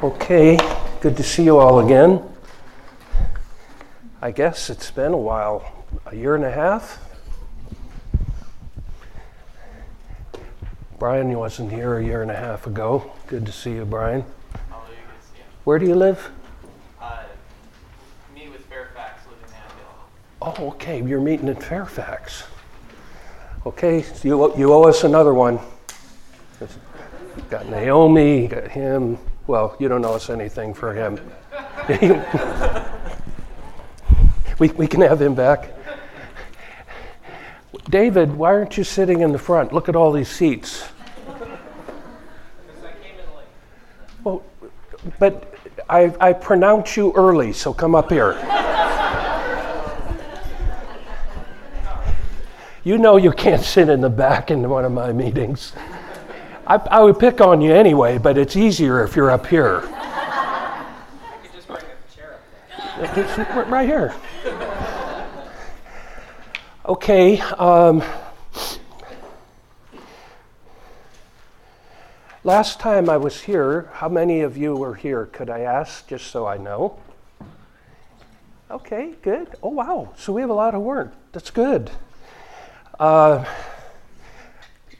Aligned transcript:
Okay, 0.00 0.56
good 1.00 1.16
to 1.16 1.24
see 1.24 1.42
you 1.42 1.58
all 1.58 1.80
again. 1.80 2.22
I 4.22 4.30
guess 4.30 4.70
it's 4.70 4.92
been 4.92 5.12
a 5.12 5.18
while, 5.18 5.84
a 6.06 6.14
year 6.14 6.36
and 6.36 6.44
a 6.44 6.52
half. 6.52 7.04
Brian 11.00 11.36
wasn't 11.36 11.72
here 11.72 11.98
a 11.98 12.04
year 12.04 12.22
and 12.22 12.30
a 12.30 12.36
half 12.36 12.68
ago. 12.68 13.10
Good 13.26 13.44
to 13.46 13.50
see 13.50 13.72
you, 13.72 13.84
Brian. 13.84 14.24
Where 15.64 15.80
do 15.80 15.86
you 15.86 15.96
live? 15.96 16.30
Uh, 17.00 17.24
me 18.36 18.48
with 18.50 18.64
Fairfax, 18.66 19.26
live 19.26 19.38
in 19.48 19.54
Annandale. 19.56 20.64
Oh, 20.64 20.74
okay, 20.74 21.02
you're 21.02 21.20
meeting 21.20 21.48
in 21.48 21.56
Fairfax. 21.56 22.44
Okay, 23.66 24.02
so 24.02 24.28
you, 24.28 24.56
you 24.56 24.72
owe 24.72 24.84
us 24.84 25.02
another 25.02 25.34
one. 25.34 25.58
Got 27.50 27.66
Naomi, 27.66 28.46
got 28.46 28.68
him. 28.68 29.18
Well, 29.48 29.74
you 29.78 29.88
don't 29.88 30.04
owe 30.04 30.12
us 30.12 30.28
anything 30.28 30.74
for 30.74 30.92
him. 30.92 31.18
we, 34.58 34.68
we 34.68 34.86
can 34.86 35.00
have 35.00 35.22
him 35.22 35.34
back. 35.34 35.70
David, 37.88 38.36
why 38.36 38.52
aren't 38.52 38.76
you 38.76 38.84
sitting 38.84 39.22
in 39.22 39.32
the 39.32 39.38
front? 39.38 39.72
Look 39.72 39.88
at 39.88 39.96
all 39.96 40.12
these 40.12 40.28
seats. 40.28 40.86
Well, 44.22 44.42
but 45.18 45.54
I, 45.88 46.14
I 46.20 46.34
pronounce 46.34 46.98
you 46.98 47.14
early, 47.16 47.54
so 47.54 47.72
come 47.72 47.94
up 47.94 48.10
here. 48.10 48.34
you 52.84 52.98
know 52.98 53.16
you 53.16 53.32
can't 53.32 53.62
sit 53.62 53.88
in 53.88 54.02
the 54.02 54.10
back 54.10 54.50
in 54.50 54.68
one 54.68 54.84
of 54.84 54.92
my 54.92 55.10
meetings. 55.10 55.72
I, 56.68 56.76
I 56.90 57.00
would 57.00 57.18
pick 57.18 57.40
on 57.40 57.62
you 57.62 57.72
anyway, 57.72 58.18
but 58.18 58.36
it's 58.36 58.54
easier 58.54 59.02
if 59.02 59.16
you're 59.16 59.30
up 59.30 59.46
here. 59.46 59.80
I 59.86 60.84
could 61.42 61.52
just 61.54 61.66
bring 61.66 61.80
a 61.80 62.14
chair 62.14 62.38
up 63.00 63.14
there. 63.36 63.64
Right 63.64 63.88
here. 63.88 64.14
Okay. 66.84 67.40
Um, 67.40 68.02
last 72.44 72.78
time 72.78 73.08
I 73.08 73.16
was 73.16 73.40
here, 73.40 73.88
how 73.94 74.10
many 74.10 74.42
of 74.42 74.58
you 74.58 74.76
were 74.76 74.94
here? 74.94 75.24
Could 75.24 75.48
I 75.48 75.60
ask, 75.60 76.06
just 76.06 76.26
so 76.26 76.46
I 76.46 76.58
know? 76.58 77.00
Okay, 78.70 79.14
good. 79.22 79.48
Oh, 79.62 79.70
wow. 79.70 80.12
So 80.18 80.34
we 80.34 80.42
have 80.42 80.50
a 80.50 80.54
lot 80.54 80.74
of 80.74 80.82
work. 80.82 81.14
That's 81.32 81.50
good. 81.50 81.90
Uh, 83.00 83.46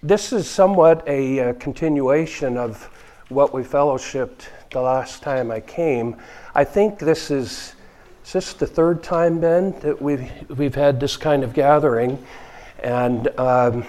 this 0.03 0.33
is 0.33 0.49
somewhat 0.49 1.03
a, 1.07 1.41
uh 1.41 1.53
continuation 1.55 2.57
of 2.57 2.89
what 3.29 3.53
we 3.53 3.63
fellowshipped 3.63 4.49
the 4.71 4.81
last 4.81 5.23
time 5.23 5.51
I 5.51 5.61
came. 5.61 6.17
I 6.55 6.65
think 6.65 6.99
this 6.99 7.31
is, 7.31 7.75
is 8.25 8.33
this 8.33 8.53
the 8.55 8.67
third 8.67 9.03
time, 9.03 9.41
Ben, 9.41 9.79
that 9.81 10.01
we've, 10.01 10.31
we've 10.57 10.75
had 10.75 11.01
this 11.01 11.17
kind 11.17 11.43
of 11.43 11.53
gathering. 11.53 12.23
And 12.83 13.29
um, 13.39 13.85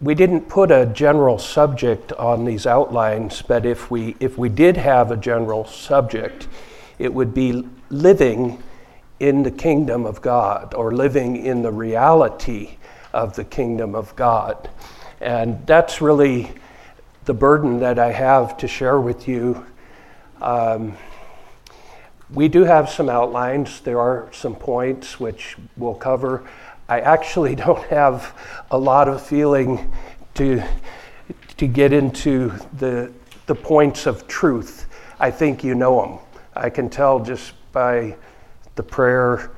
we 0.00 0.14
didn't 0.14 0.48
put 0.48 0.70
a 0.70 0.86
general 0.86 1.38
subject 1.38 2.12
on 2.12 2.44
these 2.44 2.66
outlines, 2.66 3.42
but 3.42 3.64
if 3.64 3.90
we, 3.90 4.16
if 4.20 4.36
we 4.38 4.48
did 4.48 4.76
have 4.76 5.10
a 5.10 5.16
general 5.16 5.66
subject, 5.66 6.48
it 6.98 7.12
would 7.12 7.34
be 7.34 7.66
living 7.90 8.62
in 9.20 9.42
the 9.42 9.50
kingdom 9.50 10.04
of 10.04 10.20
God 10.20 10.74
or 10.74 10.92
living 10.92 11.44
in 11.44 11.62
the 11.62 11.72
reality 11.72 12.76
of 13.16 13.34
the 13.34 13.44
kingdom 13.44 13.94
of 13.94 14.14
God. 14.14 14.68
And 15.22 15.66
that's 15.66 16.02
really 16.02 16.52
the 17.24 17.32
burden 17.32 17.80
that 17.80 17.98
I 17.98 18.12
have 18.12 18.58
to 18.58 18.68
share 18.68 19.00
with 19.00 19.26
you. 19.26 19.64
Um, 20.42 20.98
we 22.30 22.48
do 22.48 22.64
have 22.64 22.90
some 22.90 23.08
outlines, 23.08 23.80
there 23.80 23.98
are 23.98 24.28
some 24.32 24.54
points 24.54 25.18
which 25.18 25.56
we'll 25.78 25.94
cover. 25.94 26.46
I 26.90 27.00
actually 27.00 27.54
don't 27.64 27.82
have 27.84 28.38
a 28.70 28.76
lot 28.76 29.08
of 29.08 29.26
feeling 29.26 29.90
to, 30.34 30.62
to 31.56 31.66
get 31.66 31.94
into 31.94 32.52
the, 32.76 33.10
the 33.46 33.54
points 33.54 34.04
of 34.04 34.28
truth. 34.28 34.86
I 35.18 35.30
think 35.30 35.64
you 35.64 35.74
know 35.74 36.02
them. 36.02 36.18
I 36.54 36.68
can 36.68 36.90
tell 36.90 37.20
just 37.20 37.54
by 37.72 38.14
the 38.74 38.82
prayer 38.82 39.52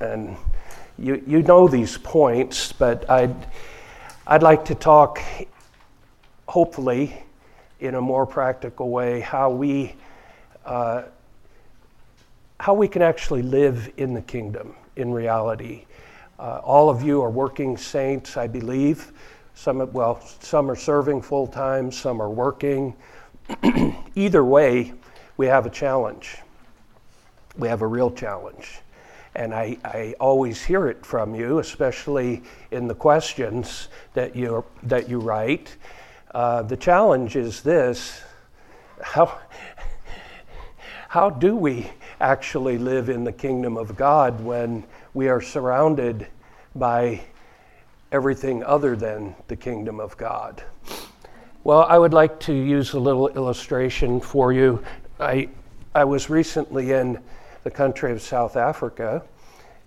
and 0.00 0.36
you, 0.98 1.22
you 1.26 1.42
know 1.42 1.66
these 1.66 1.98
points, 1.98 2.72
but 2.72 3.08
I'd, 3.10 3.34
I'd 4.26 4.42
like 4.42 4.64
to 4.66 4.74
talk, 4.74 5.20
hopefully, 6.46 7.22
in 7.80 7.96
a 7.96 8.00
more 8.00 8.26
practical 8.26 8.90
way, 8.90 9.20
how 9.20 9.50
we, 9.50 9.94
uh, 10.64 11.02
how 12.60 12.74
we 12.74 12.88
can 12.88 13.02
actually 13.02 13.42
live 13.42 13.92
in 13.96 14.14
the 14.14 14.22
kingdom 14.22 14.74
in 14.96 15.12
reality. 15.12 15.84
Uh, 16.38 16.60
all 16.62 16.88
of 16.88 17.02
you 17.02 17.22
are 17.22 17.30
working 17.30 17.76
saints, 17.76 18.36
I 18.36 18.46
believe. 18.46 19.12
Some, 19.54 19.92
well, 19.92 20.20
some 20.40 20.70
are 20.70 20.76
serving 20.76 21.22
full 21.22 21.46
time, 21.46 21.90
some 21.90 22.20
are 22.22 22.30
working. 22.30 22.94
Either 24.14 24.44
way, 24.44 24.92
we 25.36 25.46
have 25.46 25.66
a 25.66 25.70
challenge. 25.70 26.38
We 27.56 27.68
have 27.68 27.82
a 27.82 27.86
real 27.86 28.10
challenge. 28.10 28.80
And 29.34 29.52
I, 29.52 29.76
I 29.84 30.14
always 30.20 30.62
hear 30.62 30.86
it 30.88 31.04
from 31.04 31.34
you, 31.34 31.58
especially 31.58 32.42
in 32.70 32.86
the 32.86 32.94
questions 32.94 33.88
that 34.12 34.36
you, 34.36 34.64
that 34.84 35.08
you 35.08 35.18
write. 35.18 35.76
Uh, 36.32 36.62
the 36.62 36.76
challenge 36.76 37.36
is 37.36 37.60
this 37.62 38.22
how, 39.02 39.38
how 41.08 41.30
do 41.30 41.56
we 41.56 41.90
actually 42.20 42.78
live 42.78 43.08
in 43.08 43.24
the 43.24 43.32
kingdom 43.32 43.76
of 43.76 43.96
God 43.96 44.40
when 44.40 44.84
we 45.14 45.28
are 45.28 45.40
surrounded 45.40 46.26
by 46.74 47.20
everything 48.12 48.62
other 48.64 48.96
than 48.96 49.34
the 49.48 49.56
kingdom 49.56 50.00
of 50.00 50.16
God? 50.16 50.62
Well, 51.64 51.82
I 51.82 51.98
would 51.98 52.12
like 52.12 52.40
to 52.40 52.52
use 52.52 52.92
a 52.92 53.00
little 53.00 53.28
illustration 53.28 54.20
for 54.20 54.52
you. 54.52 54.84
I, 55.18 55.48
I 55.94 56.04
was 56.04 56.28
recently 56.28 56.92
in 56.92 57.18
the 57.64 57.70
country 57.70 58.12
of 58.12 58.22
South 58.22 58.56
Africa. 58.56 59.22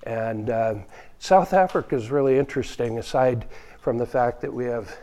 And 0.03 0.49
um, 0.49 0.83
South 1.19 1.53
Africa 1.53 1.95
is 1.95 2.11
really 2.11 2.37
interesting, 2.37 2.97
aside 2.97 3.47
from 3.79 3.97
the 3.97 4.05
fact 4.05 4.41
that 4.41 4.53
we 4.53 4.65
have 4.65 4.97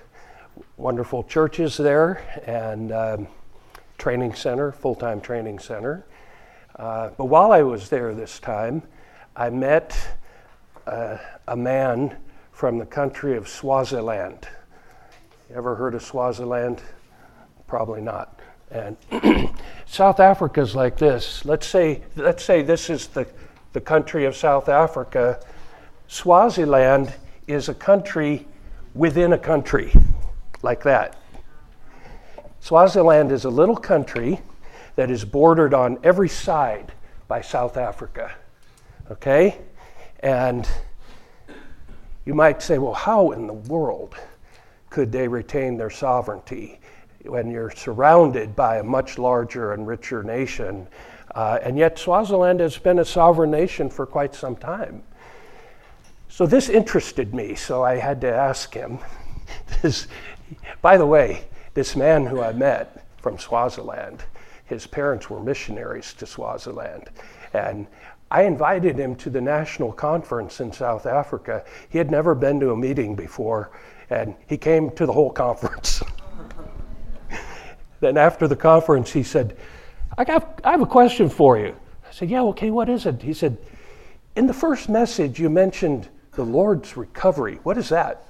wonderful 0.76 1.24
churches 1.24 1.76
there 1.76 2.22
and 2.46 2.92
um, 2.92 3.28
training 3.96 4.34
center, 4.34 4.72
full 4.72 4.94
time 4.94 5.20
training 5.20 5.58
center. 5.58 6.04
Uh, 6.76 7.10
but 7.16 7.26
while 7.26 7.52
I 7.52 7.62
was 7.62 7.88
there 7.88 8.14
this 8.14 8.40
time, 8.40 8.82
I 9.36 9.50
met 9.50 9.96
uh, 10.86 11.18
a 11.46 11.56
man 11.56 12.16
from 12.52 12.78
the 12.78 12.86
country 12.86 13.36
of 13.36 13.48
Swaziland. 13.48 14.48
You 15.48 15.56
ever 15.56 15.76
heard 15.76 15.94
of 15.94 16.02
Swaziland? 16.02 16.82
Probably 17.66 18.00
not. 18.00 18.33
And 18.74 18.96
South 19.86 20.18
Africa 20.18 20.60
is 20.60 20.74
like 20.74 20.98
this. 20.98 21.44
Let's 21.44 21.66
say, 21.66 22.02
let's 22.16 22.44
say 22.44 22.62
this 22.62 22.90
is 22.90 23.06
the, 23.06 23.26
the 23.72 23.80
country 23.80 24.24
of 24.24 24.36
South 24.36 24.68
Africa. 24.68 25.40
Swaziland 26.08 27.14
is 27.46 27.68
a 27.68 27.74
country 27.74 28.48
within 28.94 29.32
a 29.32 29.38
country, 29.38 29.92
like 30.62 30.82
that. 30.82 31.16
Swaziland 32.58 33.30
is 33.30 33.44
a 33.44 33.50
little 33.50 33.76
country 33.76 34.40
that 34.96 35.08
is 35.08 35.24
bordered 35.24 35.72
on 35.72 35.98
every 36.02 36.28
side 36.28 36.92
by 37.28 37.40
South 37.40 37.76
Africa. 37.76 38.34
Okay? 39.08 39.58
And 40.18 40.68
you 42.24 42.34
might 42.34 42.60
say, 42.60 42.78
well, 42.78 42.94
how 42.94 43.30
in 43.30 43.46
the 43.46 43.52
world 43.52 44.16
could 44.90 45.12
they 45.12 45.28
retain 45.28 45.76
their 45.76 45.90
sovereignty? 45.90 46.80
When 47.24 47.50
you're 47.50 47.70
surrounded 47.70 48.54
by 48.54 48.78
a 48.78 48.82
much 48.82 49.18
larger 49.18 49.72
and 49.72 49.86
richer 49.86 50.22
nation. 50.22 50.86
Uh, 51.34 51.58
and 51.62 51.76
yet, 51.76 51.98
Swaziland 51.98 52.60
has 52.60 52.78
been 52.78 52.98
a 52.98 53.04
sovereign 53.04 53.50
nation 53.50 53.90
for 53.90 54.06
quite 54.06 54.34
some 54.34 54.56
time. 54.56 55.02
So, 56.28 56.46
this 56.46 56.68
interested 56.68 57.34
me, 57.34 57.54
so 57.54 57.82
I 57.82 57.96
had 57.96 58.20
to 58.22 58.32
ask 58.32 58.72
him. 58.72 58.98
this, 59.82 60.06
by 60.82 60.96
the 60.96 61.06
way, 61.06 61.44
this 61.74 61.96
man 61.96 62.26
who 62.26 62.40
I 62.40 62.52
met 62.52 63.06
from 63.18 63.38
Swaziland, 63.38 64.22
his 64.66 64.86
parents 64.86 65.28
were 65.28 65.40
missionaries 65.40 66.12
to 66.14 66.26
Swaziland. 66.26 67.10
And 67.52 67.86
I 68.30 68.42
invited 68.42 68.98
him 68.98 69.14
to 69.16 69.30
the 69.30 69.40
national 69.40 69.92
conference 69.92 70.60
in 70.60 70.72
South 70.72 71.06
Africa. 71.06 71.64
He 71.88 71.98
had 71.98 72.10
never 72.10 72.34
been 72.34 72.58
to 72.60 72.72
a 72.72 72.76
meeting 72.76 73.14
before, 73.14 73.70
and 74.10 74.34
he 74.46 74.56
came 74.56 74.90
to 74.92 75.06
the 75.06 75.12
whole 75.12 75.30
conference. 75.44 76.02
Then 78.04 78.18
after 78.18 78.46
the 78.46 78.54
conference, 78.54 79.10
he 79.10 79.22
said, 79.22 79.56
I, 80.18 80.24
got, 80.24 80.60
I 80.62 80.72
have 80.72 80.82
a 80.82 80.86
question 80.86 81.30
for 81.30 81.56
you. 81.56 81.74
I 82.06 82.12
said, 82.12 82.28
Yeah, 82.28 82.42
okay, 82.42 82.70
what 82.70 82.90
is 82.90 83.06
it? 83.06 83.22
He 83.22 83.32
said, 83.32 83.56
In 84.36 84.46
the 84.46 84.52
first 84.52 84.90
message, 84.90 85.40
you 85.40 85.48
mentioned 85.48 86.10
the 86.32 86.44
Lord's 86.44 86.98
recovery. 86.98 87.60
What 87.62 87.78
is 87.78 87.88
that? 87.88 88.22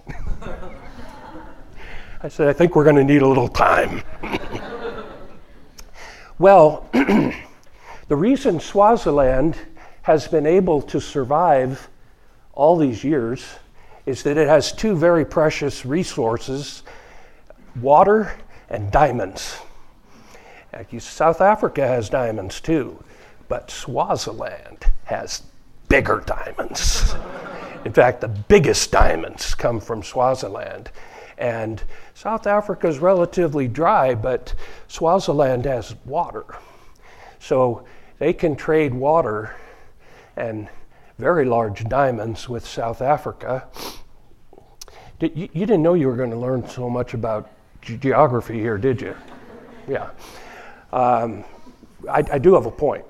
I 2.23 2.29
said, 2.29 2.47
I 2.47 2.53
think 2.53 2.77
we're 2.77 2.85
going 2.85 2.95
to 2.95 3.03
need 3.03 3.23
a 3.23 3.27
little 3.27 3.49
time. 3.49 4.03
Well, 6.37 6.89
the 6.93 8.17
reason 8.17 8.59
Swaziland 8.59 9.57
has 10.03 10.27
been 10.27 10.47
able 10.47 10.83
to 10.83 11.01
survive 11.01 11.89
all 12.55 12.77
these 12.77 13.05
years 13.05 13.47
is 14.05 14.25
that 14.25 14.37
it 14.37 14.49
has 14.49 14.73
two 14.73 14.97
very 14.97 15.25
precious 15.25 15.87
resources 15.87 16.83
water 17.81 18.37
and 18.69 18.91
diamonds. 18.91 19.61
South 20.99 21.41
Africa 21.41 21.87
has 21.87 22.09
diamonds 22.09 22.61
too, 22.61 23.03
but 23.49 23.71
Swaziland 23.71 24.87
has 25.05 25.43
bigger 25.89 26.23
diamonds. 26.27 27.15
In 27.85 27.93
fact, 27.93 28.21
the 28.21 28.29
biggest 28.29 28.91
diamonds 28.91 29.55
come 29.55 29.81
from 29.81 30.03
Swaziland. 30.03 30.91
And 31.37 31.83
South 32.15 32.47
Africa 32.47 32.89
is 32.89 32.99
relatively 32.99 33.69
dry, 33.69 34.15
but 34.15 34.55
Swaziland 34.89 35.65
has 35.67 35.95
water. 36.05 36.45
So 37.39 37.85
they 38.19 38.33
can 38.33 38.57
trade 38.57 38.95
water 38.95 39.57
and 40.37 40.69
very 41.19 41.45
large 41.45 41.85
diamonds 41.85 42.49
with 42.49 42.67
South 42.67 43.03
Africa. 43.03 43.69
You, 45.21 45.49
you, 45.53 45.67
didn't 45.67 45.83
know 45.83 45.95
you 45.95 46.09
were 46.09 46.17
going 46.17 46.31
to 46.31 46.37
learn 46.37 46.67
so 46.69 46.91
much 46.91 47.15
about 47.15 47.51
geography 47.83 48.59
here, 48.59 48.79
did 48.79 49.01
you? 49.01 49.17
Yeah. 49.89 50.11
Um, 50.95 51.43
I, 52.09 52.23
I 52.31 52.39
do 52.39 52.55
have 52.55 52.67
a 52.67 52.71
point. 52.71 53.05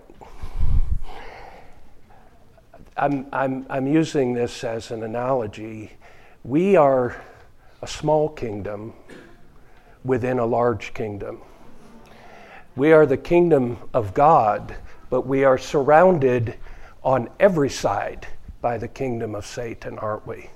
I'm, 2.96 3.26
I'm, 3.30 3.66
I'm 3.68 3.86
using 3.86 4.32
this 4.32 4.64
as 4.64 4.90
an 4.90 5.02
analogy. 5.02 5.92
We 6.44 6.76
are 6.76 7.20
a 7.82 7.86
small 7.86 8.30
kingdom 8.30 8.94
within 10.02 10.38
a 10.38 10.46
large 10.46 10.94
kingdom. 10.94 11.42
We 12.74 12.92
are 12.92 13.04
the 13.04 13.18
kingdom 13.18 13.76
of 13.92 14.14
God, 14.14 14.74
but 15.10 15.26
we 15.26 15.44
are 15.44 15.58
surrounded 15.58 16.56
on 17.02 17.28
every 17.38 17.68
side 17.68 18.26
by 18.62 18.78
the 18.78 18.88
kingdom 18.88 19.34
of 19.34 19.44
Satan, 19.44 19.98
aren't 19.98 20.26
we? 20.26 20.48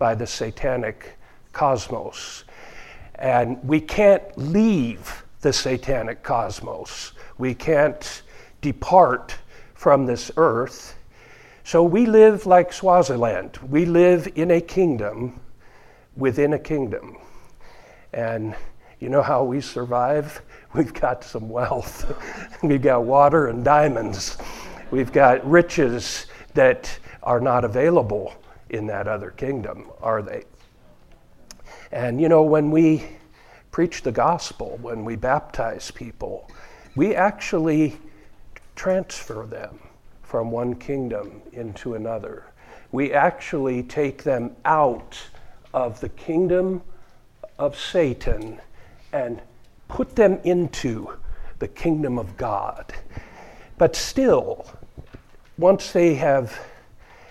By 0.00 0.16
the 0.16 0.26
satanic 0.26 1.18
cosmos. 1.52 2.42
And 3.14 3.62
we 3.62 3.80
can't 3.80 4.24
leave 4.36 5.23
the 5.44 5.52
satanic 5.52 6.24
cosmos. 6.24 7.12
We 7.38 7.54
can't 7.54 8.22
depart 8.60 9.36
from 9.74 10.06
this 10.06 10.32
earth 10.36 10.96
so 11.66 11.82
we 11.82 12.04
live 12.04 12.44
like 12.44 12.74
Swaziland. 12.74 13.56
We 13.70 13.86
live 13.86 14.30
in 14.34 14.50
a 14.50 14.60
kingdom 14.60 15.40
within 16.14 16.52
a 16.52 16.58
kingdom. 16.58 17.16
And 18.12 18.54
you 19.00 19.08
know 19.08 19.22
how 19.22 19.44
we 19.44 19.62
survive? 19.62 20.42
We've 20.74 20.92
got 20.92 21.24
some 21.24 21.48
wealth. 21.48 22.04
We've 22.62 22.82
got 22.82 23.04
water 23.04 23.46
and 23.46 23.64
diamonds. 23.64 24.36
We've 24.90 25.10
got 25.10 25.44
riches 25.48 26.26
that 26.52 26.98
are 27.22 27.40
not 27.40 27.64
available 27.64 28.34
in 28.68 28.86
that 28.88 29.08
other 29.08 29.30
kingdom, 29.30 29.90
are 30.02 30.20
they? 30.20 30.44
And 31.92 32.20
you 32.20 32.28
know, 32.28 32.42
when 32.42 32.70
we 32.70 33.06
preach 33.74 34.02
the 34.02 34.12
gospel, 34.12 34.78
when 34.82 35.04
we 35.04 35.16
baptize 35.16 35.90
people, 35.90 36.48
we 36.94 37.12
actually 37.12 37.96
transfer 38.76 39.44
them 39.50 39.80
from 40.22 40.52
one 40.52 40.76
kingdom 40.76 41.42
into 41.52 41.94
another. 41.94 42.44
We 42.92 43.12
actually 43.12 43.82
take 43.82 44.22
them 44.22 44.54
out 44.64 45.18
of 45.72 45.98
the 45.98 46.08
kingdom 46.10 46.82
of 47.58 47.76
Satan 47.76 48.60
and 49.12 49.42
put 49.88 50.14
them 50.14 50.38
into 50.44 51.10
the 51.58 51.66
kingdom 51.66 52.16
of 52.16 52.36
God. 52.36 52.94
But 53.76 53.96
still, 53.96 54.70
once 55.58 55.90
they 55.90 56.14
have 56.14 56.56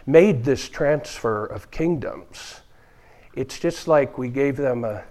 made 0.06 0.44
this 0.44 0.68
transfer 0.68 1.46
of 1.46 1.72
kingdoms, 1.72 2.60
it's 3.34 3.58
just 3.58 3.88
like 3.88 4.18
we 4.18 4.28
gave 4.28 4.58
them 4.58 4.84
a, 4.84 5.06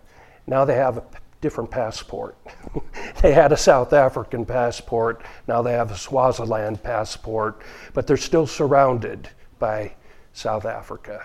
now 0.47 0.67
they 0.67 0.75
have 0.75 0.99
a 0.99 1.22
different 1.43 1.71
passport. 1.71 2.39
they 3.21 3.33
had 3.33 3.53
a 3.53 3.57
South 3.57 3.93
African 3.93 4.47
passport, 4.47 5.23
now 5.47 5.61
they 5.61 5.73
have 5.73 5.91
a 5.91 5.97
Swaziland 5.97 6.83
passport, 6.83 7.61
but 7.93 8.07
they're 8.07 8.17
still 8.17 8.47
surrounded 8.47 9.29
by 9.59 9.93
South 10.33 10.65
Africa. 10.65 11.23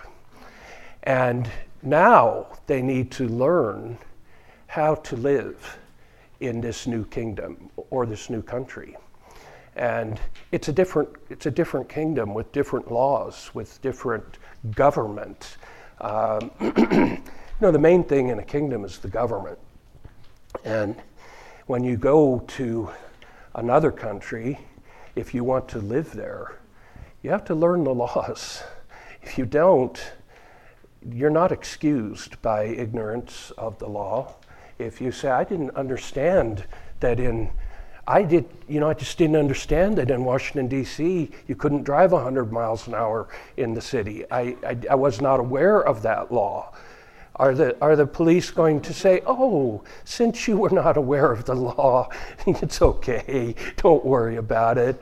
And 1.04 1.50
now 1.82 2.48
they 2.66 2.82
need 2.82 3.12
to 3.12 3.30
learn 3.30 3.98
how 4.66 4.96
to 4.96 5.16
live 5.16 5.78
in 6.42 6.60
this 6.60 6.86
new 6.86 7.06
kingdom 7.06 7.70
or 7.90 8.06
this 8.06 8.30
new 8.30 8.42
country. 8.42 8.98
And 9.76 10.20
it's 10.52 10.68
a 10.68 10.74
different, 10.74 11.10
it's 11.30 11.46
a 11.46 11.52
different 11.52 11.88
kingdom 11.88 12.34
with 12.34 12.52
different 12.52 12.92
laws, 12.92 13.52
with 13.54 13.80
different 13.82 14.40
government. 14.76 15.58
Um, 16.02 16.52
you 16.60 17.22
know, 17.62 17.72
the 17.72 17.80
main 17.80 18.04
thing 18.04 18.30
in 18.30 18.40
a 18.40 18.44
kingdom 18.44 18.84
is 18.84 18.98
the 18.98 19.08
government. 19.08 19.60
And 20.68 20.98
when 21.68 21.86
you 21.86 21.96
go 21.96 22.40
to 22.40 22.90
another 23.56 23.90
country, 23.90 24.60
if 25.16 25.34
you 25.34 25.46
want 25.46 25.70
to 25.70 25.80
live 25.80 26.12
there, 26.12 26.60
you 27.24 27.30
have 27.30 27.46
to 27.46 27.56
learn 27.56 27.86
the 27.86 27.94
laws. 27.94 28.64
If 29.22 29.38
you 29.38 29.46
don't, 29.46 29.98
you're 31.10 31.30
not 31.30 31.54
excused 31.54 32.42
by 32.42 32.66
ignorance 32.66 33.52
of 33.58 33.80
the 33.80 33.88
law. 33.88 34.36
If 34.78 35.00
you 35.00 35.14
say, 35.14 35.30
I 35.30 35.46
didn't 35.46 35.74
understand 35.78 36.66
that 37.00 37.18
in, 37.18 37.50
I 38.06 38.24
did, 38.24 38.44
you 38.68 38.82
know, 38.82 38.90
I 38.90 38.94
just 38.94 39.18
didn't 39.18 39.38
understand 39.38 39.98
that 40.00 40.12
in 40.12 40.26
Washington, 40.26 40.68
D.C., 40.68 41.32
you 41.48 41.56
couldn't 41.56 41.84
drive 41.84 42.12
100 42.12 42.52
miles 42.52 42.88
an 42.88 42.94
hour 42.94 43.30
in 43.56 43.74
the 43.74 43.82
city. 43.82 44.30
I, 44.30 44.58
I, 44.66 44.78
I 44.92 44.96
was 44.96 45.22
not 45.22 45.40
aware 45.40 45.82
of 45.82 46.02
that 46.02 46.30
law. 46.30 46.74
Are 47.40 47.54
the, 47.54 47.80
are 47.82 47.96
the 47.96 48.08
police 48.08 48.50
going 48.50 48.82
to 48.82 48.94
say, 48.94 49.22
oh, 49.28 49.84
since 50.06 50.48
you 50.48 50.58
were 50.58 50.72
not 50.72 50.98
aware 50.98 51.32
of 51.32 51.46
the 51.46 51.54
law, 51.54 52.10
it's 52.48 52.82
okay, 52.82 53.54
don't 53.78 54.04
worry 54.04 54.38
about 54.38 54.78
it? 54.78 55.00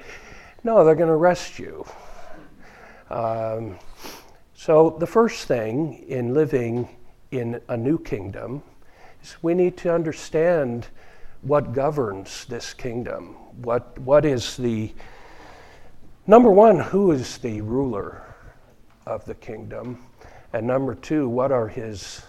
No, 0.63 0.83
they're 0.83 0.95
going 0.95 1.07
to 1.07 1.13
arrest 1.13 1.59
you. 1.59 1.85
Um, 3.09 3.77
so, 4.53 4.97
the 4.99 5.07
first 5.07 5.47
thing 5.47 6.05
in 6.07 6.33
living 6.33 6.89
in 7.31 7.61
a 7.69 7.77
new 7.77 7.99
kingdom 7.99 8.63
is 9.21 9.37
we 9.41 9.53
need 9.53 9.77
to 9.77 9.93
understand 9.93 10.87
what 11.41 11.71
governs 11.73 12.45
this 12.45 12.73
kingdom. 12.73 13.35
What, 13.61 13.97
what 13.99 14.25
is 14.25 14.57
the, 14.57 14.91
number 16.25 16.49
one, 16.49 16.79
who 16.79 17.11
is 17.11 17.37
the 17.37 17.61
ruler 17.61 18.23
of 19.05 19.23
the 19.25 19.35
kingdom? 19.35 20.03
And 20.51 20.65
number 20.65 20.95
two, 20.95 21.29
what 21.29 21.51
are 21.51 21.67
his 21.67 22.23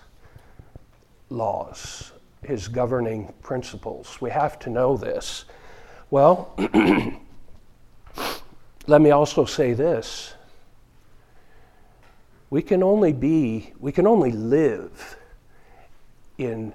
laws, 1.30 2.12
his 2.42 2.68
governing 2.68 3.32
principles? 3.42 4.20
We 4.20 4.30
have 4.30 4.58
to 4.60 4.70
know 4.70 4.96
this. 4.96 5.44
Well, 6.10 6.54
let 8.86 9.00
me 9.00 9.10
also 9.10 9.44
say 9.44 9.72
this. 9.72 10.34
We 12.50 12.62
can 12.62 12.82
only 12.82 13.12
be, 13.12 13.72
we 13.80 13.90
can 13.90 14.06
only 14.06 14.30
live 14.30 15.16
in 16.38 16.72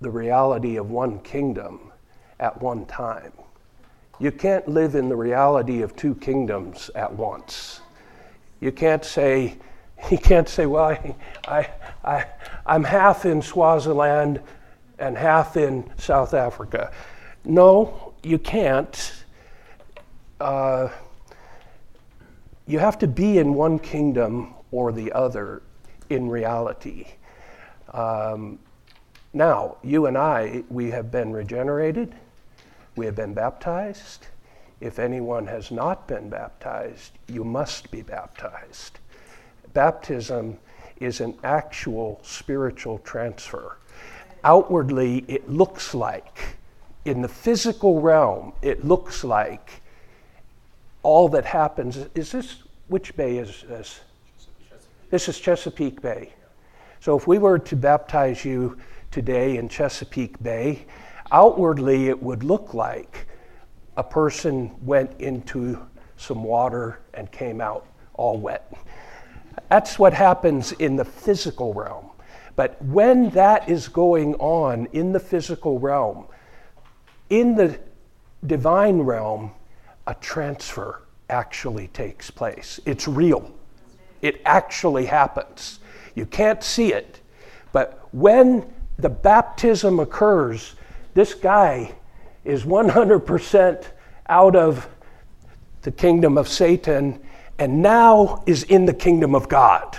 the 0.00 0.10
reality 0.10 0.76
of 0.76 0.90
one 0.90 1.18
kingdom 1.20 1.92
at 2.38 2.60
one 2.60 2.86
time. 2.86 3.32
You 4.18 4.30
can't 4.30 4.68
live 4.68 4.94
in 4.94 5.08
the 5.08 5.16
reality 5.16 5.82
of 5.82 5.96
two 5.96 6.14
kingdoms 6.14 6.90
at 6.94 7.12
once. 7.12 7.80
You 8.60 8.70
can't 8.70 9.04
say, 9.04 9.56
he 10.08 10.16
can't 10.16 10.48
say, 10.48 10.66
well, 10.66 10.84
I, 10.84 11.14
I, 11.46 11.70
I, 12.04 12.26
I'm 12.66 12.84
half 12.84 13.24
in 13.24 13.42
Swaziland 13.42 14.40
and 14.98 15.16
half 15.16 15.56
in 15.56 15.90
South 15.98 16.34
Africa. 16.34 16.92
No, 17.44 18.14
you 18.22 18.38
can't. 18.38 19.24
Uh, 20.40 20.88
you 22.66 22.78
have 22.78 22.98
to 22.98 23.06
be 23.06 23.38
in 23.38 23.54
one 23.54 23.78
kingdom 23.78 24.54
or 24.70 24.92
the 24.92 25.12
other 25.12 25.62
in 26.08 26.28
reality. 26.28 27.06
Um, 27.92 28.58
now, 29.32 29.76
you 29.82 30.06
and 30.06 30.16
I, 30.18 30.64
we 30.68 30.90
have 30.90 31.10
been 31.10 31.32
regenerated, 31.32 32.14
we 32.96 33.06
have 33.06 33.14
been 33.14 33.34
baptized. 33.34 34.26
If 34.80 34.98
anyone 34.98 35.46
has 35.46 35.70
not 35.70 36.08
been 36.08 36.30
baptized, 36.30 37.12
you 37.28 37.44
must 37.44 37.90
be 37.90 38.02
baptized 38.02 38.98
baptism 39.72 40.58
is 40.98 41.20
an 41.20 41.36
actual 41.44 42.20
spiritual 42.22 42.98
transfer. 42.98 43.76
Outwardly, 44.44 45.24
it 45.28 45.48
looks 45.50 45.94
like, 45.94 46.56
in 47.04 47.22
the 47.22 47.28
physical 47.28 48.00
realm, 48.00 48.52
it 48.62 48.84
looks 48.84 49.24
like 49.24 49.82
all 51.02 51.28
that 51.30 51.44
happens. 51.44 51.98
Is 52.14 52.32
this, 52.32 52.62
which 52.88 53.16
bay 53.16 53.38
is 53.38 53.62
this? 53.68 54.00
This 55.10 55.28
is 55.28 55.40
Chesapeake 55.40 56.00
Bay. 56.00 56.32
So 57.00 57.16
if 57.16 57.26
we 57.26 57.38
were 57.38 57.58
to 57.58 57.76
baptize 57.76 58.44
you 58.44 58.76
today 59.10 59.56
in 59.56 59.68
Chesapeake 59.68 60.40
Bay, 60.42 60.86
outwardly 61.32 62.08
it 62.08 62.22
would 62.22 62.44
look 62.44 62.74
like 62.74 63.26
a 63.96 64.04
person 64.04 64.70
went 64.84 65.20
into 65.20 65.78
some 66.16 66.44
water 66.44 67.00
and 67.14 67.30
came 67.32 67.60
out 67.60 67.86
all 68.14 68.38
wet. 68.38 68.72
That's 69.70 69.98
what 69.98 70.12
happens 70.12 70.72
in 70.72 70.96
the 70.96 71.04
physical 71.04 71.72
realm. 71.72 72.10
But 72.56 72.82
when 72.84 73.30
that 73.30 73.68
is 73.68 73.86
going 73.88 74.34
on 74.34 74.86
in 74.92 75.12
the 75.12 75.20
physical 75.20 75.78
realm, 75.78 76.26
in 77.30 77.54
the 77.54 77.78
divine 78.44 78.98
realm, 78.98 79.52
a 80.08 80.14
transfer 80.14 81.02
actually 81.28 81.86
takes 81.88 82.30
place. 82.30 82.80
It's 82.84 83.06
real, 83.06 83.54
it 84.20 84.42
actually 84.44 85.06
happens. 85.06 85.78
You 86.16 86.26
can't 86.26 86.62
see 86.62 86.92
it, 86.92 87.20
but 87.72 88.08
when 88.12 88.68
the 88.98 89.08
baptism 89.08 90.00
occurs, 90.00 90.74
this 91.14 91.32
guy 91.32 91.94
is 92.44 92.64
100% 92.64 93.86
out 94.28 94.56
of 94.56 94.88
the 95.82 95.92
kingdom 95.92 96.36
of 96.36 96.48
Satan 96.48 97.20
and 97.60 97.82
now 97.82 98.42
is 98.46 98.64
in 98.64 98.86
the 98.86 98.94
kingdom 98.94 99.34
of 99.34 99.48
God. 99.48 99.98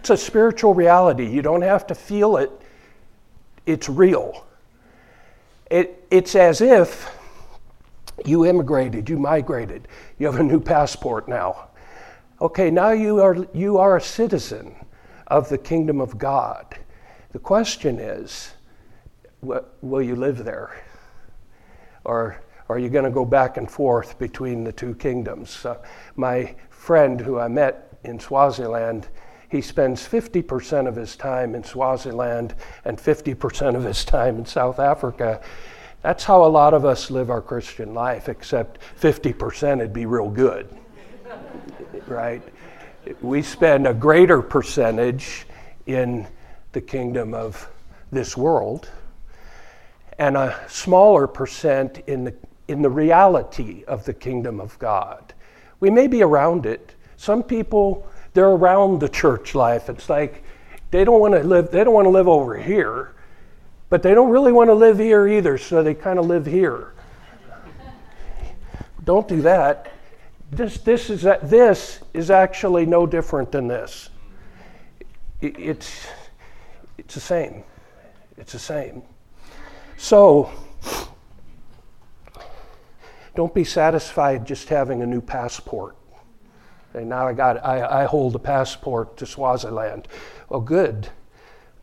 It's 0.00 0.10
a 0.10 0.16
spiritual 0.16 0.74
reality. 0.74 1.24
You 1.24 1.40
don't 1.40 1.62
have 1.62 1.86
to 1.86 1.94
feel 1.94 2.36
it, 2.36 2.50
it's 3.64 3.88
real. 3.88 4.46
It, 5.70 6.04
it's 6.10 6.34
as 6.34 6.60
if 6.60 7.10
you 8.24 8.44
immigrated, 8.44 9.08
you 9.08 9.18
migrated, 9.18 9.88
you 10.18 10.26
have 10.26 10.38
a 10.40 10.42
new 10.42 10.60
passport 10.60 11.28
now. 11.28 11.68
Okay, 12.40 12.70
now 12.70 12.90
you 12.90 13.20
are, 13.20 13.46
you 13.54 13.78
are 13.78 13.96
a 13.96 14.00
citizen 14.00 14.74
of 15.28 15.48
the 15.48 15.58
kingdom 15.58 16.00
of 16.00 16.18
God. 16.18 16.78
The 17.30 17.38
question 17.38 17.98
is 18.00 18.52
will 19.40 20.02
you 20.02 20.16
live 20.16 20.44
there? 20.44 20.82
Or 22.04 22.42
are 22.68 22.78
you 22.78 22.88
going 22.88 23.04
to 23.04 23.10
go 23.10 23.24
back 23.24 23.56
and 23.56 23.70
forth 23.70 24.18
between 24.18 24.64
the 24.64 24.72
two 24.72 24.94
kingdoms? 24.94 25.64
Uh, 25.64 25.78
my 26.16 26.54
friend 26.70 27.20
who 27.20 27.38
I 27.38 27.48
met 27.48 27.98
in 28.04 28.18
Swaziland, 28.18 29.08
he 29.48 29.60
spends 29.60 30.06
50% 30.06 30.88
of 30.88 30.96
his 30.96 31.16
time 31.16 31.54
in 31.54 31.62
Swaziland 31.62 32.54
and 32.84 32.98
50% 32.98 33.76
of 33.76 33.84
his 33.84 34.04
time 34.04 34.38
in 34.38 34.46
South 34.46 34.78
Africa. 34.78 35.40
That's 36.02 36.24
how 36.24 36.44
a 36.44 36.46
lot 36.46 36.74
of 36.74 36.84
us 36.84 37.10
live 37.10 37.30
our 37.30 37.40
Christian 37.40 37.94
life, 37.94 38.28
except 38.28 38.80
50% 39.00 39.78
would 39.78 39.92
be 39.92 40.06
real 40.06 40.30
good. 40.30 40.68
right? 42.06 42.42
We 43.20 43.42
spend 43.42 43.86
a 43.86 43.94
greater 43.94 44.42
percentage 44.42 45.46
in 45.86 46.26
the 46.72 46.80
kingdom 46.80 47.32
of 47.32 47.68
this 48.10 48.36
world 48.36 48.90
and 50.18 50.36
a 50.36 50.58
smaller 50.68 51.26
percent 51.26 52.02
in 52.06 52.24
the, 52.24 52.34
in 52.68 52.82
the 52.82 52.90
reality 52.90 53.84
of 53.86 54.04
the 54.04 54.14
kingdom 54.14 54.60
of 54.60 54.78
God. 54.78 55.32
We 55.80 55.90
may 55.90 56.06
be 56.06 56.22
around 56.22 56.66
it. 56.66 56.94
Some 57.16 57.42
people, 57.42 58.06
they're 58.34 58.48
around 58.48 59.00
the 59.00 59.08
church 59.08 59.54
life. 59.54 59.88
It's 59.88 60.08
like 60.08 60.42
they 60.90 61.04
don't 61.04 61.20
want 61.20 61.34
to 61.34 61.42
live, 61.42 61.70
they 61.70 61.84
don't 61.84 61.94
want 61.94 62.06
to 62.06 62.10
live 62.10 62.28
over 62.28 62.56
here, 62.56 63.14
but 63.88 64.02
they 64.02 64.14
don't 64.14 64.30
really 64.30 64.52
want 64.52 64.68
to 64.68 64.74
live 64.74 64.98
here 64.98 65.28
either, 65.28 65.58
so 65.58 65.82
they 65.82 65.94
kind 65.94 66.18
of 66.18 66.26
live 66.26 66.46
here. 66.46 66.92
don't 69.04 69.28
do 69.28 69.42
that. 69.42 69.92
This, 70.50 70.78
this, 70.78 71.10
is, 71.10 71.22
this 71.22 72.00
is 72.14 72.30
actually 72.30 72.86
no 72.86 73.06
different 73.06 73.52
than 73.52 73.68
this. 73.68 74.10
It's, 75.40 76.06
it's 76.98 77.14
the 77.14 77.20
same. 77.20 77.62
It's 78.36 78.52
the 78.52 78.58
same. 78.58 79.02
So, 79.96 80.50
don't 83.36 83.54
be 83.54 83.64
satisfied 83.64 84.46
just 84.46 84.68
having 84.68 85.02
a 85.02 85.06
new 85.06 85.20
passport. 85.20 85.96
Okay, 86.94 87.04
now 87.04 87.28
I 87.28 87.32
got 87.32 87.64
I, 87.64 88.02
I 88.02 88.04
hold 88.06 88.34
a 88.34 88.38
passport 88.38 89.16
to 89.18 89.26
Swaziland. 89.26 90.08
Well, 90.48 90.60
good. 90.60 91.08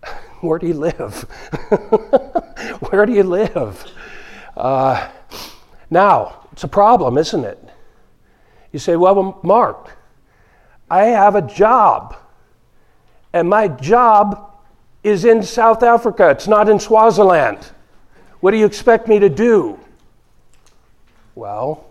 Where 0.41 0.59
do 0.59 0.67
you 0.67 0.73
live? 0.73 1.21
Where 2.89 3.05
do 3.05 3.13
you 3.13 3.23
live? 3.23 3.85
Uh, 4.57 5.09
now, 5.89 6.47
it's 6.51 6.63
a 6.63 6.67
problem, 6.67 7.17
isn't 7.17 7.43
it? 7.43 7.63
You 8.71 8.79
say, 8.79 8.95
well, 8.95 9.39
Mark, 9.43 9.95
I 10.89 11.05
have 11.05 11.35
a 11.35 11.41
job, 11.41 12.15
and 13.31 13.47
my 13.47 13.67
job 13.67 14.51
is 15.03 15.25
in 15.25 15.43
South 15.43 15.83
Africa, 15.83 16.29
it's 16.29 16.47
not 16.47 16.69
in 16.69 16.79
Swaziland. 16.79 17.59
What 18.39 18.51
do 18.51 18.57
you 18.57 18.65
expect 18.65 19.07
me 19.07 19.19
to 19.19 19.29
do? 19.29 19.79
Well, 21.35 21.85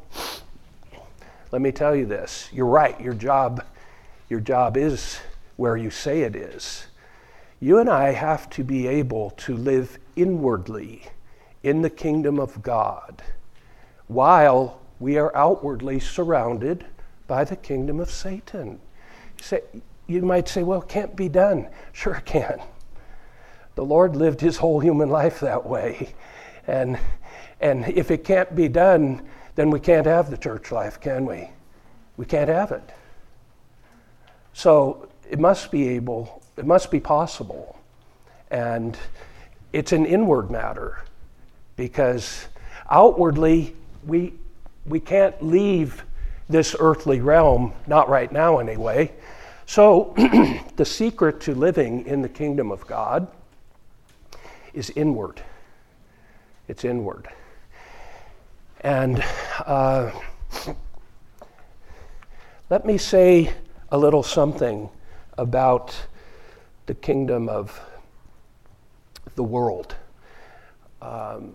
let 1.51 1.61
me 1.61 1.73
tell 1.73 1.95
you 1.95 2.07
this. 2.07 2.49
You're 2.53 2.67
right. 2.67 2.99
Your 3.01 3.15
job 3.15 3.65
your 4.33 4.41
job 4.41 4.79
is 4.79 5.21
where 5.57 5.77
you 5.77 5.91
say 5.91 6.23
it 6.23 6.35
is. 6.35 6.87
You 7.61 7.81
and 7.81 7.91
I 7.91 8.13
have 8.13 8.49
to 8.51 8.65
be 8.65 8.87
able 8.87 9.33
to 9.33 9.55
live 9.55 9.99
inwardly 10.17 11.03
in 11.63 11.83
the 11.83 11.91
kingdom 11.91 12.41
of 12.41 12.63
God 12.63 13.23
while 14.07 14.81
we 14.99 15.19
are 15.19 15.37
outwardly 15.37 16.01
surrounded 16.01 16.87
by 17.27 17.45
the 17.45 17.57
kingdom 17.57 18.01
of 18.01 18.11
Satan. 18.11 18.81
You, 19.37 19.45
say, 19.45 19.61
you 20.07 20.23
might 20.23 20.49
say, 20.49 20.63
well, 20.63 20.81
it 20.81 20.89
can't 20.89 21.15
be 21.15 21.29
done. 21.29 21.69
Sure, 21.93 22.15
it 22.15 22.25
can. 22.25 22.59
The 23.75 23.85
Lord 23.85 24.17
lived 24.17 24.41
his 24.41 24.57
whole 24.57 24.81
human 24.81 25.11
life 25.11 25.41
that 25.41 25.67
way. 25.67 26.15
And, 26.67 26.99
and 27.62 27.87
if 27.88 28.11
it 28.11 28.25
can't 28.25 28.54
be 28.54 28.69
done, 28.69 29.23
then 29.54 29.71
we 29.71 29.78
can't 29.78 30.07
have 30.07 30.31
the 30.31 30.37
church 30.37 30.73
life, 30.73 31.00
can 31.00 31.25
we? 31.25 31.49
We 32.16 32.26
can't 32.26 32.49
have 32.49 32.73
it. 32.73 32.83
So 34.52 35.09
it 35.31 35.38
must 35.38 35.71
be 35.71 35.88
able, 35.90 36.42
it 36.57 36.66
must 36.66 36.90
be 36.90 36.99
possible. 36.99 37.78
And 38.50 38.99
it's 39.73 39.92
an 39.92 40.04
inward 40.04 40.50
matter 40.50 41.04
because 41.76 42.47
outwardly 42.90 43.76
we, 44.04 44.35
we 44.85 44.99
can't 44.99 45.40
leave 45.42 46.04
this 46.49 46.75
earthly 46.78 47.21
realm, 47.21 47.73
not 47.87 48.09
right 48.09 48.31
now 48.31 48.59
anyway. 48.59 49.12
So 49.66 50.14
the 50.76 50.85
secret 50.85 51.40
to 51.42 51.54
living 51.54 52.07
in 52.07 52.23
the 52.23 52.28
kingdom 52.28 52.73
of 52.73 52.87
God 52.87 53.28
is 54.75 54.90
inward. 54.90 55.40
It's 56.66 56.85
inward. 56.85 57.28
And 58.83 59.23
uh, 59.65 60.11
let 62.69 62.85
me 62.85 62.99
say 62.99 63.53
a 63.93 63.99
little 63.99 64.25
something 64.25 64.91
about 65.39 65.95
the 66.87 66.95
kingdom 66.95 67.49
of 67.49 67.81
the 69.37 69.45
world. 69.45 69.95
Um, 71.01 71.55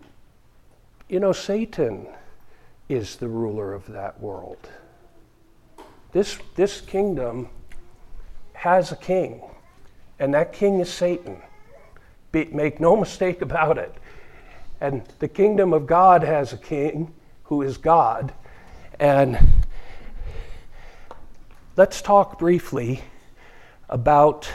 you 1.09 1.19
know, 1.19 1.33
Satan 1.33 2.07
is 2.87 3.17
the 3.17 3.27
ruler 3.27 3.73
of 3.73 3.85
that 3.87 4.21
world. 4.21 4.69
This, 6.13 6.37
this 6.55 6.79
kingdom 6.79 7.49
has 8.53 8.93
a 8.93 8.95
king, 8.95 9.41
and 10.17 10.33
that 10.33 10.53
king 10.53 10.79
is 10.79 10.91
Satan. 10.91 11.41
Be, 12.31 12.45
make 12.45 12.79
no 12.79 12.95
mistake 12.95 13.41
about 13.41 13.77
it. 13.77 13.93
And 14.79 15.03
the 15.19 15.27
kingdom 15.27 15.73
of 15.73 15.87
God 15.87 16.23
has 16.23 16.53
a 16.53 16.57
king 16.57 17.13
who 17.47 17.61
is 17.61 17.77
God. 17.77 18.33
And 18.99 19.39
let's 21.75 22.01
talk 22.01 22.39
briefly 22.39 23.01
about 23.89 24.49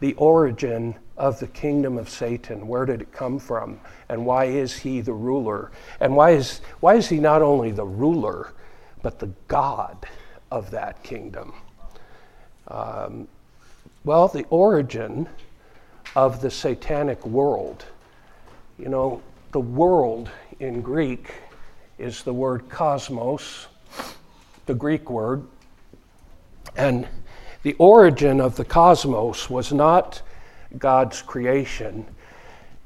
the 0.00 0.14
origin 0.14 0.94
of 1.16 1.38
the 1.38 1.46
kingdom 1.46 1.96
of 1.96 2.08
Satan. 2.08 2.66
Where 2.66 2.84
did 2.84 3.00
it 3.00 3.12
come 3.12 3.38
from? 3.38 3.80
And 4.08 4.26
why 4.26 4.46
is 4.46 4.76
he 4.76 5.00
the 5.00 5.12
ruler? 5.12 5.70
And 6.00 6.16
why 6.16 6.32
is, 6.32 6.60
why 6.80 6.96
is 6.96 7.08
he 7.08 7.18
not 7.18 7.40
only 7.40 7.70
the 7.70 7.84
ruler, 7.84 8.52
but 9.02 9.18
the 9.18 9.30
God 9.48 10.06
of 10.50 10.70
that 10.72 11.02
kingdom? 11.02 11.54
Um, 12.68 13.28
well, 14.04 14.28
the 14.28 14.44
origin 14.50 15.28
of 16.16 16.42
the 16.42 16.50
satanic 16.50 17.24
world. 17.24 17.84
You 18.78 18.88
know, 18.88 19.22
the 19.52 19.60
world 19.60 20.30
in 20.58 20.82
Greek 20.82 21.32
is 21.98 22.22
the 22.22 22.32
word 22.32 22.68
cosmos, 22.68 23.66
the 24.66 24.74
Greek 24.74 25.10
word. 25.10 25.46
And 26.76 27.06
the 27.62 27.74
origin 27.74 28.40
of 28.40 28.56
the 28.56 28.64
cosmos 28.64 29.48
was 29.48 29.72
not 29.72 30.22
God's 30.78 31.22
creation. 31.22 32.06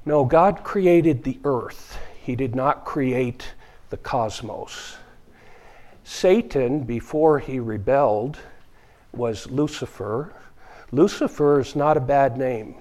No, 0.05 0.25
God 0.25 0.63
created 0.63 1.25
the 1.25 1.39
earth, 1.45 1.99
He 2.23 2.37
did 2.37 2.55
not 2.55 2.85
create 2.85 3.55
the 3.91 3.97
cosmos. 3.97 4.97
Satan, 6.05 6.85
before 6.85 7.39
he 7.39 7.61
rebelled, 7.61 8.39
was 9.13 9.51
Lucifer. 9.51 10.33
Lucifer 10.91 11.61
is 11.61 11.77
not 11.77 11.99
a 11.99 12.01
bad 12.01 12.39
name. 12.39 12.77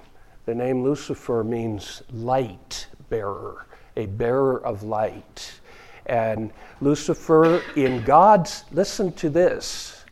The 0.46 0.54
name 0.54 0.82
Lucifer 0.82 1.44
means 1.44 2.02
light 2.10 2.86
bearer, 3.10 3.66
a 3.96 4.06
bearer 4.06 4.64
of 4.64 4.82
light. 4.82 5.60
And 6.08 6.50
Lucifer, 6.80 7.62
in 7.76 8.02
God's, 8.02 8.64
listen 8.72 9.12
to 9.12 9.28
this 9.28 10.04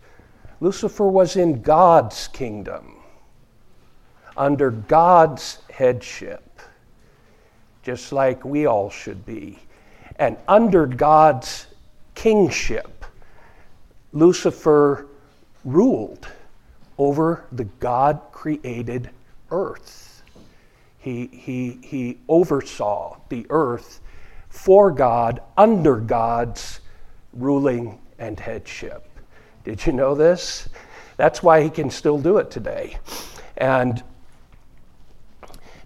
Lucifer 0.60 1.06
was 1.06 1.36
in 1.36 1.60
God's 1.60 2.28
kingdom, 2.28 2.96
under 4.36 4.70
God's 4.70 5.58
headship, 5.70 6.60
just 7.82 8.12
like 8.12 8.44
we 8.44 8.66
all 8.66 8.90
should 8.90 9.26
be. 9.26 9.58
And 10.18 10.36
under 10.48 10.86
God's 10.86 11.66
kingship, 12.14 13.04
Lucifer 14.12 15.06
ruled 15.64 16.26
over 16.96 17.44
the 17.52 17.64
God 17.64 18.20
created 18.32 19.10
earth. 19.50 20.22
He, 20.98 21.26
he, 21.26 21.78
he 21.82 22.18
oversaw 22.28 23.18
the 23.28 23.46
earth 23.50 24.00
for 24.48 24.90
God, 24.90 25.40
under 25.56 25.96
God's 25.96 26.80
ruling 27.32 27.98
and 28.18 28.38
headship. 28.38 29.08
Did 29.64 29.84
you 29.86 29.92
know 29.92 30.14
this? 30.14 30.68
That's 31.16 31.42
why 31.42 31.62
he 31.62 31.70
can 31.70 31.90
still 31.90 32.18
do 32.18 32.38
it 32.38 32.50
today. 32.50 32.98
And 33.56 34.02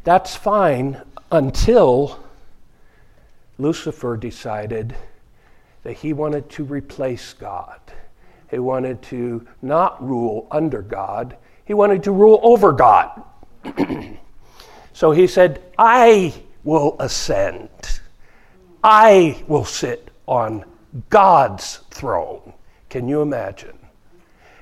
that's 0.05 0.35
fine 0.35 1.00
until 1.31 2.19
Lucifer 3.59 4.17
decided 4.17 4.97
that 5.83 5.93
he 5.93 6.12
wanted 6.12 6.49
to 6.50 6.64
replace 6.64 7.33
God. 7.33 7.81
He 8.50 8.59
wanted 8.59 9.00
to 9.02 9.47
not 9.62 10.02
rule 10.05 10.49
under 10.50 10.83
God, 10.83 11.37
he 11.64 11.75
wanted 11.75 12.02
to 12.05 12.12
rule 12.12 12.40
over 12.43 12.73
God. 12.73 13.23
so 14.93 15.12
he 15.12 15.26
said, 15.26 15.62
I 15.79 16.35
will 16.64 16.97
ascend. 16.99 17.69
I 18.82 19.42
will 19.46 19.64
sit 19.64 20.10
on 20.26 20.64
God's 21.08 21.78
throne. 21.90 22.54
Can 22.88 23.08
you 23.08 23.22
imagine? 23.22 23.78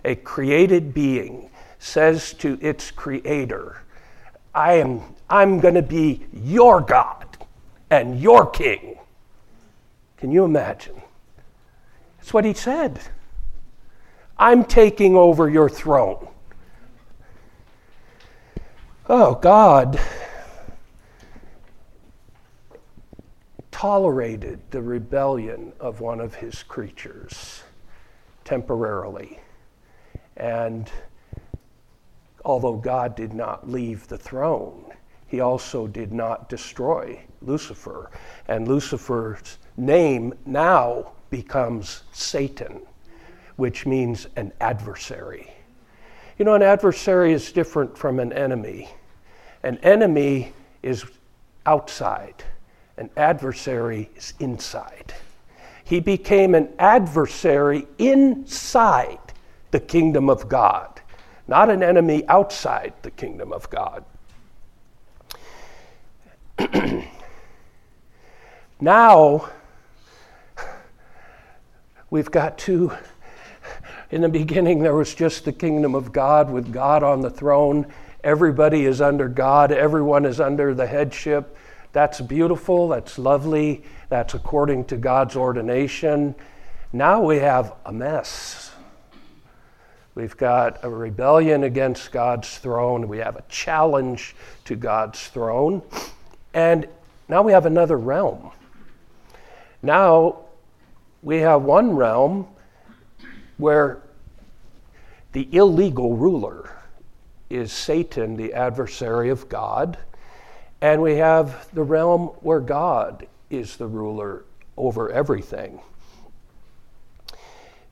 A 0.05 0.15
created 0.17 0.93
being 0.93 1.51
says 1.79 2.33
to 2.35 2.59
its 2.61 2.91
creator, 2.91 3.83
I 4.55 4.75
am 4.75 5.03
I'm 5.31 5.61
going 5.61 5.75
to 5.75 5.83
be 5.83 6.27
your 6.33 6.81
God 6.81 7.27
and 7.91 8.19
your 8.21 8.47
king. 8.51 8.99
Can 10.17 10.31
you 10.33 10.45
imagine? 10.45 11.01
That's 12.19 12.33
what 12.33 12.45
he 12.45 12.55
said. 12.55 13.01
I'm 14.39 14.65
taking 14.65 15.17
over 15.17 15.49
your 15.49 15.69
throne. 15.69 16.29
Oh, 19.09 19.35
God 19.35 20.01
tolerated 23.79 24.59
the 24.73 24.83
rebellion 24.83 25.73
of 25.79 26.01
one 26.01 26.21
of 26.21 26.35
his 26.35 26.65
creatures 26.65 27.63
temporarily. 28.43 29.39
And 30.37 30.91
although 32.45 32.75
God 32.75 33.15
did 33.15 33.33
not 33.33 33.71
leave 33.71 34.09
the 34.09 34.19
throne, 34.19 34.93
he 35.29 35.39
also 35.39 35.87
did 35.87 36.13
not 36.13 36.49
destroy 36.49 37.21
Lucifer. 37.41 38.11
And 38.49 38.67
Lucifer's 38.67 39.59
name 39.77 40.35
now 40.45 41.13
becomes 41.31 42.03
Satan 42.13 42.81
which 43.55 43.87
means 43.87 44.27
an 44.35 44.53
adversary. 44.61 45.53
You 46.37 46.45
know, 46.45 46.55
an 46.55 46.63
adversary 46.63 47.33
is 47.33 47.53
different 47.53 47.97
from 47.97 48.19
an 48.19 48.33
enemy. 48.33 48.89
An 49.65 49.79
enemy 49.79 50.53
is 50.83 51.05
outside, 51.67 52.45
an 52.99 53.11
adversary 53.17 54.11
is 54.17 54.35
inside. 54.39 55.15
He 55.85 56.01
became 56.01 56.55
an 56.55 56.69
adversary 56.79 57.87
inside 57.99 59.19
the 59.71 59.81
kingdom 59.81 60.29
of 60.29 60.49
God, 60.49 61.01
not 61.47 61.71
an 61.71 61.83
enemy 61.83 62.27
outside 62.29 62.93
the 63.03 63.11
kingdom 63.11 63.53
of 63.53 63.71
God. 63.71 64.05
now, 68.81 69.49
we've 72.11 72.31
got 72.31 72.59
two 72.59 72.93
in 74.11 74.23
the 74.23 74.29
beginning, 74.29 74.79
there 74.79 74.95
was 74.95 75.15
just 75.15 75.45
the 75.45 75.53
kingdom 75.53 75.95
of 75.95 76.13
God 76.13 76.51
with 76.51 76.73
God 76.73 77.03
on 77.03 77.21
the 77.21 77.29
throne. 77.29 77.87
Everybody 78.25 78.87
is 78.87 79.03
under 79.03 79.29
God, 79.29 79.71
everyone 79.71 80.25
is 80.25 80.41
under 80.41 80.73
the 80.73 80.87
headship. 80.87 81.58
That's 81.93 82.21
beautiful, 82.21 82.89
that's 82.89 83.19
lovely, 83.19 83.83
that's 84.09 84.35
according 84.35 84.85
to 84.87 84.97
God's 84.97 85.37
ordination. 85.37 86.35
Now 86.93 87.23
we 87.23 87.39
have 87.39 87.75
a 87.85 87.93
mess. 87.93 88.71
We've 90.15 90.37
got 90.37 90.85
a 90.85 90.91
rebellion 90.91 91.65
against 91.65 92.11
God's 92.11 92.59
throne. 92.59 93.09
We 93.09 93.19
have 93.19 93.37
a 93.37 93.45
challenge 93.49 94.35
to 94.65 94.75
God's 94.75 95.29
throne. 95.29 95.83
And 96.53 96.89
now 97.29 97.43
we 97.43 97.53
have 97.53 97.67
another 97.67 97.97
realm. 97.97 98.51
Now 99.83 100.41
we 101.23 101.39
have 101.39 101.63
one 101.63 101.95
realm 101.95 102.49
where 103.59 104.03
the 105.33 105.49
illegal 105.53 106.17
ruler 106.17 106.77
is 107.51 107.73
Satan, 107.73 108.37
the 108.37 108.55
adversary 108.55 109.29
of 109.29 109.49
God, 109.49 109.99
and 110.81 111.03
we 111.03 111.17
have 111.17 111.73
the 111.75 111.83
realm 111.83 112.29
where 112.41 112.61
God 112.61 113.27
is 113.51 113.77
the 113.77 113.87
ruler 113.87 114.45
over 114.77 115.11
everything. 115.11 115.81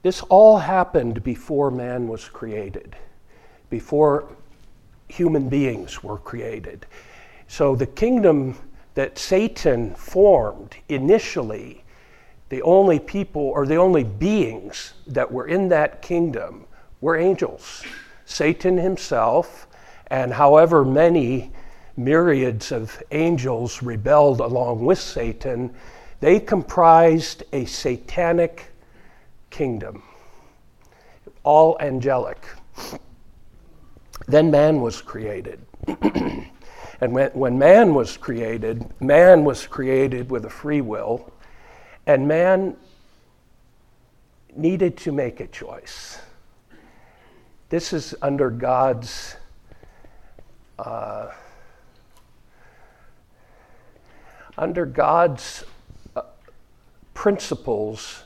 This 0.03 0.23
all 0.23 0.59
happened 0.59 1.25
before 1.25 1.71
man 1.71 2.07
was 2.07 2.29
created, 2.29 2.95
before 3.71 4.29
human 5.09 5.49
beings 5.49 6.03
were 6.03 6.19
created. 6.19 6.87
So 7.49 7.75
the 7.75 7.87
kingdom 7.87 8.57
that 8.95 9.19
Satan 9.19 9.95
formed 9.95 10.77
initially 10.89 11.85
the 12.49 12.63
only 12.63 13.01
people 13.01 13.43
or 13.43 13.67
the 13.67 13.77
only 13.77 14.05
beings 14.05 14.95
that 15.09 15.31
were 15.31 15.49
in 15.49 15.69
that 15.71 16.03
kingdom 16.03 16.65
were 17.01 17.17
angels. 17.17 17.85
Satan 18.25 18.79
himself, 18.79 19.67
and 20.09 20.33
however 20.33 20.85
many 20.85 21.51
myriads 21.97 22.73
of 22.73 23.03
angels 23.11 23.83
rebelled 23.83 24.41
along 24.41 24.85
with 24.85 24.99
Satan, 24.99 25.75
they 26.21 26.41
comprised 26.41 27.45
a 27.53 27.65
satanic 27.65 28.71
kingdom, 29.51 30.03
all 31.43 31.77
angelic. 31.81 32.47
Then 34.27 34.51
man 34.51 34.81
was 34.81 35.01
created. 35.01 35.61
and 37.01 37.13
when, 37.13 37.31
when 37.31 37.59
man 37.59 37.95
was 37.95 38.17
created, 38.17 38.85
man 39.01 39.45
was 39.45 39.67
created 39.67 40.31
with 40.31 40.45
a 40.45 40.51
free 40.51 40.81
will 40.81 41.33
and 42.07 42.27
man 42.27 42.77
needed 44.55 44.97
to 44.97 45.13
make 45.13 45.41
a 45.41 45.47
choice. 45.47 46.19
This 47.69 47.93
is 47.93 48.15
under 48.23 48.49
God's 48.49 49.37
uh, 50.79 51.31
under 54.59 54.87
God's 54.87 55.65
uh, 56.15 56.23
principles 57.15 58.25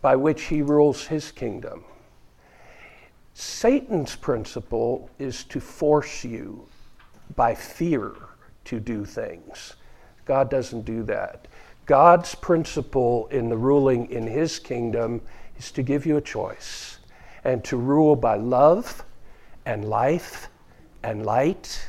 by 0.00 0.16
which 0.16 0.44
he 0.44 0.62
rules 0.62 1.06
his 1.06 1.30
kingdom. 1.30 1.84
Satan's 3.34 4.16
principle 4.16 5.10
is 5.18 5.44
to 5.44 5.60
force 5.60 6.24
you 6.24 6.66
by 7.36 7.54
fear 7.54 8.12
to 8.64 8.80
do 8.80 9.04
things. 9.04 9.76
God 10.24 10.50
doesn't 10.50 10.84
do 10.84 11.02
that. 11.04 11.46
God's 11.86 12.34
principle 12.34 13.28
in 13.30 13.48
the 13.48 13.56
ruling 13.56 14.10
in 14.10 14.26
his 14.26 14.58
kingdom 14.58 15.22
is 15.56 15.70
to 15.72 15.82
give 15.82 16.04
you 16.04 16.16
a 16.16 16.20
choice 16.20 16.98
and 17.44 17.64
to 17.64 17.76
rule 17.76 18.14
by 18.14 18.36
love 18.36 19.04
and 19.64 19.88
life 19.88 20.48
and 21.02 21.24
light 21.24 21.88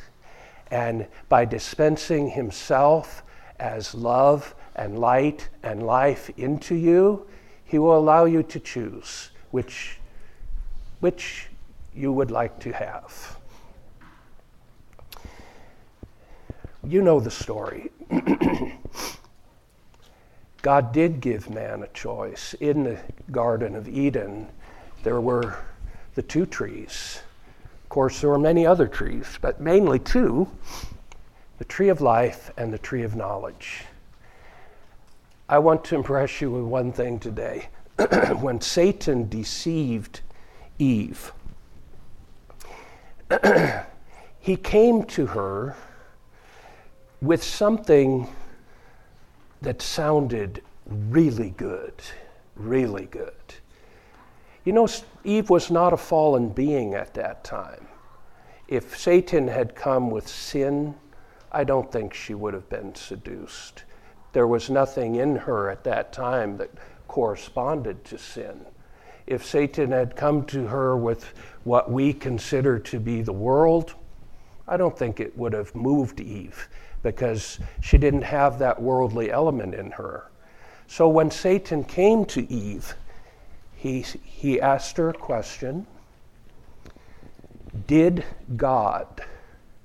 and 0.71 1.07
by 1.27 1.45
dispensing 1.45 2.29
himself 2.29 3.23
as 3.59 3.93
love 3.93 4.55
and 4.75 4.99
light 4.99 5.49
and 5.63 5.85
life 5.85 6.29
into 6.37 6.75
you, 6.75 7.27
he 7.65 7.77
will 7.77 7.97
allow 7.97 8.25
you 8.25 8.43
to 8.43 8.59
choose 8.59 9.29
which, 9.51 9.99
which 10.99 11.47
you 11.95 12.11
would 12.11 12.31
like 12.31 12.59
to 12.59 12.71
have. 12.71 13.37
You 16.83 17.01
know 17.01 17.19
the 17.19 17.31
story. 17.31 17.91
God 20.61 20.91
did 20.91 21.21
give 21.21 21.49
man 21.49 21.83
a 21.83 21.87
choice. 21.87 22.53
In 22.59 22.83
the 22.83 22.99
Garden 23.31 23.75
of 23.75 23.87
Eden, 23.87 24.47
there 25.03 25.21
were 25.21 25.57
the 26.15 26.21
two 26.21 26.45
trees. 26.45 27.21
Of 27.89 27.93
course, 27.93 28.21
there 28.21 28.29
were 28.29 28.37
many 28.37 28.67
other 28.67 28.87
trees, 28.87 29.39
but 29.41 29.59
mainly 29.59 29.97
two 29.97 30.47
the 31.57 31.65
tree 31.65 31.89
of 31.89 32.01
life 32.01 32.51
and 32.55 32.71
the 32.71 32.77
tree 32.77 33.01
of 33.01 33.15
knowledge. 33.15 33.81
I 35.49 35.57
want 35.57 35.83
to 35.85 35.95
impress 35.95 36.39
you 36.39 36.51
with 36.51 36.65
one 36.65 36.91
thing 36.91 37.17
today. 37.17 37.69
when 38.41 38.61
Satan 38.61 39.27
deceived 39.27 40.21
Eve, 40.77 41.33
he 44.39 44.55
came 44.55 45.03
to 45.05 45.25
her 45.25 45.75
with 47.23 47.43
something 47.43 48.29
that 49.63 49.81
sounded 49.81 50.61
really 50.85 51.55
good, 51.57 51.95
really 52.55 53.07
good. 53.07 53.33
You 54.63 54.73
know, 54.73 54.87
Eve 55.23 55.49
was 55.49 55.69
not 55.69 55.93
a 55.93 55.97
fallen 55.97 56.49
being 56.49 56.93
at 56.93 57.13
that 57.13 57.43
time. 57.43 57.87
If 58.67 58.97
Satan 58.97 59.47
had 59.47 59.75
come 59.75 60.11
with 60.11 60.27
sin, 60.27 60.95
I 61.51 61.63
don't 61.63 61.91
think 61.91 62.13
she 62.13 62.33
would 62.33 62.53
have 62.53 62.69
been 62.69 62.95
seduced. 62.95 63.83
There 64.31 64.47
was 64.47 64.69
nothing 64.69 65.15
in 65.15 65.35
her 65.35 65.69
at 65.69 65.83
that 65.85 66.13
time 66.13 66.57
that 66.57 66.69
corresponded 67.07 68.05
to 68.05 68.17
sin. 68.17 68.65
If 69.25 69.45
Satan 69.45 69.91
had 69.91 70.15
come 70.15 70.45
to 70.45 70.67
her 70.67 70.95
with 70.95 71.33
what 71.63 71.91
we 71.91 72.13
consider 72.13 72.79
to 72.79 72.99
be 72.99 73.21
the 73.21 73.33
world, 73.33 73.95
I 74.67 74.77
don't 74.77 74.97
think 74.97 75.19
it 75.19 75.37
would 75.37 75.53
have 75.53 75.73
moved 75.75 76.21
Eve 76.21 76.69
because 77.01 77.59
she 77.81 77.97
didn't 77.97 78.21
have 78.21 78.59
that 78.59 78.81
worldly 78.81 79.31
element 79.31 79.73
in 79.73 79.91
her. 79.91 80.29
So 80.87 81.09
when 81.09 81.31
Satan 81.31 81.83
came 81.83 82.25
to 82.25 82.51
Eve, 82.51 82.95
he, 83.79 84.01
he 84.01 84.59
asked 84.59 84.97
her 84.97 85.09
a 85.09 85.13
question 85.13 85.87
Did 87.87 88.25
God 88.57 89.07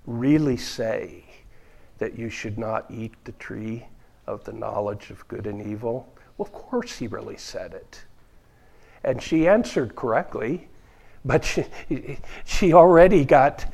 really 0.05 0.57
say 0.57 1.25
that 1.99 2.19
you 2.19 2.29
should 2.29 2.59
not 2.59 2.91
eat 2.91 3.13
the 3.23 3.33
tree 3.33 3.87
of 4.27 4.43
the 4.43 4.53
knowledge 4.53 5.11
of 5.11 5.27
good 5.29 5.47
and 5.47 5.65
evil? 5.65 6.13
Well, 6.37 6.47
of 6.47 6.53
course, 6.53 6.99
he 6.99 7.07
really 7.07 7.37
said 7.37 7.73
it. 7.73 8.05
And 9.05 9.23
she 9.23 9.47
answered 9.47 9.95
correctly, 9.95 10.69
but 11.25 11.45
she, 11.45 11.65
she 12.45 12.73
already 12.73 13.25
got 13.25 13.73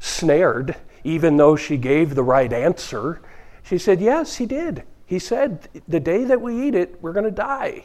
snared, 0.00 0.74
even 1.04 1.36
though 1.36 1.54
she 1.54 1.76
gave 1.76 2.16
the 2.16 2.24
right 2.24 2.52
answer. 2.52 3.20
She 3.62 3.78
said, 3.78 4.00
Yes, 4.00 4.34
he 4.34 4.46
did. 4.46 4.82
He 5.06 5.20
said, 5.20 5.68
The 5.86 6.00
day 6.00 6.24
that 6.24 6.40
we 6.40 6.66
eat 6.66 6.74
it, 6.74 7.00
we're 7.00 7.12
going 7.12 7.24
to 7.24 7.30
die. 7.30 7.84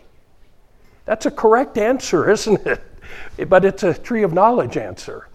That's 1.10 1.26
a 1.26 1.32
correct 1.32 1.80
answer, 1.80 2.30
isn't 2.36 2.68
it? 2.68 2.84
But 3.50 3.66
it's 3.66 3.82
a 3.82 3.96
tree 3.96 4.22
of 4.22 4.32
knowledge 4.32 4.78
answer. 4.78 5.28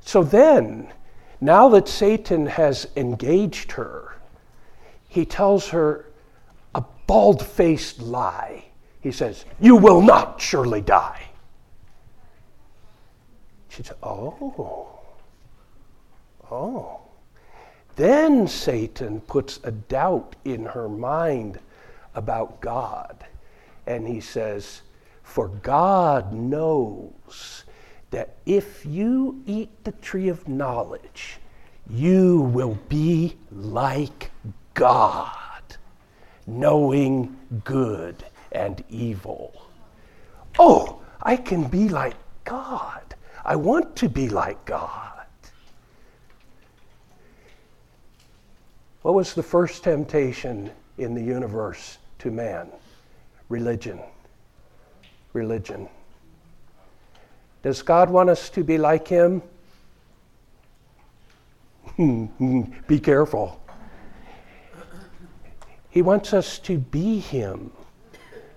So 0.00 0.24
then, 0.24 0.92
now 1.40 1.68
that 1.68 1.86
Satan 1.86 2.46
has 2.46 2.88
engaged 2.96 3.70
her, 3.70 4.16
he 5.06 5.24
tells 5.24 5.68
her 5.68 6.06
a 6.74 6.82
bald 7.06 7.40
faced 7.40 8.00
lie. 8.00 8.64
He 9.00 9.12
says, 9.12 9.44
You 9.60 9.76
will 9.76 10.02
not 10.02 10.40
surely 10.40 10.80
die. 10.80 11.22
She 13.68 13.84
said, 13.84 13.96
Oh, 14.02 14.98
oh. 16.50 17.00
Then 17.94 18.48
Satan 18.48 19.20
puts 19.20 19.60
a 19.62 19.70
doubt 19.70 20.34
in 20.44 20.64
her 20.64 20.88
mind 20.88 21.60
about 22.16 22.60
God. 22.60 23.24
And 23.90 24.06
he 24.06 24.20
says, 24.20 24.82
For 25.24 25.48
God 25.48 26.32
knows 26.32 27.64
that 28.12 28.36
if 28.46 28.86
you 28.86 29.42
eat 29.46 29.82
the 29.82 29.90
tree 29.90 30.28
of 30.28 30.46
knowledge, 30.46 31.38
you 31.88 32.42
will 32.42 32.78
be 32.88 33.36
like 33.50 34.30
God, 34.74 35.76
knowing 36.46 37.36
good 37.64 38.24
and 38.52 38.84
evil. 38.88 39.60
Oh, 40.56 41.00
I 41.20 41.34
can 41.34 41.64
be 41.64 41.88
like 41.88 42.14
God. 42.44 43.02
I 43.44 43.56
want 43.56 43.96
to 43.96 44.08
be 44.08 44.28
like 44.28 44.64
God. 44.66 45.26
What 49.02 49.14
was 49.14 49.34
the 49.34 49.42
first 49.42 49.82
temptation 49.82 50.70
in 50.96 51.12
the 51.12 51.22
universe 51.22 51.98
to 52.20 52.30
man? 52.30 52.70
Religion. 53.50 54.00
Religion. 55.34 55.88
Does 57.62 57.82
God 57.82 58.08
want 58.08 58.30
us 58.30 58.48
to 58.50 58.64
be 58.64 58.78
like 58.78 59.06
Him? 59.06 59.42
be 62.88 62.98
careful. 62.98 63.60
He 65.90 66.00
wants 66.00 66.32
us 66.32 66.58
to 66.60 66.78
be 66.78 67.18
Him 67.18 67.70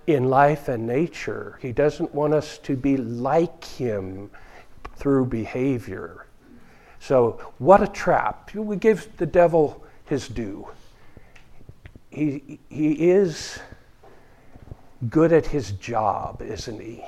in 0.06 0.30
life 0.30 0.68
and 0.68 0.86
nature. 0.86 1.58
He 1.60 1.72
doesn't 1.72 2.14
want 2.14 2.32
us 2.32 2.56
to 2.58 2.76
be 2.76 2.96
like 2.96 3.62
Him 3.64 4.30
through 4.96 5.26
behavior. 5.26 6.26
So, 7.00 7.40
what 7.58 7.82
a 7.82 7.86
trap. 7.86 8.54
We 8.54 8.76
give 8.76 9.14
the 9.18 9.26
devil 9.26 9.84
his 10.06 10.28
due. 10.28 10.68
He, 12.10 12.60
he 12.70 13.10
is 13.10 13.58
good 15.10 15.32
at 15.32 15.46
his 15.46 15.72
job, 15.72 16.42
isn't 16.42 16.80
he? 16.80 17.04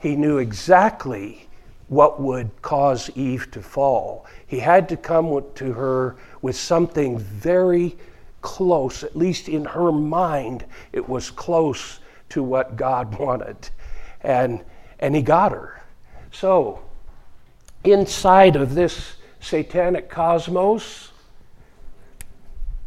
He 0.00 0.16
knew 0.16 0.38
exactly 0.38 1.48
what 1.88 2.20
would 2.20 2.50
cause 2.62 3.10
Eve 3.14 3.50
to 3.52 3.62
fall. 3.62 4.26
He 4.46 4.58
had 4.58 4.88
to 4.88 4.96
come 4.96 5.44
to 5.54 5.72
her 5.72 6.16
with 6.42 6.56
something 6.56 7.18
very 7.18 7.96
close, 8.40 9.02
at 9.02 9.16
least 9.16 9.48
in 9.48 9.64
her 9.64 9.90
mind, 9.90 10.64
it 10.92 11.08
was 11.08 11.30
close 11.30 12.00
to 12.28 12.42
what 12.42 12.76
God 12.76 13.18
wanted. 13.18 13.70
And, 14.20 14.64
and 14.98 15.14
he 15.14 15.22
got 15.22 15.52
her. 15.52 15.82
So, 16.32 16.82
inside 17.84 18.56
of 18.56 18.74
this 18.74 19.16
satanic 19.40 20.08
cosmos, 20.08 21.12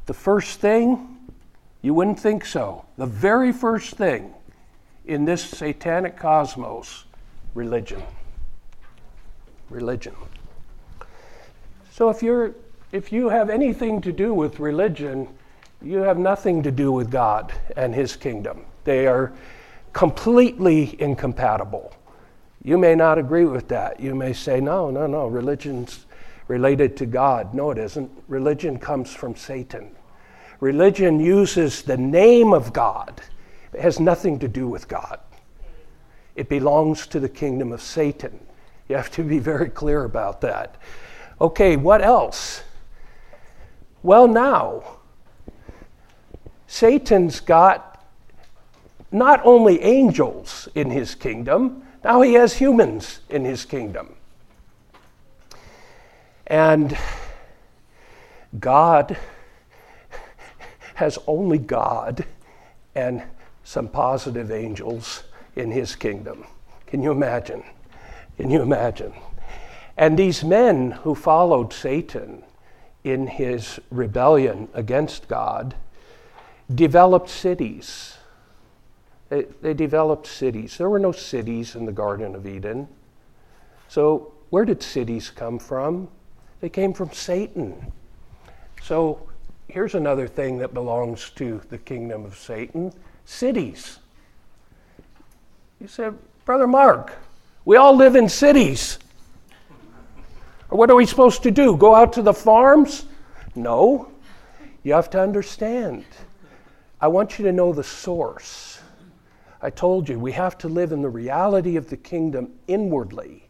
the 0.06 0.14
first 0.14 0.60
thing, 0.60 1.18
you 1.82 1.94
wouldn't 1.94 2.20
think 2.20 2.46
so. 2.46 2.86
The 2.98 3.06
very 3.06 3.54
first 3.54 3.96
thing 3.96 4.34
in 5.10 5.26
this 5.26 5.44
satanic 5.44 6.16
cosmos, 6.16 7.06
religion. 7.56 8.02
Religion. 9.70 10.16
So 11.92 12.10
if 12.10 12.22
you're 12.22 12.56
if 12.92 13.12
you 13.12 13.30
have 13.30 13.50
anything 13.50 14.02
to 14.02 14.12
do 14.12 14.34
with 14.34 14.60
religion, 14.60 15.28
you 15.82 16.00
have 16.00 16.18
nothing 16.18 16.64
to 16.64 16.72
do 16.72 16.92
with 16.92 17.12
God 17.12 17.54
and 17.78 17.94
his 17.94 18.16
kingdom. 18.16 18.66
They 18.84 19.06
are 19.06 19.32
completely 19.94 21.00
incompatible. 21.00 21.94
You 22.64 22.78
may 22.78 22.96
not 22.96 23.18
agree 23.18 23.46
with 23.46 23.68
that. 23.68 24.00
You 24.00 24.16
may 24.16 24.34
say, 24.34 24.60
no, 24.60 24.90
no, 24.90 25.06
no, 25.06 25.28
religion's 25.28 26.06
related 26.48 26.98
to 26.98 27.06
God. 27.06 27.54
No, 27.54 27.70
it 27.72 27.78
isn't. 27.78 28.12
Religion 28.28 28.80
comes 28.80 29.14
from 29.14 29.36
Satan. 29.36 29.96
Religion 30.60 31.20
uses 31.20 31.84
the 31.84 31.98
name 31.98 32.54
of 32.54 32.74
God, 32.74 33.22
it 33.74 33.82
has 33.82 34.00
nothing 34.00 34.40
to 34.40 34.48
do 34.48 34.68
with 34.68 34.88
God. 34.88 35.20
It 36.36 36.50
belongs 36.50 37.08
to 37.08 37.20
the 37.20 37.30
kingdom 37.30 37.72
of 37.72 37.82
Satan. 37.82 38.40
You 38.88 38.96
have 38.96 39.12
to 39.12 39.24
be 39.24 39.40
very 39.40 39.70
clear 39.70 40.04
about 40.06 40.42
that. 40.42 40.76
Okay, 41.40 41.76
what 41.76 42.02
else? 42.02 42.64
Well, 44.02 44.28
now, 44.28 44.84
Satan's 46.68 47.40
got 47.40 48.06
not 49.12 49.42
only 49.44 49.82
angels 49.82 50.70
in 50.76 50.90
his 50.90 51.16
kingdom, 51.16 51.84
now 52.04 52.22
he 52.22 52.34
has 52.34 52.54
humans 52.58 53.20
in 53.30 53.44
his 53.44 53.66
kingdom. 53.66 54.16
And 56.48 56.98
God 58.60 59.18
has 60.96 61.20
only 61.28 61.58
God 61.58 62.26
and 62.96 63.24
some 63.70 63.88
positive 63.88 64.50
angels 64.52 65.22
in 65.56 65.70
his 65.70 65.96
kingdom. 65.96 66.44
Can 66.88 67.04
you 67.04 67.12
imagine? 67.12 67.64
Can 68.36 68.50
you 68.50 68.64
imagine? 68.64 69.14
And 69.96 70.18
these 70.18 70.44
men 70.44 70.90
who 70.90 71.14
followed 71.14 71.72
Satan 71.72 72.42
in 73.04 73.28
his 73.28 73.80
rebellion 73.92 74.70
against 74.74 75.28
God 75.28 75.76
developed 76.74 77.30
cities. 77.30 78.18
They, 79.30 79.44
they, 79.62 79.76
developed 79.76 80.26
cities. 80.26 80.76
There 80.80 80.90
were 80.90 80.98
no 80.98 81.12
cities 81.12 81.76
in 81.76 81.86
the 81.86 81.92
Garden 81.92 82.34
of 82.34 82.48
Eden. 82.48 82.88
So, 83.88 84.34
where 84.50 84.66
did 84.66 84.82
cities 84.82 85.30
come 85.30 85.60
from? 85.60 86.08
They 86.60 86.70
came 86.70 86.92
from 86.92 87.12
Satan. 87.12 87.92
So, 88.82 89.30
here's 89.68 89.94
another 89.94 90.28
thing 90.28 90.58
that 90.58 90.74
belongs 90.74 91.30
to 91.36 91.62
the 91.70 91.78
kingdom 91.78 92.26
of 92.26 92.36
Satan 92.36 92.92
cities. 93.30 94.00
You 95.80 95.88
said, 95.88 96.18
Brother 96.46 96.68
Mark, 96.68 97.14
we 97.64 97.78
all 97.78 97.96
live 97.96 98.16
in 98.16 98.28
cities. 98.28 98.98
What 100.70 100.90
are 100.90 100.96
we 100.96 101.06
supposed 101.06 101.44
to 101.44 101.52
do? 101.52 101.78
Go 101.78 101.94
out 101.94 102.12
to 102.14 102.22
the 102.24 102.34
farms? 102.34 103.06
No. 103.56 104.12
You 104.84 104.94
have 104.94 105.12
to 105.12 105.22
understand. 105.22 106.06
I 107.00 107.08
want 107.08 107.38
you 107.38 107.46
to 107.46 107.52
know 107.52 107.72
the 107.72 107.84
source. 107.84 108.80
I 109.62 109.70
told 109.70 110.10
you 110.10 110.20
we 110.20 110.32
have 110.32 110.58
to 110.60 110.68
live 110.68 110.92
in 110.92 111.02
the 111.02 111.10
reality 111.10 111.76
of 111.76 111.90
the 111.90 111.98
kingdom 111.98 112.52
inwardly 112.68 113.48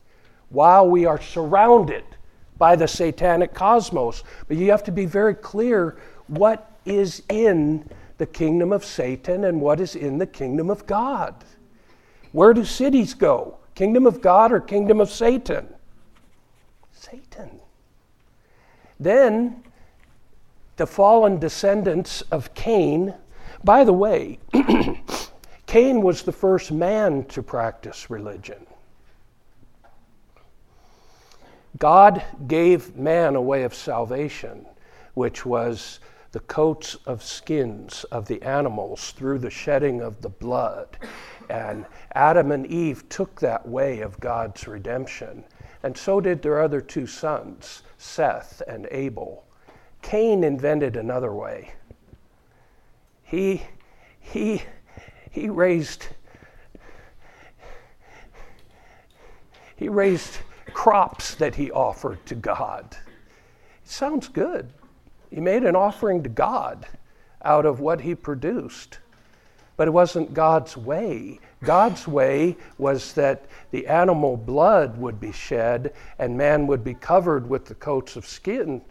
while 0.50 0.90
we 0.90 1.06
are 1.06 1.22
surrounded 1.22 2.04
by 2.58 2.76
the 2.76 2.88
satanic 2.88 3.54
cosmos. 3.54 4.24
But 4.48 4.58
you 4.58 4.72
have 4.72 4.84
to 4.84 4.92
be 4.92 5.06
very 5.06 5.36
clear 5.36 5.98
what 6.28 6.70
is 6.86 7.24
in 7.30 7.90
the 8.20 8.28
kingdom 8.28 8.72
of 8.72 8.86
Satan 8.86 9.46
and 9.46 9.60
what 9.60 9.80
is 9.80 9.96
in 9.96 10.20
the 10.20 10.28
kingdom 10.28 10.70
of 10.70 10.86
God. 10.86 11.34
Where 12.34 12.54
do 12.54 12.64
cities 12.64 13.14
go? 13.16 13.58
Kingdom 13.76 14.06
of 14.06 14.22
God 14.22 14.52
or 14.52 14.60
kingdom 14.60 15.00
of 15.00 15.10
Satan? 15.10 15.68
Satan. 16.92 17.62
Then 19.00 19.64
the 20.76 20.86
fallen 20.86 21.40
descendants 21.40 22.22
of 22.24 22.54
Cain, 22.54 23.16
by 23.64 23.86
the 23.86 23.94
way, 23.94 24.38
Cain 25.66 26.02
was 26.02 26.22
the 26.22 26.32
first 26.34 26.74
man 26.74 27.24
to 27.26 27.42
practice 27.42 28.10
religion. 28.10 28.68
God 31.78 32.22
gave 32.48 32.98
man 32.98 33.36
a 33.36 33.42
way 33.42 33.64
of 33.64 33.74
salvation, 33.74 34.66
which 35.14 35.46
was 35.46 36.00
the 36.32 36.40
coats 36.42 36.96
of 37.06 37.24
skins 37.24 38.04
of 38.06 38.28
the 38.28 38.42
animals 38.44 39.12
through 39.12 39.40
the 39.40 39.50
shedding 39.50 40.02
of 40.02 40.22
the 40.22 40.30
blood. 40.30 40.98
And 41.50 41.86
Adam 42.14 42.52
and 42.52 42.68
Eve 42.68 43.08
took 43.10 43.40
that 43.40 43.68
way 43.68 44.02
of 44.02 44.20
God's 44.20 44.68
redemption. 44.68 45.44
And 45.82 45.98
so 45.98 46.22
did 46.22 46.42
their 46.42 46.62
other 46.62 46.82
two 46.82 47.08
sons, 47.08 47.82
Seth 47.98 48.62
and 48.68 48.88
Abel. 48.92 49.46
Cain 50.02 50.44
invented 50.44 50.96
another 50.96 51.34
way. 51.34 51.74
He, 53.24 53.64
he, 54.20 54.64
he 55.32 55.50
raised, 55.50 56.08
he 59.76 59.90
raised 59.90 60.38
crops 60.74 61.36
that 61.36 61.56
he 61.56 61.72
offered 61.72 62.26
to 62.28 62.36
God. 62.36 62.98
It 63.84 63.90
sounds 63.90 64.28
good. 64.28 64.72
He 65.30 65.40
made 65.40 65.64
an 65.64 65.76
offering 65.76 66.24
to 66.24 66.30
God 66.30 66.88
out 67.44 67.66
of 67.66 67.80
what 67.80 68.02
he 68.02 68.16
produced. 68.16 69.00
But 69.78 69.88
it 69.88 69.92
wasn't 69.92 70.34
God's 70.34 70.76
way. 70.76 71.40
God's 71.64 72.06
way 72.08 72.58
was 72.78 73.14
that 73.14 73.46
the 73.72 73.88
animal 73.88 74.36
blood 74.36 74.98
would 74.98 75.22
be 75.22 75.32
shed 75.32 75.94
and 76.18 76.38
man 76.38 76.68
would 76.68 76.84
be 76.84 76.94
covered 76.94 77.50
with 77.50 77.66
the 77.66 77.76
coats 77.76 78.16
of 78.18 78.26
skin. 78.26 78.82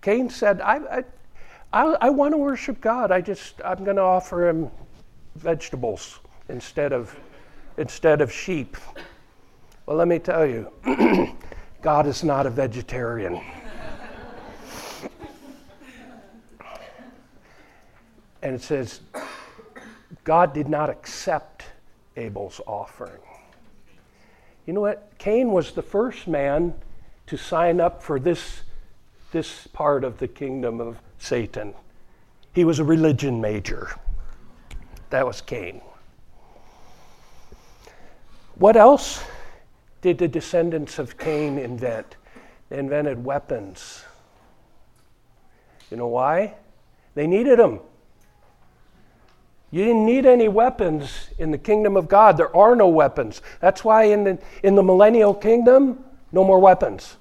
Cain 0.00 0.30
said, 0.30 0.62
I, 0.62 1.04
I, 1.72 1.84
I, 2.00 2.10
want 2.10 2.32
to 2.32 2.38
worship 2.38 2.80
God. 2.80 3.10
I 3.10 3.20
just, 3.20 3.60
I'm 3.62 3.84
going 3.84 3.96
to 3.96 4.02
offer 4.02 4.48
him 4.48 4.70
vegetables 5.36 6.20
instead 6.48 6.94
of, 6.94 7.14
instead 7.76 8.22
of 8.22 8.32
sheep. 8.32 8.78
Well, 9.84 9.98
let 9.98 10.08
me 10.08 10.18
tell 10.18 10.46
you, 10.46 10.70
God 11.82 12.06
is 12.06 12.24
not 12.24 12.46
a 12.46 12.50
vegetarian. 12.50 13.42
And 18.42 18.54
it 18.54 18.62
says, 18.62 19.00
God 20.24 20.52
did 20.52 20.68
not 20.68 20.90
accept 20.90 21.64
Abel's 22.16 22.60
offering. 22.66 23.20
You 24.66 24.72
know 24.72 24.80
what? 24.80 25.12
Cain 25.18 25.50
was 25.50 25.72
the 25.72 25.82
first 25.82 26.28
man 26.28 26.74
to 27.26 27.36
sign 27.36 27.80
up 27.80 28.02
for 28.02 28.18
this, 28.20 28.62
this 29.32 29.66
part 29.68 30.04
of 30.04 30.18
the 30.18 30.28
kingdom 30.28 30.80
of 30.80 31.00
Satan. 31.18 31.74
He 32.52 32.64
was 32.64 32.78
a 32.78 32.84
religion 32.84 33.40
major. 33.40 33.90
That 35.10 35.26
was 35.26 35.40
Cain. 35.40 35.80
What 38.56 38.76
else 38.76 39.22
did 40.02 40.18
the 40.18 40.28
descendants 40.28 40.98
of 40.98 41.18
Cain 41.18 41.58
invent? 41.58 42.16
They 42.68 42.78
invented 42.78 43.24
weapons. 43.24 44.04
You 45.90 45.96
know 45.96 46.08
why? 46.08 46.54
They 47.14 47.26
needed 47.26 47.58
them. 47.58 47.80
You 49.70 49.84
didn't 49.84 50.04
need 50.04 50.26
any 50.26 50.48
weapons 50.48 51.30
in 51.38 51.52
the 51.52 51.58
kingdom 51.58 51.96
of 51.96 52.08
God. 52.08 52.36
There 52.36 52.54
are 52.56 52.74
no 52.74 52.88
weapons. 52.88 53.40
That's 53.60 53.84
why 53.84 54.04
in 54.04 54.24
the, 54.24 54.38
in 54.64 54.74
the 54.74 54.82
millennial 54.82 55.32
kingdom, 55.32 56.04
no 56.32 56.42
more 56.42 56.58
weapons. 56.58 57.16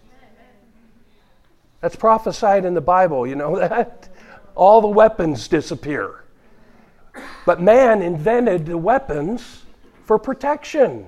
That's 1.82 1.96
prophesied 1.96 2.66
in 2.66 2.74
the 2.74 2.82
Bible, 2.82 3.28
you 3.28 3.36
know 3.36 3.58
that? 3.60 4.10
All 4.56 4.82
the 4.82 4.88
weapons 4.88 5.48
disappear. 5.48 6.24
But 7.46 7.62
man 7.62 8.02
invented 8.02 8.66
the 8.66 8.78
weapons 8.78 9.64
for 10.06 10.18
protection. 10.18 11.08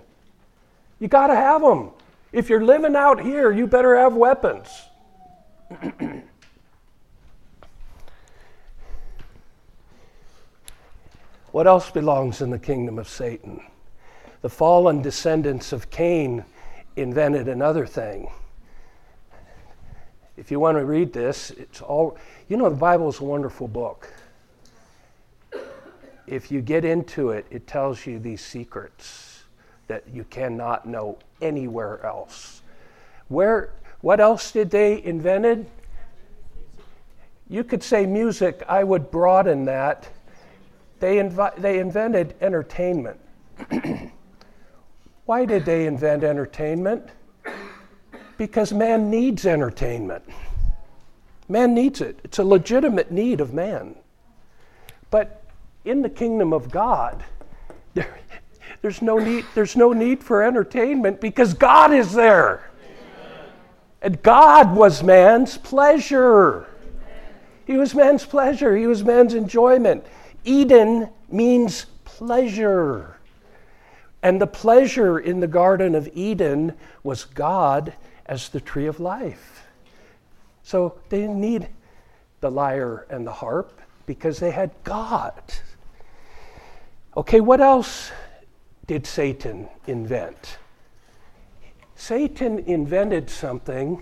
You 1.00 1.08
got 1.08 1.28
to 1.28 1.36
have 1.36 1.62
them. 1.62 1.90
If 2.32 2.50
you're 2.50 2.64
living 2.64 2.96
out 2.96 3.20
here, 3.22 3.52
you 3.52 3.68
better 3.68 3.98
have 3.98 4.14
weapons. 4.14 4.68
What 11.52 11.68
else 11.68 11.92
belongs 11.92 12.42
in 12.42 12.50
the 12.50 12.60
kingdom 12.60 12.98
of 12.98 13.10
Satan? 13.10 13.62
The 14.42 14.50
fallen 14.50 15.02
descendants 15.02 15.74
of 15.74 15.90
Cain 15.90 16.46
invented 16.96 17.48
another 17.50 17.86
thing. 17.86 18.32
If 20.38 20.50
you 20.50 20.60
want 20.60 20.78
to 20.78 20.86
read 20.86 21.12
this, 21.12 21.52
it's 21.52 21.82
all, 21.82 22.18
you 22.48 22.56
know, 22.56 22.70
the 22.70 22.76
Bible 22.76 23.10
is 23.10 23.20
a 23.20 23.26
wonderful 23.26 23.68
book. 23.68 24.12
If 26.26 26.52
you 26.52 26.62
get 26.62 26.86
into 26.86 27.32
it, 27.32 27.46
it 27.52 27.68
tells 27.68 28.06
you 28.06 28.18
these 28.18 28.42
secrets 28.44 29.44
that 29.88 30.06
you 30.12 30.24
cannot 30.24 30.86
know 30.86 31.20
anywhere 31.42 32.04
else. 32.06 32.62
Where, 33.28 33.72
what 34.00 34.22
else 34.22 34.54
did 34.54 34.70
they 34.70 35.04
invented? 35.04 35.70
You 37.50 37.66
could 37.66 37.84
say 37.84 38.06
music. 38.06 38.64
I 38.70 38.86
would 38.86 39.12
broaden 39.12 39.66
that 39.66 40.08
they, 41.02 41.18
invi- 41.18 41.56
they 41.58 41.80
invented 41.80 42.36
entertainment. 42.40 43.20
Why 45.26 45.46
did 45.46 45.66
they 45.66 45.88
invent 45.88 46.24
entertainment? 46.24 47.10
Because 48.38 48.72
man 48.72 49.10
needs 49.10 49.46
entertainment. 49.46 50.24
Man 51.50 51.74
needs 51.74 52.02
it. 52.02 52.20
It's 52.24 52.38
a 52.40 52.44
legitimate 52.44 53.12
need 53.12 53.42
of 53.42 53.54
man. 53.54 53.96
But 55.10 55.44
in 55.86 56.04
the 56.04 56.10
kingdom 56.10 56.54
of 56.54 56.70
God, 56.70 57.24
there, 57.96 58.20
there's, 58.82 59.02
no 59.02 59.18
need, 59.18 59.46
there's 59.56 59.76
no 59.76 59.94
need 59.94 60.24
for 60.24 60.44
entertainment 60.44 61.20
because 61.20 61.54
God 61.54 61.94
is 61.94 62.14
there. 62.14 62.70
And 64.04 64.22
God 64.22 64.76
was 64.76 65.02
man's 65.04 65.58
pleasure. 65.58 66.68
He 67.66 67.78
was 67.78 67.96
man's 67.96 68.26
pleasure, 68.26 68.76
He 68.76 68.86
was 68.86 69.04
man's 69.04 69.34
enjoyment. 69.34 70.06
Eden 70.44 71.10
means 71.30 71.86
pleasure. 72.06 73.18
And 74.24 74.40
the 74.40 74.48
pleasure 74.48 75.20
in 75.20 75.40
the 75.40 75.48
Garden 75.48 75.96
of 75.96 76.10
Eden 76.14 76.74
was 77.04 77.26
God 77.26 77.94
as 78.26 78.50
the 78.50 78.62
tree 78.62 78.86
of 78.86 79.00
life. 79.00 79.68
So 80.64 81.00
they 81.10 81.22
didn't 81.22 81.42
need 81.42 81.68
the 82.40 82.52
lyre 82.52 83.06
and 83.10 83.26
the 83.26 83.32
harp 83.32 83.82
because 84.06 84.40
they 84.40 84.52
had 84.52 84.72
God. 84.84 85.42
Okay, 87.18 87.40
what 87.42 87.60
else 87.60 88.12
did 88.88 89.06
Satan 89.06 89.68
invent? 89.88 90.58
Satan 91.96 92.60
invented 92.60 93.30
something 93.30 94.02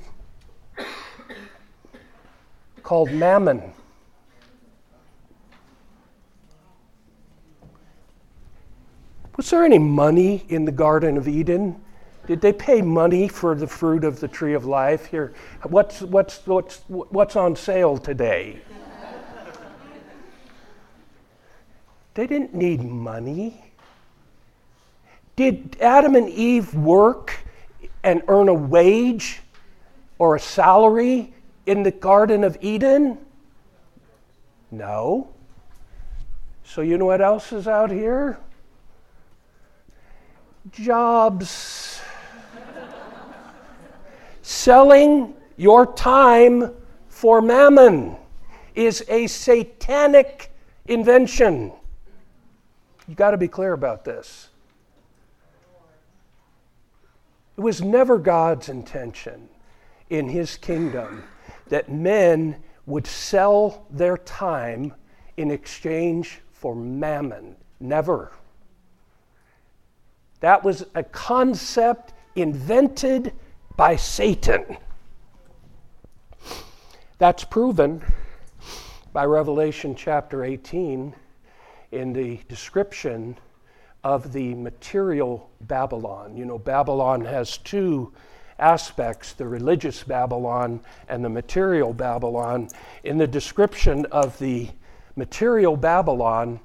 called 2.84 3.12
mammon. 3.12 3.74
Was 9.40 9.52
there 9.52 9.64
any 9.64 9.80
money 9.80 10.44
in 10.50 10.66
the 10.66 10.72
Garden 10.74 11.16
of 11.16 11.26
Eden? 11.26 11.82
Did 12.28 12.42
they 12.42 12.52
pay 12.52 12.82
money 12.82 13.30
for 13.30 13.56
the 13.56 13.68
fruit 13.68 14.04
of 14.04 14.20
the 14.20 14.28
tree 14.28 14.54
of 14.54 14.66
life? 14.66 15.06
Here, 15.06 15.34
what's, 15.64 16.02
what's, 16.02 16.46
what's, 16.46 16.82
what's 16.90 17.38
on 17.38 17.56
sale 17.56 17.98
today? 17.98 18.60
they 22.16 22.28
didn't 22.28 22.54
need 22.54 22.84
money. 22.84 23.64
Did 25.38 25.78
Adam 25.80 26.16
and 26.16 26.28
Eve 26.28 26.76
work 26.76 27.40
and 28.04 28.22
earn 28.28 28.50
a 28.50 28.54
wage 28.54 29.40
or 30.18 30.36
a 30.36 30.40
salary 30.42 31.34
in 31.66 31.84
the 31.84 31.92
Garden 31.92 32.44
of 32.44 32.58
Eden? 32.60 33.18
No. 34.70 35.30
So, 36.66 36.82
you 36.82 36.98
know 36.98 37.06
what 37.06 37.22
else 37.22 37.54
is 37.54 37.70
out 37.70 37.90
here? 37.90 38.38
Jobs. 40.72 42.02
Selling 44.42 45.36
your 45.58 45.94
time 45.94 46.74
for 47.08 47.42
mammon 47.42 48.16
is 48.76 49.04
a 49.10 49.28
satanic 49.28 50.52
invention. 50.88 51.72
You 53.08 53.16
got 53.16 53.32
to 53.32 53.38
be 53.38 53.48
clear 53.48 53.74
about 53.74 54.06
this. 54.06 54.50
It 57.58 57.62
was 57.62 57.82
never 57.82 58.18
God's 58.18 58.70
intention 58.70 59.50
in 60.10 60.30
his 60.30 60.56
kingdom 60.56 61.24
that 61.68 61.92
men 61.92 62.64
would 62.86 63.06
sell 63.06 63.86
their 63.92 64.18
time 64.18 64.94
in 65.38 65.52
exchange 65.52 66.40
for 66.52 66.76
mammon. 66.76 67.56
Never. 67.80 68.32
That 70.40 70.64
was 70.64 70.86
a 70.96 71.04
concept 71.04 72.14
invented 72.36 73.34
by 73.76 73.96
Satan. 73.96 74.78
That's 77.18 77.44
proven 77.44 78.02
by 79.12 79.26
Revelation 79.26 79.96
chapter 79.96 80.44
18 80.44 81.14
in 81.92 82.14
the 82.14 82.40
description 82.48 83.38
of 84.04 84.32
the 84.32 84.54
material 84.56 85.50
Babylon. 85.62 86.38
You 86.38 86.46
know, 86.46 86.58
Babylon 86.58 87.26
has 87.26 87.58
two 87.58 88.14
aspects 88.60 89.34
the 89.34 89.48
religious 89.48 90.04
Babylon 90.04 90.82
and 91.08 91.24
the 91.24 91.30
material 91.30 91.94
Babylon. 91.94 92.70
In 93.04 93.18
the 93.18 93.28
description 93.28 94.06
of 94.08 94.38
the 94.40 94.70
material 95.16 95.76
Babylon, 95.76 96.60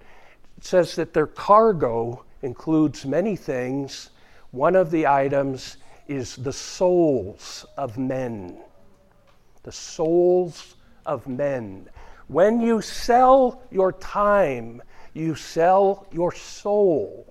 it 0.57 0.65
says 0.65 0.95
that 0.97 1.15
their 1.15 1.27
cargo 1.27 2.25
includes 2.45 3.05
many 3.07 3.35
things. 3.35 4.11
One 4.51 4.77
of 4.77 4.91
the 4.91 5.07
items 5.07 5.79
is 6.07 6.37
the 6.37 6.53
souls 6.53 7.65
of 7.77 7.99
men. 7.99 8.59
The 9.63 9.73
souls 9.73 10.77
of 11.07 11.27
men. 11.27 11.89
When 12.29 12.61
you 12.61 12.81
sell 12.83 13.63
your 13.71 13.93
time, 13.93 14.83
you 15.15 15.35
sell 15.35 16.07
your 16.13 16.33
soul 16.33 17.27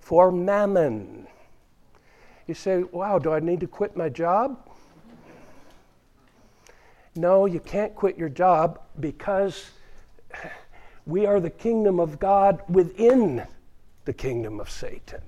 for 0.00 0.32
mammon. 0.32 1.26
You 2.46 2.54
say, 2.54 2.82
wow, 2.84 3.18
do 3.18 3.32
I 3.32 3.40
need 3.40 3.60
to 3.60 3.66
quit 3.66 3.96
my 3.96 4.08
job? 4.08 4.58
No, 7.14 7.46
you 7.46 7.60
can't 7.60 7.94
quit 7.94 8.16
your 8.16 8.28
job 8.28 8.80
because 9.00 9.70
we 11.04 11.26
are 11.26 11.40
the 11.40 11.50
kingdom 11.50 12.00
of 12.00 12.18
God 12.18 12.62
within 12.68 13.46
the 14.08 14.14
kingdom 14.14 14.58
of 14.58 14.70
Satan. 14.70 15.20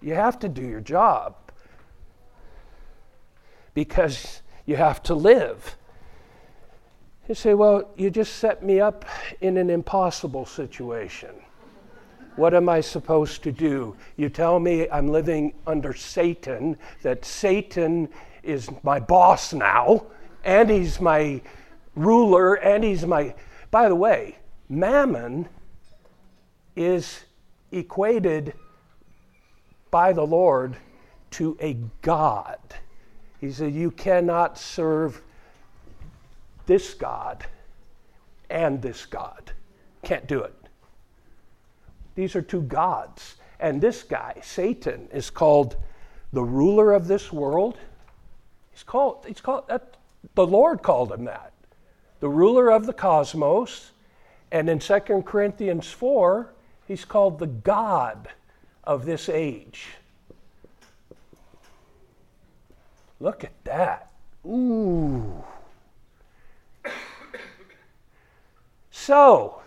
You 0.00 0.14
have 0.14 0.38
to 0.38 0.48
do 0.48 0.62
your 0.62 0.80
job 0.80 1.34
because 3.74 4.40
you 4.66 4.76
have 4.76 5.02
to 5.02 5.16
live. 5.16 5.76
You 7.28 7.34
say, 7.34 7.54
Well, 7.54 7.90
you 7.96 8.08
just 8.08 8.36
set 8.36 8.62
me 8.62 8.78
up 8.78 9.04
in 9.40 9.56
an 9.56 9.68
impossible 9.68 10.46
situation. 10.46 11.34
What 12.36 12.54
am 12.54 12.68
I 12.68 12.80
supposed 12.80 13.42
to 13.42 13.50
do? 13.50 13.96
You 14.16 14.28
tell 14.28 14.60
me 14.60 14.88
I'm 14.88 15.08
living 15.08 15.54
under 15.66 15.92
Satan, 15.92 16.76
that 17.02 17.24
Satan 17.24 18.10
is 18.44 18.70
my 18.84 19.00
boss 19.00 19.52
now, 19.52 20.06
and 20.44 20.70
he's 20.70 21.00
my 21.00 21.42
ruler, 21.96 22.54
and 22.54 22.84
he's 22.84 23.04
my. 23.04 23.34
By 23.72 23.88
the 23.88 23.96
way, 23.96 24.36
mammon 24.68 25.48
is 26.76 27.24
equated 27.72 28.54
by 29.90 30.12
the 30.12 30.26
Lord 30.26 30.76
to 31.32 31.56
a 31.60 31.76
God. 32.02 32.58
He 33.40 33.50
said, 33.50 33.74
You 33.74 33.90
cannot 33.90 34.58
serve 34.58 35.22
this 36.66 36.94
God 36.94 37.44
and 38.50 38.80
this 38.80 39.06
God. 39.06 39.52
Can't 40.02 40.26
do 40.26 40.40
it. 40.40 40.54
These 42.14 42.36
are 42.36 42.42
two 42.42 42.62
gods. 42.62 43.36
And 43.60 43.80
this 43.80 44.02
guy, 44.02 44.40
Satan, 44.42 45.08
is 45.12 45.30
called 45.30 45.76
the 46.32 46.42
ruler 46.42 46.92
of 46.92 47.06
this 47.06 47.32
world. 47.32 47.78
He's 48.72 48.82
called, 48.82 49.24
he's 49.26 49.40
called 49.40 49.68
that, 49.68 49.96
the 50.34 50.46
Lord 50.46 50.82
called 50.82 51.12
him 51.12 51.24
that. 51.24 51.52
The 52.20 52.28
ruler 52.28 52.70
of 52.70 52.86
the 52.86 52.92
cosmos. 52.92 53.92
And 54.50 54.68
in 54.68 54.78
2 54.78 55.00
Corinthians 55.24 55.90
4, 55.90 56.52
he's 56.86 57.04
called 57.04 57.38
the 57.38 57.46
God 57.46 58.28
of 58.84 59.04
this 59.04 59.28
age. 59.28 59.88
Look 63.20 63.44
at 63.44 63.52
that. 63.64 64.10
Ooh. 64.46 65.44
So, 68.90 69.60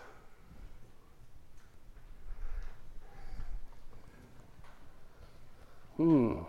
hmm, 5.96 6.40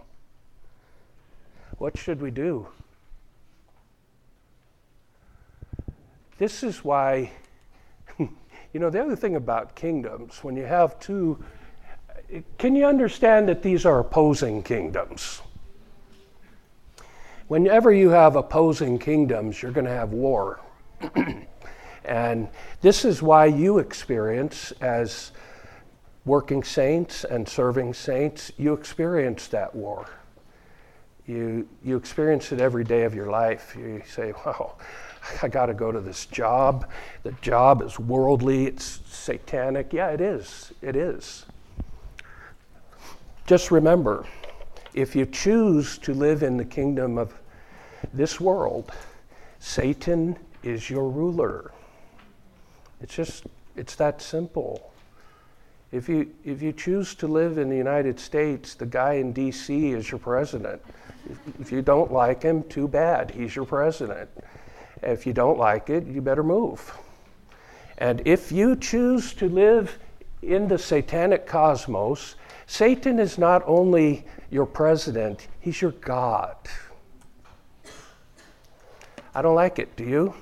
what 1.77 1.97
should 1.97 2.19
we 2.19 2.31
do? 2.31 2.67
This 6.39 6.63
is 6.63 6.83
why, 6.83 7.31
you 8.73 8.79
know, 8.79 8.89
the 8.89 9.01
other 9.01 9.15
thing 9.15 9.35
about 9.35 9.75
kingdoms, 9.75 10.43
when 10.43 10.55
you 10.55 10.65
have 10.65 10.99
two, 10.99 11.43
can 12.57 12.75
you 12.75 12.85
understand 12.85 13.49
that 13.49 13.63
these 13.63 13.85
are 13.85 13.99
opposing 13.99 14.61
kingdoms? 14.61 15.41
Whenever 17.47 17.91
you 17.91 18.09
have 18.09 18.35
opposing 18.35 18.99
kingdoms, 18.99 19.61
you're 19.61 19.71
going 19.71 19.85
to 19.85 19.91
have 19.91 20.11
war. 20.11 20.59
and 22.05 22.47
this 22.81 23.05
is 23.05 23.23
why 23.23 23.45
you 23.45 23.79
experience, 23.79 24.71
as 24.81 25.31
working 26.25 26.63
saints 26.63 27.23
and 27.23 27.49
serving 27.49 27.95
saints, 27.95 28.51
you 28.57 28.73
experience 28.73 29.47
that 29.47 29.73
war. 29.73 30.07
You, 31.25 31.67
you 31.83 31.97
experience 31.97 32.51
it 32.51 32.61
every 32.61 32.83
day 32.83 33.03
of 33.03 33.15
your 33.15 33.31
life. 33.31 33.75
You 33.75 34.03
say, 34.07 34.33
well, 34.45 34.77
I 35.41 35.47
got 35.47 35.67
to 35.67 35.73
go 35.73 35.91
to 35.91 35.99
this 35.99 36.25
job. 36.25 36.89
The 37.23 37.31
job 37.41 37.81
is 37.81 37.99
worldly, 37.99 38.65
it's 38.65 39.01
satanic. 39.07 39.93
Yeah, 39.93 40.09
it 40.09 40.21
is. 40.21 40.71
It 40.81 40.95
is. 40.95 41.45
Just 43.45 43.71
remember 43.71 44.25
if 44.93 45.15
you 45.15 45.25
choose 45.25 45.97
to 45.99 46.13
live 46.13 46.43
in 46.43 46.57
the 46.57 46.65
kingdom 46.65 47.17
of 47.17 47.33
this 48.13 48.39
world, 48.39 48.91
Satan 49.59 50.37
is 50.63 50.89
your 50.89 51.09
ruler. 51.09 51.71
It's 53.01 53.15
just, 53.15 53.45
it's 53.75 53.95
that 53.95 54.21
simple. 54.21 54.91
If 55.91 56.07
you, 56.07 56.31
if 56.45 56.61
you 56.61 56.71
choose 56.71 57.15
to 57.15 57.27
live 57.27 57.57
in 57.57 57.69
the 57.69 57.75
United 57.75 58.19
States, 58.19 58.75
the 58.75 58.85
guy 58.85 59.13
in 59.13 59.33
D.C. 59.33 59.91
is 59.91 60.11
your 60.11 60.19
president. 60.19 60.81
If, 61.59 61.71
you 61.71 61.81
don't 61.81 62.11
like 62.11 62.43
him, 62.43 62.63
too 62.63 62.87
bad. 62.87 63.31
He's 63.31 63.55
your 63.55 63.65
president. 63.65 64.29
If 65.01 65.25
you 65.25 65.33
don't 65.33 65.57
like 65.57 65.89
it, 65.89 66.05
you 66.05 66.21
better 66.21 66.43
move. 66.43 66.93
And 67.97 68.21
if 68.25 68.51
you 68.51 68.75
choose 68.75 69.33
to 69.35 69.49
live 69.49 69.97
in 70.41 70.67
the 70.67 70.77
satanic 70.77 71.45
cosmos, 71.45 72.35
Satan 72.65 73.19
is 73.19 73.37
not 73.37 73.63
only 73.65 74.25
your 74.49 74.65
president, 74.65 75.47
he's 75.59 75.81
your 75.81 75.91
God. 75.91 76.55
I 79.33 79.41
don't 79.41 79.55
like 79.55 79.79
it, 79.79 79.95
do 79.95 80.03
you? 80.03 80.33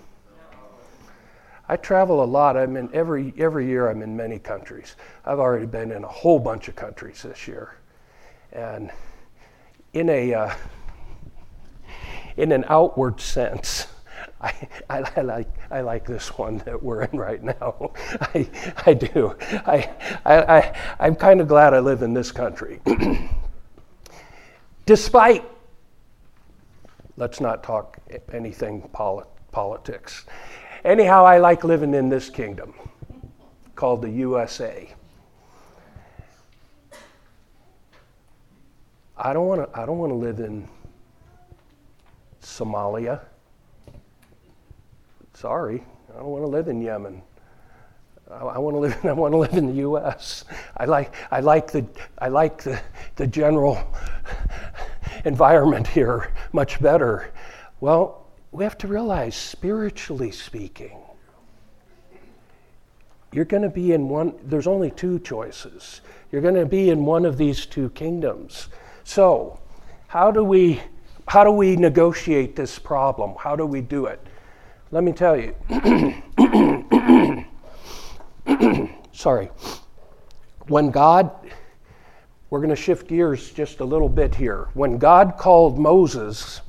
I 1.69 1.75
travel 1.75 2.23
a 2.23 2.25
lot. 2.25 2.55
I'm 2.55 2.77
in 2.77 2.89
every 2.93 3.33
every 3.37 3.67
year. 3.67 3.89
I'm 3.89 4.01
in 4.01 4.15
many 4.15 4.39
countries. 4.39 4.95
I've 5.25 5.39
already 5.39 5.65
been 5.65 5.91
in 5.91 6.03
a 6.03 6.07
whole 6.07 6.39
bunch 6.39 6.69
of 6.69 6.77
countries 6.77 7.23
this 7.23 7.47
year, 7.47 7.75
and 8.53 8.89
in 9.93 10.09
a 10.09 10.33
uh, 10.33 10.55
in 12.37 12.53
an 12.53 12.63
outward 12.69 13.19
sense, 13.19 13.87
I, 14.39 14.53
I, 14.89 15.21
like 15.21 15.47
I 15.71 15.81
like 15.81 16.05
this 16.05 16.37
one 16.37 16.59
that 16.59 16.81
we're 16.81 17.03
in 17.03 17.17
right 17.17 17.43
now. 17.43 17.91
I 18.21 18.47
I 18.85 18.93
do. 18.93 19.35
I 19.65 19.89
I, 20.25 20.57
I 20.57 20.79
I'm 20.99 21.15
kind 21.15 21.41
of 21.41 21.47
glad 21.47 21.73
I 21.73 21.79
live 21.79 22.03
in 22.03 22.13
this 22.13 22.31
country, 22.31 22.79
despite. 24.85 25.43
Let's 27.19 27.41
not 27.41 27.63
talk 27.63 27.97
anything 28.31 28.87
polit- 28.93 29.27
politics. 29.51 30.25
Anyhow, 30.85 31.25
I 31.25 31.39
like 31.39 31.63
living 31.63 31.95
in 31.95 32.09
this 32.09 32.29
kingdom 32.29 32.75
called 33.75 34.03
the 34.03 34.09
USA. 34.09 34.87
I 39.17 39.33
don't 39.33 39.47
want 39.47 39.73
to 39.73 39.79
I 39.79 39.87
don't 39.87 39.97
want 39.97 40.11
to 40.11 40.15
live 40.15 40.39
in 40.39 40.67
Somalia. 42.39 43.21
Sorry, 45.39 45.83
I 46.11 46.17
don't 46.17 46.29
want 46.29 46.45
to 46.45 46.49
live 46.49 46.67
in 46.67 46.81
Yemen. 46.81 47.21
I, 48.31 48.57
want 48.57 48.73
to 48.75 48.79
live 48.79 48.97
I 49.05 49.11
want 49.11 49.33
to 49.33 49.37
live 49.37 49.53
in 49.53 49.67
the 49.67 49.87
US. 49.87 50.45
I 50.75 50.85
like 50.85 51.13
I 51.29 51.41
like 51.41 51.71
the 51.71 51.85
I 52.17 52.29
like 52.29 52.63
the, 52.63 52.81
the 53.17 53.27
general 53.27 53.77
environment 55.25 55.85
here 55.85 56.33
much 56.53 56.81
better. 56.81 57.31
Well, 57.81 58.25
we 58.51 58.63
have 58.63 58.79
to 58.79 58.87
realize, 58.87 59.35
spiritually 59.35 60.31
speaking, 60.31 60.97
you're 63.31 63.45
going 63.45 63.61
to 63.61 63.69
be 63.69 63.93
in 63.93 64.09
one, 64.09 64.33
there's 64.43 64.65
only 64.65 64.89
two 64.89 65.19
choices. 65.19 66.01
You're 66.31 66.41
going 66.41 66.55
to 66.55 66.65
be 66.65 66.89
in 66.89 67.05
one 67.05 67.25
of 67.25 67.37
these 67.37 67.67
two 67.67 67.91
kingdoms. 67.91 68.69
So, 69.03 69.59
how 70.07 70.31
do 70.31 70.43
we 70.43 70.81
how 71.27 71.43
do 71.43 71.51
we 71.51 71.75
negotiate 71.75 72.55
this 72.55 72.79
problem? 72.79 73.35
How 73.37 73.55
do 73.55 73.67
we 73.67 73.81
do 73.81 74.07
it? 74.07 74.26
Let 74.91 75.03
me 75.03 75.11
tell 75.11 75.37
you. 75.37 75.53
Sorry. 79.11 79.49
When 80.67 80.91
God 80.91 81.31
we're 82.49 82.59
going 82.59 82.69
to 82.69 82.77
shift 82.77 83.07
gears 83.07 83.51
just 83.51 83.81
a 83.81 83.85
little 83.85 84.07
bit 84.07 84.35
here. 84.35 84.69
When 84.73 84.97
God 84.97 85.35
called 85.37 85.77
Moses 85.77 86.61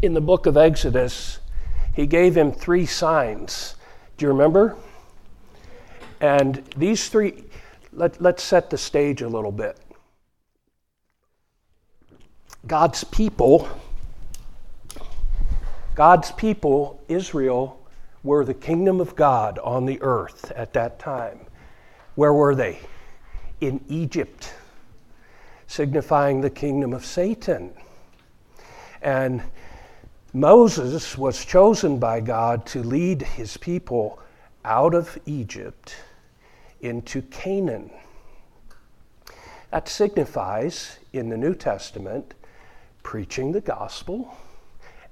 in 0.00 0.14
the 0.14 0.20
book 0.20 0.46
of 0.46 0.56
Exodus, 0.56 1.40
he 1.94 2.06
gave 2.06 2.34
him 2.34 2.50
three 2.50 2.86
signs. 2.86 3.74
Do 4.16 4.24
you 4.24 4.32
remember? 4.32 4.76
And 6.22 6.64
these 6.74 7.10
three, 7.10 7.44
let, 7.92 8.20
let's 8.20 8.42
set 8.42 8.70
the 8.70 8.78
stage 8.78 9.20
a 9.20 9.28
little 9.28 9.52
bit. 9.52 9.78
God's 12.66 13.04
people, 13.04 13.68
God's 15.98 16.30
people, 16.30 17.02
Israel, 17.08 17.84
were 18.22 18.44
the 18.44 18.54
kingdom 18.54 19.00
of 19.00 19.16
God 19.16 19.58
on 19.58 19.84
the 19.84 20.00
earth 20.00 20.52
at 20.52 20.72
that 20.74 21.00
time. 21.00 21.40
Where 22.14 22.32
were 22.32 22.54
they? 22.54 22.78
In 23.60 23.84
Egypt, 23.88 24.54
signifying 25.66 26.40
the 26.40 26.50
kingdom 26.50 26.92
of 26.92 27.04
Satan. 27.04 27.72
And 29.02 29.42
Moses 30.32 31.18
was 31.18 31.44
chosen 31.44 31.98
by 31.98 32.20
God 32.20 32.64
to 32.66 32.84
lead 32.84 33.22
his 33.22 33.56
people 33.56 34.20
out 34.64 34.94
of 34.94 35.18
Egypt 35.26 35.96
into 36.80 37.22
Canaan. 37.22 37.90
That 39.72 39.88
signifies, 39.88 41.00
in 41.12 41.28
the 41.28 41.36
New 41.36 41.56
Testament, 41.56 42.34
preaching 43.02 43.50
the 43.50 43.60
gospel 43.60 44.32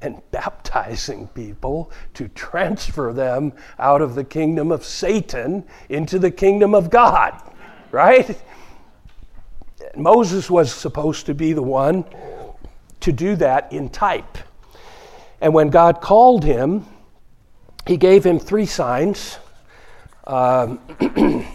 and 0.07 0.23
baptizing 0.31 1.29
people 1.29 1.91
to 2.15 2.29
transfer 2.29 3.13
them 3.13 3.53
out 3.79 4.01
of 4.01 4.15
the 4.15 4.25
kingdom 4.25 4.73
of 4.73 4.85
Satan 4.85 5.65
into 5.91 6.19
the 6.19 6.31
kingdom 6.31 6.75
of 6.75 6.89
God, 6.89 7.39
right? 7.91 8.41
Moses 9.95 10.51
was 10.51 10.73
supposed 10.73 11.27
to 11.27 11.35
be 11.35 11.53
the 11.53 11.63
one 11.63 12.05
to 13.01 13.13
do 13.13 13.37
that 13.37 13.73
in 13.73 13.89
type. 13.89 14.39
And 15.41 15.53
when 15.53 15.69
God 15.69 16.01
called 16.01 16.45
him, 16.45 16.87
he 17.87 17.97
gave 17.97 18.25
him 18.25 18.39
three 18.39 18.67
signs. 18.67 19.39
Um, 20.27 20.81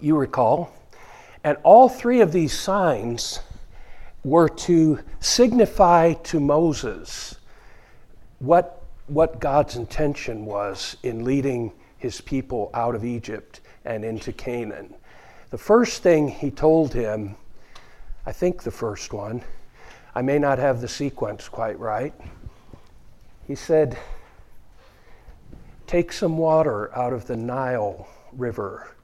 you 0.00 0.16
recall. 0.16 0.72
And 1.44 1.56
all 1.62 1.88
three 1.88 2.20
of 2.20 2.32
these 2.32 2.58
signs 2.58 3.40
were 4.28 4.48
to 4.48 4.98
signify 5.20 6.12
to 6.12 6.38
Moses 6.40 7.36
what, 8.38 8.82
what 9.06 9.40
God's 9.40 9.76
intention 9.76 10.44
was 10.44 10.96
in 11.02 11.24
leading 11.24 11.72
his 11.96 12.20
people 12.20 12.70
out 12.74 12.94
of 12.94 13.04
Egypt 13.04 13.60
and 13.84 14.04
into 14.04 14.32
Canaan. 14.32 14.94
The 15.50 15.58
first 15.58 16.02
thing 16.02 16.28
he 16.28 16.50
told 16.50 16.92
him, 16.92 17.36
I 18.26 18.32
think 18.32 18.62
the 18.62 18.70
first 18.70 19.12
one, 19.12 19.42
I 20.14 20.22
may 20.22 20.38
not 20.38 20.58
have 20.58 20.80
the 20.80 20.88
sequence 20.88 21.48
quite 21.48 21.78
right. 21.78 22.12
He 23.46 23.54
said, 23.54 23.96
Take 25.86 26.12
some 26.12 26.36
water 26.36 26.94
out 26.94 27.14
of 27.14 27.26
the 27.26 27.36
Nile 27.36 28.06
River 28.32 28.94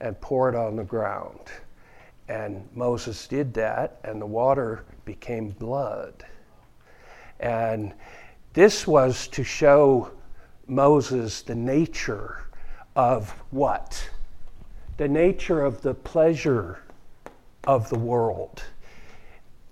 and 0.00 0.20
pour 0.20 0.48
it 0.48 0.56
on 0.56 0.74
the 0.74 0.82
ground. 0.82 1.38
And 2.28 2.68
Moses 2.74 3.26
did 3.26 3.54
that, 3.54 3.98
and 4.04 4.20
the 4.20 4.26
water 4.26 4.84
became 5.04 5.50
blood. 5.50 6.24
And 7.40 7.92
this 8.52 8.86
was 8.86 9.26
to 9.28 9.42
show 9.42 10.10
Moses 10.66 11.42
the 11.42 11.54
nature 11.54 12.44
of 12.94 13.30
what? 13.50 14.08
The 14.96 15.08
nature 15.08 15.64
of 15.64 15.82
the 15.82 15.94
pleasure 15.94 16.82
of 17.64 17.88
the 17.88 17.98
world. 17.98 18.62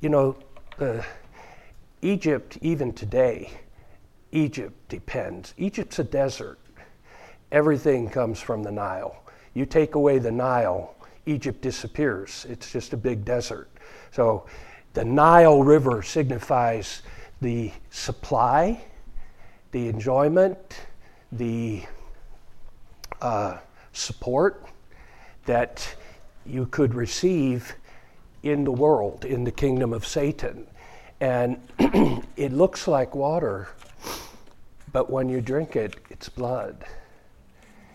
You 0.01 0.09
know, 0.09 0.37
uh, 0.79 1.03
Egypt, 2.03 2.59
even 2.63 2.93
today, 2.93 3.51
Egypt 4.33 4.89
depends. 4.89 5.55
Egypt's 5.59 5.99
a 5.99 6.05
desert. 6.05 6.59
Everything 7.53 8.09
comes 8.09 8.41
from 8.41 8.63
the 8.63 8.73
Nile. 8.73 9.23
You 9.55 9.67
take 9.67 9.95
away 9.95 10.19
the 10.19 10.31
Nile, 10.31 10.95
Egypt 11.31 11.61
disappears. 11.61 12.47
It's 12.49 12.72
just 12.72 12.93
a 12.93 12.97
big 12.97 13.24
desert. 13.24 13.68
So 14.11 14.47
the 14.95 15.05
Nile 15.05 15.62
River 15.62 16.03
signifies 16.03 17.03
the 17.41 17.72
supply, 17.91 18.83
the 19.72 19.89
enjoyment, 19.89 20.81
the 21.33 21.85
uh, 23.22 23.59
support 23.93 24.66
that 25.47 25.97
you 26.45 26.66
could 26.66 26.95
receive 26.95 27.74
in 28.43 28.64
the 28.64 28.72
world, 28.72 29.24
in 29.24 29.45
the 29.45 29.53
kingdom 29.53 29.93
of 29.93 30.07
Satan. 30.07 30.66
And 31.20 31.61
it 32.37 32.53
looks 32.53 32.89
like 32.89 33.14
water, 33.14 33.68
but 34.93 35.11
when 35.11 35.28
you 35.28 35.41
drink 35.41 35.76
it, 35.76 35.97
it's 36.11 36.28
blood. 36.28 36.85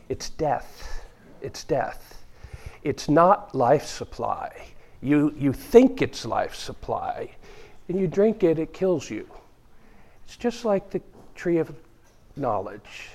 It's 0.07 0.29
death. 0.29 1.03
It's 1.41 1.63
death. 1.63 2.14
It's 2.85 3.09
not 3.09 3.55
life 3.55 3.87
supply. 3.87 4.67
You, 5.01 5.33
you 5.39 5.53
think 5.53 6.03
it's 6.03 6.23
life 6.23 6.53
supply, 6.53 7.31
and 7.89 7.99
you 7.99 8.07
drink 8.07 8.43
it, 8.43 8.59
it 8.59 8.73
kills 8.73 9.09
you. 9.09 9.27
It's 10.23 10.37
just 10.37 10.65
like 10.65 10.91
the 10.91 11.01
tree 11.33 11.57
of 11.57 11.75
knowledge. 12.35 13.09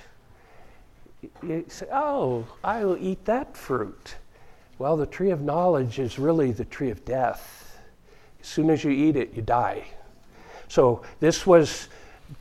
You 1.41 1.63
say, 1.69 1.87
Oh, 1.89 2.45
I 2.65 2.83
will 2.83 2.97
eat 2.97 3.23
that 3.25 3.55
fruit. 3.55 4.15
Well, 4.77 4.97
the 4.97 5.05
tree 5.05 5.31
of 5.31 5.41
knowledge 5.41 5.99
is 5.99 6.19
really 6.19 6.51
the 6.51 6.65
tree 6.65 6.89
of 6.89 7.05
death. 7.05 7.79
As 8.41 8.47
soon 8.47 8.69
as 8.69 8.83
you 8.83 8.91
eat 8.91 9.15
it, 9.15 9.33
you 9.33 9.41
die. 9.41 9.85
So, 10.67 11.03
this 11.21 11.47
was 11.47 11.87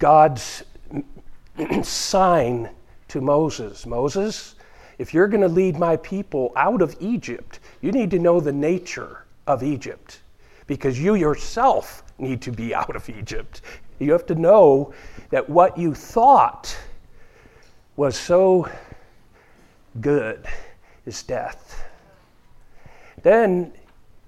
God's 0.01 0.64
sign 1.83 2.70
to 3.07 3.20
Moses 3.20 3.87
Moses, 3.87 4.57
if 5.01 5.15
you're 5.15 5.29
going 5.29 5.41
to 5.41 5.49
lead 5.49 5.79
my 5.79 5.97
people 5.97 6.53
out 6.57 6.83
of 6.83 6.95
Egypt, 7.01 7.61
you 7.81 7.91
need 7.91 8.11
to 8.11 8.19
know 8.19 8.39
the 8.39 8.53
nature 8.53 9.25
of 9.47 9.63
Egypt 9.63 10.21
because 10.67 11.01
you 11.01 11.15
yourself 11.15 12.03
need 12.19 12.43
to 12.43 12.53
be 12.53 12.75
out 12.81 12.95
of 12.95 13.09
Egypt. 13.09 13.63
You 13.99 14.13
have 14.13 14.27
to 14.27 14.35
know 14.35 14.93
that 15.31 15.49
what 15.49 15.79
you 15.79 15.95
thought 15.95 16.77
was 17.97 18.15
so 18.15 18.69
good 20.03 20.47
is 21.07 21.23
death. 21.23 21.83
Then 23.23 23.73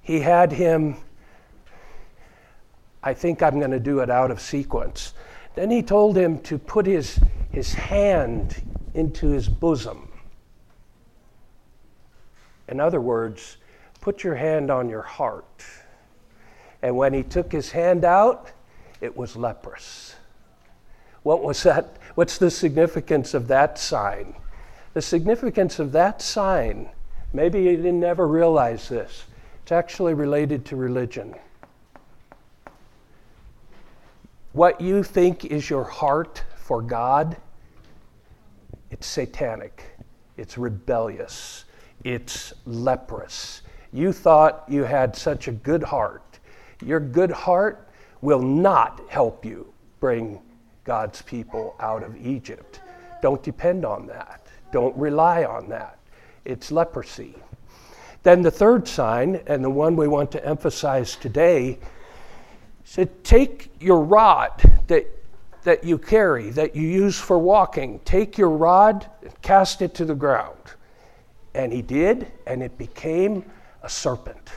he 0.00 0.20
had 0.20 0.50
him, 0.50 0.96
I 3.02 3.12
think 3.12 3.42
I'm 3.42 3.58
going 3.58 3.72
to 3.72 3.80
do 3.80 4.00
it 4.00 4.08
out 4.08 4.30
of 4.30 4.40
sequence. 4.40 5.12
Then 5.54 5.70
he 5.70 5.82
told 5.82 6.16
him 6.16 6.38
to 6.44 6.56
put 6.56 6.86
his, 6.86 7.20
his 7.50 7.74
hand 7.74 8.62
into 8.94 9.28
his 9.28 9.50
bosom. 9.50 10.08
In 12.72 12.80
other 12.80 13.02
words, 13.02 13.58
put 14.00 14.24
your 14.24 14.34
hand 14.34 14.70
on 14.70 14.88
your 14.88 15.02
heart. 15.02 15.62
And 16.80 16.96
when 16.96 17.12
he 17.12 17.22
took 17.22 17.52
his 17.52 17.70
hand 17.70 18.02
out, 18.02 18.50
it 19.02 19.14
was 19.14 19.36
leprous. 19.36 20.16
What 21.22 21.44
was 21.44 21.62
that? 21.64 21.98
What's 22.14 22.38
the 22.38 22.50
significance 22.50 23.34
of 23.34 23.46
that 23.48 23.78
sign? 23.78 24.34
The 24.94 25.02
significance 25.02 25.80
of 25.80 25.92
that 25.92 26.22
sign, 26.22 26.88
maybe 27.34 27.60
you 27.60 27.76
didn't 27.76 28.04
ever 28.04 28.26
realize 28.26 28.88
this, 28.88 29.26
it's 29.62 29.72
actually 29.72 30.14
related 30.14 30.64
to 30.66 30.76
religion. 30.76 31.34
What 34.54 34.80
you 34.80 35.02
think 35.02 35.44
is 35.44 35.68
your 35.68 35.84
heart 35.84 36.42
for 36.56 36.80
God, 36.80 37.36
it's 38.90 39.06
satanic, 39.06 39.84
it's 40.38 40.56
rebellious, 40.56 41.66
it's 42.04 42.52
leprous. 42.66 43.62
You 43.92 44.12
thought 44.12 44.64
you 44.68 44.84
had 44.84 45.14
such 45.14 45.48
a 45.48 45.52
good 45.52 45.82
heart. 45.82 46.38
Your 46.84 47.00
good 47.00 47.30
heart 47.30 47.88
will 48.20 48.42
not 48.42 49.00
help 49.08 49.44
you 49.44 49.72
bring 50.00 50.40
God's 50.84 51.22
people 51.22 51.76
out 51.80 52.02
of 52.02 52.16
Egypt. 52.16 52.80
Don't 53.20 53.42
depend 53.42 53.84
on 53.84 54.06
that. 54.06 54.46
Don't 54.72 54.96
rely 54.96 55.44
on 55.44 55.68
that. 55.68 55.98
It's 56.44 56.72
leprosy. 56.72 57.36
Then 58.22 58.42
the 58.42 58.50
third 58.50 58.86
sign, 58.88 59.42
and 59.46 59.64
the 59.64 59.70
one 59.70 59.96
we 59.96 60.08
want 60.08 60.30
to 60.32 60.44
emphasize 60.44 61.16
today, 61.16 61.78
said, 62.84 63.24
Take 63.24 63.70
your 63.80 64.00
rod 64.00 64.62
that, 64.86 65.06
that 65.64 65.84
you 65.84 65.98
carry, 65.98 66.50
that 66.50 66.74
you 66.74 66.86
use 66.86 67.18
for 67.18 67.38
walking, 67.38 68.00
take 68.04 68.38
your 68.38 68.50
rod 68.50 69.08
and 69.22 69.42
cast 69.42 69.82
it 69.82 69.94
to 69.94 70.04
the 70.04 70.14
ground. 70.14 70.56
And 71.54 71.72
he 71.72 71.82
did, 71.82 72.32
and 72.46 72.62
it 72.62 72.76
became 72.78 73.44
a 73.82 73.88
serpent. 73.88 74.50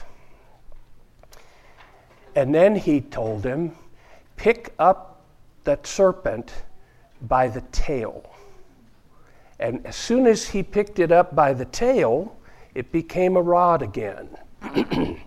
And 2.34 2.54
then 2.54 2.76
he 2.76 3.00
told 3.00 3.44
him, 3.44 3.76
Pick 4.36 4.74
up 4.78 5.22
that 5.64 5.86
serpent 5.86 6.52
by 7.22 7.48
the 7.48 7.62
tail. 7.72 8.30
And 9.58 9.84
as 9.86 9.96
soon 9.96 10.26
as 10.26 10.46
he 10.46 10.62
picked 10.62 10.98
it 10.98 11.10
up 11.10 11.34
by 11.34 11.54
the 11.54 11.64
tail, 11.64 12.36
it 12.74 12.92
became 12.92 13.36
a 13.36 13.42
rod 13.42 13.80
again. 13.80 14.28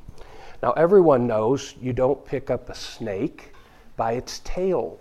now, 0.61 0.71
everyone 0.73 1.25
knows 1.25 1.73
you 1.81 1.93
don't 1.93 2.23
pick 2.25 2.51
up 2.51 2.69
a 2.69 2.75
snake 2.75 3.53
by 3.97 4.13
its 4.13 4.39
tail. 4.43 4.99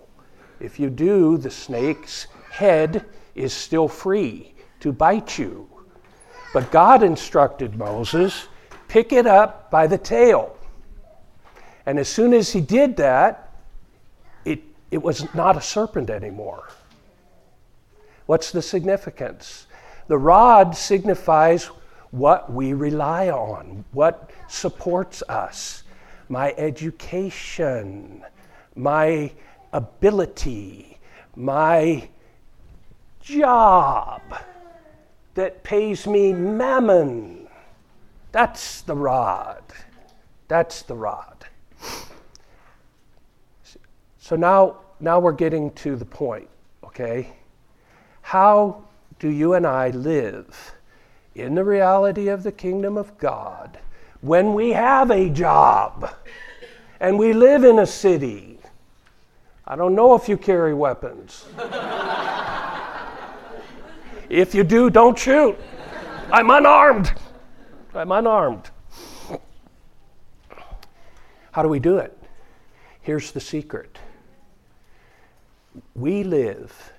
If 0.59 0.79
you 0.79 0.89
do, 0.89 1.37
the 1.37 1.51
snake's 1.51 2.25
head 2.49 3.05
is 3.35 3.53
still 3.53 3.87
free 3.87 4.55
to 4.79 4.91
bite 4.91 5.37
you. 5.37 5.68
But 6.53 6.71
God 6.71 7.03
instructed 7.03 7.77
Moses 7.77 8.47
pick 8.89 9.13
it 9.13 9.25
up 9.25 9.71
by 9.71 9.87
the 9.87 9.97
tail. 9.97 10.57
And 11.85 11.97
as 11.97 12.09
soon 12.09 12.33
as 12.33 12.51
he 12.51 12.59
did 12.59 12.97
that, 12.97 13.53
it, 14.43 14.61
it 14.91 15.01
was 15.01 15.33
not 15.33 15.55
a 15.55 15.61
serpent 15.61 16.09
anymore. 16.09 16.67
What's 18.25 18.51
the 18.51 18.61
significance? 18.61 19.67
The 20.07 20.17
rod 20.17 20.75
signifies 20.75 21.65
what 22.11 22.51
we 22.51 22.73
rely 22.73 23.29
on, 23.29 23.85
what 23.91 24.31
supports 24.47 25.23
us, 25.29 25.83
my 26.27 26.53
education, 26.57 28.23
my 28.75 29.31
ability, 29.71 30.97
my 31.35 32.09
job 33.21 34.21
that 35.35 35.63
pays 35.63 36.07
me 36.07 36.33
mammon. 36.33 37.47
That's 38.31 38.81
the 38.81 38.95
rod. 38.95 39.63
That's 40.47 40.81
the 40.81 40.95
rod. 40.95 41.45
So 44.19 44.35
now, 44.35 44.77
now 44.99 45.19
we're 45.19 45.31
getting 45.31 45.71
to 45.71 45.95
the 45.95 46.05
point, 46.05 46.47
okay? 46.83 47.33
How 48.21 48.83
do 49.17 49.29
you 49.29 49.53
and 49.53 49.65
I 49.65 49.89
live 49.89 50.73
in 51.35 51.55
the 51.55 51.63
reality 51.63 52.27
of 52.27 52.43
the 52.43 52.51
kingdom 52.51 52.97
of 52.97 53.17
God 53.17 53.79
when 54.21 54.53
we 54.53 54.69
have 54.71 55.09
a 55.09 55.29
job 55.29 56.13
and 56.99 57.17
we 57.17 57.33
live 57.33 57.63
in 57.63 57.79
a 57.79 57.87
city? 57.87 58.59
I 59.65 59.75
don't 59.75 59.95
know 59.95 60.15
if 60.15 60.29
you 60.29 60.37
carry 60.37 60.73
weapons. 60.73 61.45
if 64.29 64.53
you 64.53 64.63
do, 64.63 64.89
don't 64.89 65.17
shoot. 65.17 65.57
I'm 66.31 66.49
unarmed. 66.49 67.11
I'm 67.93 68.11
unarmed. 68.11 68.69
How 71.51 71.63
do 71.63 71.69
we 71.69 71.79
do 71.79 71.97
it? 71.97 72.15
Here's 73.01 73.31
the 73.31 73.39
secret 73.39 73.97
we 75.95 76.23
live 76.23 76.91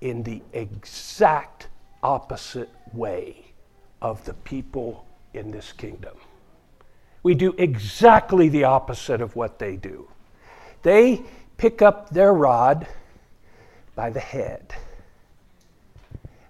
in 0.00 0.22
the 0.22 0.42
exact 0.52 1.68
opposite 2.02 2.70
way 2.92 3.52
of 4.02 4.24
the 4.24 4.34
people 4.34 5.06
in 5.32 5.50
this 5.50 5.72
kingdom. 5.72 6.16
We 7.22 7.34
do 7.34 7.54
exactly 7.56 8.48
the 8.48 8.64
opposite 8.64 9.20
of 9.20 9.34
what 9.34 9.58
they 9.58 9.76
do. 9.76 10.08
They 10.82 11.22
pick 11.56 11.80
up 11.80 12.10
their 12.10 12.32
rod 12.34 12.86
by 13.94 14.10
the 14.10 14.20
head. 14.20 14.74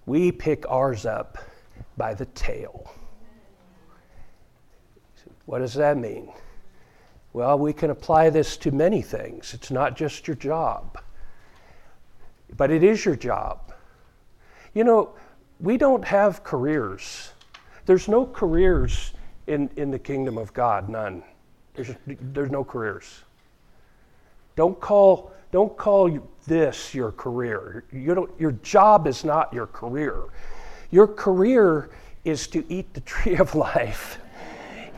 We 0.06 0.32
pick 0.32 0.68
ours 0.68 1.06
up 1.06 1.38
by 1.96 2.14
the 2.14 2.26
tail. 2.26 2.92
What 5.46 5.58
does 5.58 5.74
that 5.74 5.96
mean? 5.96 6.32
Well, 7.32 7.58
we 7.58 7.72
can 7.72 7.90
apply 7.90 8.30
this 8.30 8.56
to 8.58 8.70
many 8.70 9.02
things. 9.02 9.54
It's 9.54 9.70
not 9.70 9.96
just 9.96 10.26
your 10.26 10.36
job 10.36 10.98
but 12.56 12.70
it 12.70 12.82
is 12.82 13.04
your 13.04 13.16
job. 13.16 13.72
You 14.74 14.84
know, 14.84 15.14
we 15.60 15.76
don't 15.76 16.04
have 16.04 16.42
careers. 16.44 17.32
There's 17.86 18.08
no 18.08 18.26
careers 18.26 19.12
in, 19.46 19.70
in 19.76 19.90
the 19.90 19.98
kingdom 19.98 20.38
of 20.38 20.52
God, 20.52 20.88
none. 20.88 21.22
There's, 21.74 21.90
there's 22.06 22.50
no 22.50 22.64
careers. 22.64 23.22
Don't 24.56 24.80
call, 24.80 25.32
don't 25.54 25.76
call 25.76 26.18
this 26.48 26.96
your 26.96 27.12
career. 27.12 27.84
You 27.92 28.12
don't, 28.16 28.40
your 28.40 28.50
job 28.64 29.06
is 29.06 29.24
not 29.24 29.54
your 29.54 29.68
career. 29.68 30.24
Your 30.90 31.06
career 31.06 31.90
is 32.24 32.48
to 32.48 32.64
eat 32.68 32.92
the 32.92 33.00
tree 33.12 33.36
of 33.36 33.54
life, 33.54 34.18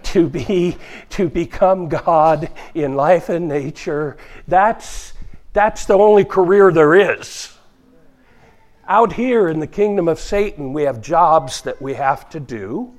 to, 0.05 0.27
be, 0.27 0.79
to 1.11 1.29
become 1.29 1.91
God 1.91 2.51
in 2.75 2.95
life 2.95 3.29
and 3.29 3.49
nature. 3.49 4.17
That's, 4.49 5.13
that's 5.53 5.85
the 5.85 5.99
only 5.99 6.25
career 6.25 6.73
there 6.73 6.95
is. 7.19 7.55
Out 8.89 9.13
here 9.13 9.51
in 9.51 9.61
the 9.61 9.67
kingdom 9.67 10.09
of 10.09 10.19
Satan, 10.19 10.73
we 10.73 10.85
have 10.85 11.03
jobs 11.03 11.61
that 11.63 11.83
we 11.83 11.93
have 11.93 12.31
to 12.31 12.41
do, 12.41 12.95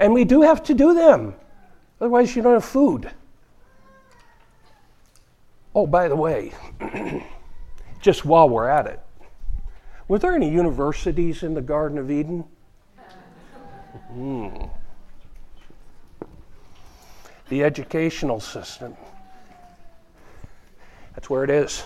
and 0.00 0.14
we 0.14 0.24
do 0.24 0.40
have 0.40 0.62
to 0.62 0.72
do 0.72 0.94
them. 0.94 1.34
Otherwise, 2.00 2.34
you 2.34 2.40
don't 2.40 2.54
have 2.54 2.64
food. 2.64 3.10
Oh, 5.78 5.86
by 5.86 6.08
the 6.08 6.16
way, 6.16 6.50
just 8.00 8.24
while 8.24 8.48
we're 8.48 8.68
at 8.68 8.88
it, 8.88 8.98
were 10.08 10.18
there 10.18 10.34
any 10.34 10.50
universities 10.50 11.44
in 11.44 11.54
the 11.54 11.60
Garden 11.62 11.98
of 11.98 12.10
Eden? 12.10 12.42
Mm. 14.12 14.70
The 17.48 17.62
educational 17.62 18.40
system. 18.40 18.96
That's 21.14 21.30
where 21.30 21.44
it 21.44 21.50
is. 21.50 21.84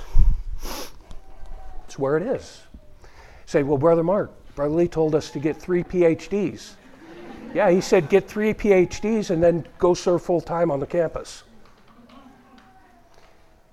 It's 1.85 1.99
where 1.99 2.17
it 2.17 2.23
is. 2.23 2.63
Say, 3.45 3.63
well, 3.63 3.77
Brother 3.77 4.03
Mark, 4.03 4.33
Brother 4.55 4.75
Lee 4.75 4.89
told 4.89 5.15
us 5.15 5.29
to 5.33 5.39
get 5.39 5.59
three 5.59 5.85
PhDs. 5.85 6.77
yeah, 7.53 7.69
he 7.69 7.83
said 7.83 8.09
get 8.09 8.27
three 8.27 8.55
PhDs 8.55 9.29
and 9.29 9.43
then 9.43 9.67
go 9.79 9.93
serve 9.93 10.23
full 10.23 10.41
time 10.41 10.71
on 10.71 10.81
the 10.81 10.87
campus. 10.87 11.43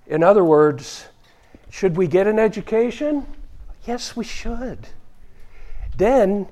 In 0.09 0.23
other 0.23 0.43
words, 0.43 1.05
should 1.69 1.95
we 1.95 2.07
get 2.07 2.25
an 2.25 2.39
education? 2.39 3.25
Yes, 3.85 4.15
we 4.15 4.25
should. 4.25 4.87
Then 5.95 6.47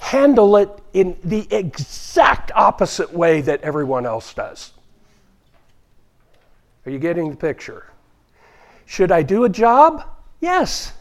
handle 0.00 0.56
it 0.56 0.68
in 0.92 1.16
the 1.22 1.46
exact 1.50 2.50
opposite 2.54 3.12
way 3.12 3.40
that 3.42 3.60
everyone 3.62 4.04
else 4.04 4.34
does. 4.34 4.72
Are 6.84 6.90
you 6.90 6.98
getting 6.98 7.30
the 7.30 7.36
picture? 7.36 7.86
Should 8.86 9.12
I 9.12 9.22
do 9.22 9.44
a 9.44 9.48
job? 9.48 10.04
Yes. 10.40 10.92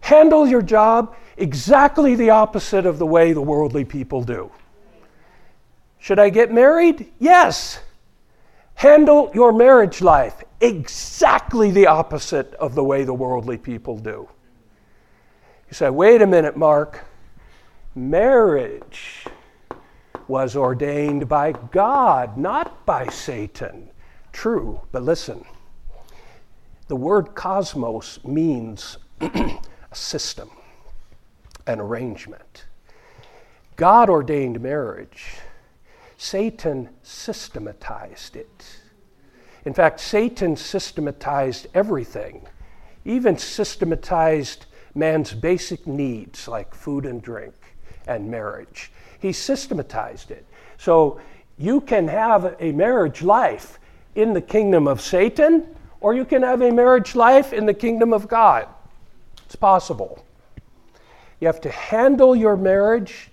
Handle 0.00 0.48
your 0.48 0.62
job 0.62 1.14
exactly 1.36 2.16
the 2.16 2.30
opposite 2.30 2.86
of 2.86 2.98
the 2.98 3.06
way 3.06 3.32
the 3.32 3.40
worldly 3.40 3.84
people 3.84 4.24
do. 4.24 4.50
Should 6.00 6.18
I 6.18 6.30
get 6.30 6.52
married? 6.52 7.10
Yes. 7.20 7.78
Handle 8.74 9.30
your 9.32 9.52
marriage 9.52 10.02
life 10.02 10.42
exactly 10.60 11.70
the 11.70 11.86
opposite 11.86 12.54
of 12.54 12.74
the 12.74 12.84
way 12.84 13.04
the 13.04 13.14
worldly 13.14 13.58
people 13.58 13.98
do. 13.98 14.28
You 15.68 15.74
say, 15.74 15.90
wait 15.90 16.22
a 16.22 16.26
minute, 16.26 16.56
Mark. 16.56 17.04
Marriage 17.94 19.26
was 20.28 20.56
ordained 20.56 21.28
by 21.28 21.52
God, 21.52 22.36
not 22.36 22.84
by 22.86 23.08
Satan. 23.08 23.90
True, 24.32 24.80
but 24.92 25.02
listen. 25.02 25.44
The 26.88 26.96
word 26.96 27.34
cosmos 27.34 28.22
means 28.24 28.98
a 29.20 29.58
system, 29.92 30.50
an 31.66 31.80
arrangement. 31.80 32.66
God 33.76 34.10
ordained 34.10 34.60
marriage, 34.60 35.36
Satan 36.16 36.88
systematized 37.02 38.36
it. 38.36 38.80
In 39.68 39.74
fact, 39.74 40.00
Satan 40.00 40.56
systematized 40.56 41.66
everything, 41.74 42.40
even 43.04 43.36
systematized 43.36 44.64
man's 44.94 45.34
basic 45.34 45.86
needs 45.86 46.48
like 46.48 46.74
food 46.74 47.04
and 47.04 47.20
drink 47.20 47.52
and 48.06 48.30
marriage. 48.30 48.90
He 49.18 49.30
systematized 49.30 50.30
it. 50.30 50.46
So 50.78 51.20
you 51.58 51.82
can 51.82 52.08
have 52.08 52.56
a 52.58 52.72
marriage 52.72 53.20
life 53.20 53.78
in 54.14 54.32
the 54.32 54.40
kingdom 54.40 54.88
of 54.88 55.02
Satan 55.02 55.66
or 56.00 56.14
you 56.14 56.24
can 56.24 56.40
have 56.44 56.62
a 56.62 56.70
marriage 56.70 57.14
life 57.14 57.52
in 57.52 57.66
the 57.66 57.74
kingdom 57.74 58.14
of 58.14 58.26
God. 58.26 58.68
It's 59.44 59.54
possible. 59.54 60.24
You 61.40 61.46
have 61.46 61.60
to 61.60 61.70
handle 61.70 62.34
your 62.34 62.56
marriage 62.56 63.28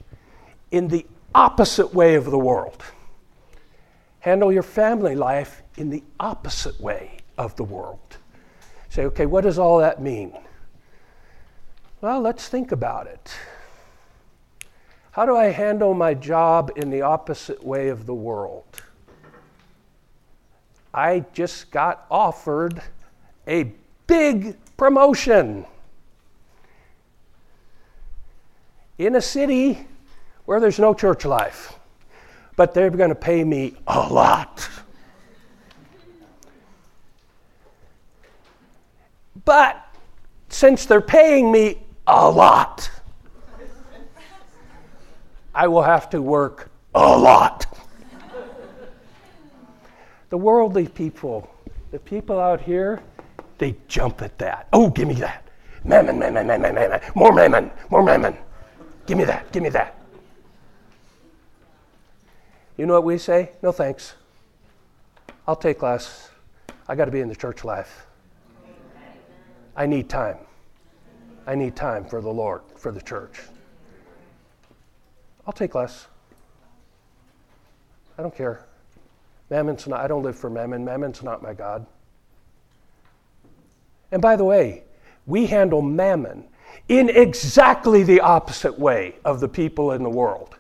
in 0.70 0.90
the 0.90 1.06
opposite 1.34 1.94
way 1.94 2.16
of 2.16 2.26
the 2.26 2.38
world. 2.38 2.84
Handle 4.20 4.52
your 4.52 4.64
family 4.64 5.16
life 5.16 5.62
in 5.78 5.90
the 5.90 6.04
opposite 6.20 6.80
way 6.80 7.18
of 7.38 7.56
the 7.56 7.64
world. 7.64 8.18
Say, 8.90 9.06
okay, 9.06 9.26
what 9.26 9.44
does 9.44 9.60
all 9.60 9.80
that 9.80 10.02
mean? 10.02 10.38
Well, 12.02 12.22
let's 12.22 12.48
think 12.48 12.72
about 12.72 13.08
it. 13.08 13.34
How 15.12 15.26
do 15.26 15.36
I 15.36 15.46
handle 15.46 15.94
my 15.94 16.14
job 16.14 16.72
in 16.76 16.90
the 16.90 17.02
opposite 17.02 17.64
way 17.64 17.88
of 17.90 18.06
the 18.06 18.14
world? 18.14 18.66
I 20.94 21.26
just 21.34 21.72
got 21.72 22.06
offered 22.10 22.82
a 23.48 23.72
big 24.08 24.56
promotion 24.78 25.66
in 28.98 29.16
a 29.16 29.22
city 29.22 29.88
where 30.46 30.60
there's 30.60 30.80
no 30.80 30.94
church 30.94 31.26
life, 31.26 31.78
but 32.56 32.74
they're 32.74 32.90
going 32.90 33.10
to 33.10 33.16
pay 33.16 33.44
me 33.44 33.76
a 33.88 34.00
lot. 34.00 34.70
But 39.46 39.88
since 40.50 40.86
they're 40.86 41.02
paying 41.02 41.52
me 41.52 41.84
a 42.08 42.30
lot, 42.30 42.90
I 45.54 45.68
will 45.68 45.84
have 45.84 46.10
to 46.10 46.22
work 46.22 46.70
a 46.94 47.18
lot. 47.18 47.66
the 50.30 50.38
worldly 50.38 50.88
people, 50.88 51.50
the 51.92 52.00
people 52.00 52.40
out 52.40 52.60
here, 52.60 53.02
they 53.58 53.76
jump 53.88 54.22
at 54.22 54.38
that. 54.40 54.68
Oh, 54.74 54.90
give 54.90 55.08
me 55.08 55.14
that. 55.16 55.48
Mammon, 55.84 56.18
mammon, 56.18 56.48
mammon, 56.48 56.74
mammon. 56.74 57.00
More 57.14 57.32
mammon, 57.32 57.72
more 57.90 58.04
mammon. 58.04 58.36
Give 59.06 59.18
me 59.18 59.24
that, 59.26 59.52
give 59.52 59.62
me 59.62 59.70
that. 59.70 59.96
You 62.76 62.86
know 62.86 62.94
what 62.94 63.04
we 63.04 63.18
say? 63.18 63.52
No 63.62 63.72
thanks. 63.72 64.16
I'll 65.48 65.56
take 65.56 65.82
less. 65.82 66.30
I 66.88 66.96
got 66.96 67.06
to 67.06 67.12
be 67.12 67.22
in 67.22 67.30
the 67.30 67.36
church 67.36 67.64
life. 67.64 68.08
I 69.76 69.86
need 69.86 70.10
time. 70.10 70.38
I 71.48 71.56
need 71.56 71.76
time 71.76 72.06
for 72.06 72.22
the 72.22 72.30
Lord, 72.30 72.62
for 72.76 72.92
the 72.92 73.02
church. 73.02 73.42
I'll 75.46 75.54
take 75.54 75.76
less. 75.76 76.08
I 78.18 78.22
don't 78.22 78.36
care. 78.36 78.66
Mammon's 79.50 79.88
not, 79.88 80.00
I 80.00 80.08
don't 80.08 80.24
live 80.24 80.36
for 80.36 80.50
mammon. 80.50 80.84
Mammon's 80.84 81.22
not 81.22 81.44
my 81.44 81.54
God. 81.54 81.86
And 84.12 84.22
by 84.22 84.36
the 84.36 84.46
way, 84.46 84.84
we 85.26 85.46
handle 85.46 85.82
mammon 85.82 86.46
in 86.88 87.10
exactly 87.10 88.04
the 88.04 88.22
opposite 88.22 88.78
way 88.80 89.16
of 89.24 89.40
the 89.40 89.48
people 89.48 89.92
in 89.92 90.04
the 90.04 90.10
world. 90.10 90.56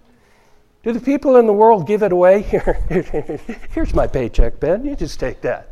Do 0.84 0.92
the 0.92 1.00
people 1.00 1.38
in 1.38 1.48
the 1.48 1.54
world 1.54 1.88
give 1.88 2.04
it 2.04 2.12
away? 2.12 2.42
Here, 2.90 3.40
here's 3.72 3.94
my 3.94 4.06
paycheck, 4.06 4.60
Ben. 4.60 4.86
You 4.86 4.96
just 4.96 5.20
take 5.20 5.42
that. 5.42 5.70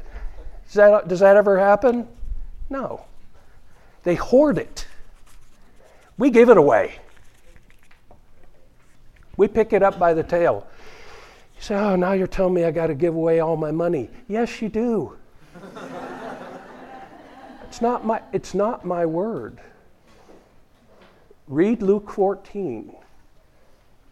Does 0.65 0.73
that, 0.73 1.07
does 1.07 1.19
that 1.19 1.35
ever 1.35 1.59
happen? 1.59 2.07
No. 2.69 3.05
They 4.03 4.15
hoard 4.15 4.57
it. 4.57 4.87
We 6.17 6.29
give 6.29 6.49
it 6.49 6.57
away. 6.57 6.95
We 9.35 9.47
pick 9.47 9.73
it 9.73 9.81
up 9.81 9.97
by 9.97 10.13
the 10.13 10.23
tail. 10.23 10.67
You 11.55 11.61
say, 11.61 11.75
Oh, 11.75 11.95
now 11.95 12.11
you're 12.11 12.27
telling 12.27 12.53
me 12.53 12.65
I 12.65 12.71
got 12.71 12.87
to 12.87 12.93
give 12.93 13.15
away 13.15 13.39
all 13.39 13.57
my 13.57 13.71
money. 13.71 14.09
Yes, 14.27 14.61
you 14.61 14.69
do. 14.69 15.17
it's, 17.67 17.81
not 17.81 18.05
my, 18.05 18.21
it's 18.31 18.53
not 18.53 18.85
my 18.85 19.05
word. 19.05 19.59
Read 21.47 21.81
Luke 21.81 22.09
14. 22.11 22.95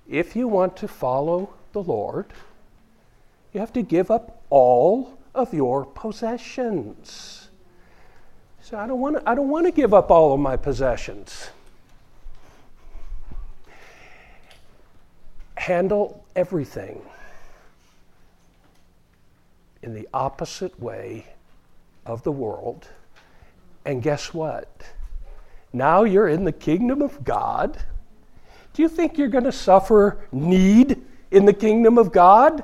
If 0.10 0.36
you 0.36 0.48
want 0.48 0.76
to 0.78 0.88
follow 0.88 1.54
the 1.72 1.84
Lord, 1.84 2.34
you 3.54 3.60
have 3.60 3.74
to 3.74 3.82
give 3.82 4.10
up 4.12 4.42
all 4.50 5.18
of 5.34 5.54
your 5.54 5.86
possessions. 5.86 7.41
I 8.74 8.88
don't 8.88 9.00
want 9.00 9.18
to, 9.18 9.30
I 9.30 9.36
don't 9.36 9.50
want 9.50 9.66
to 9.66 9.72
give 9.72 9.94
up 9.94 10.12
all 10.12 10.34
of 10.34 10.40
my 10.40 10.56
possessions. 10.56 11.50
handle 15.62 16.26
everything 16.36 17.00
in 19.84 19.94
the 19.94 20.08
opposite 20.12 20.78
way 20.82 21.28
of 22.04 22.24
the 22.24 22.32
world. 22.32 22.88
And 23.86 24.02
guess 24.02 24.34
what? 24.34 24.92
Now 25.72 26.04
you're 26.04 26.28
in 26.28 26.46
the 26.46 26.52
kingdom 26.52 27.04
of 27.04 27.24
God. 27.24 27.78
Do 28.74 28.82
you 28.82 28.90
think 28.90 29.20
you're 29.20 29.28
going 29.28 29.44
to 29.44 29.52
suffer 29.52 30.18
need 30.32 31.00
in 31.30 31.46
the 31.46 31.54
kingdom 31.54 32.00
of 32.00 32.12
God? 32.12 32.64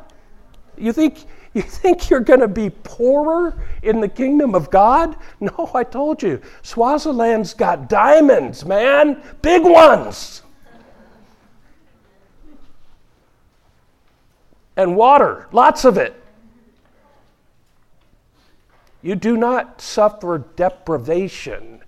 You 0.75 0.91
think 0.91 1.25
you 1.57 1.63
think 1.63 2.09
you're 2.09 2.19
going 2.19 2.39
to 2.39 2.47
be 2.47 2.69
poorer 2.69 3.61
in 3.83 3.99
the 3.99 4.07
kingdom 4.07 4.55
of 4.55 4.69
God? 4.71 5.15
No, 5.39 5.69
I 5.73 5.83
told 5.83 6.23
you. 6.23 6.41
Swaziland's 6.61 7.53
got 7.53 7.89
diamonds, 7.89 8.65
man, 8.65 9.21
big 9.41 9.63
ones. 9.63 10.41
and 14.77 14.95
water, 14.95 15.47
lots 15.51 15.83
of 15.83 15.97
it. 15.97 16.13
You 19.01 19.15
do 19.15 19.35
not 19.35 19.81
suffer 19.81 20.45
deprivation 20.55 21.81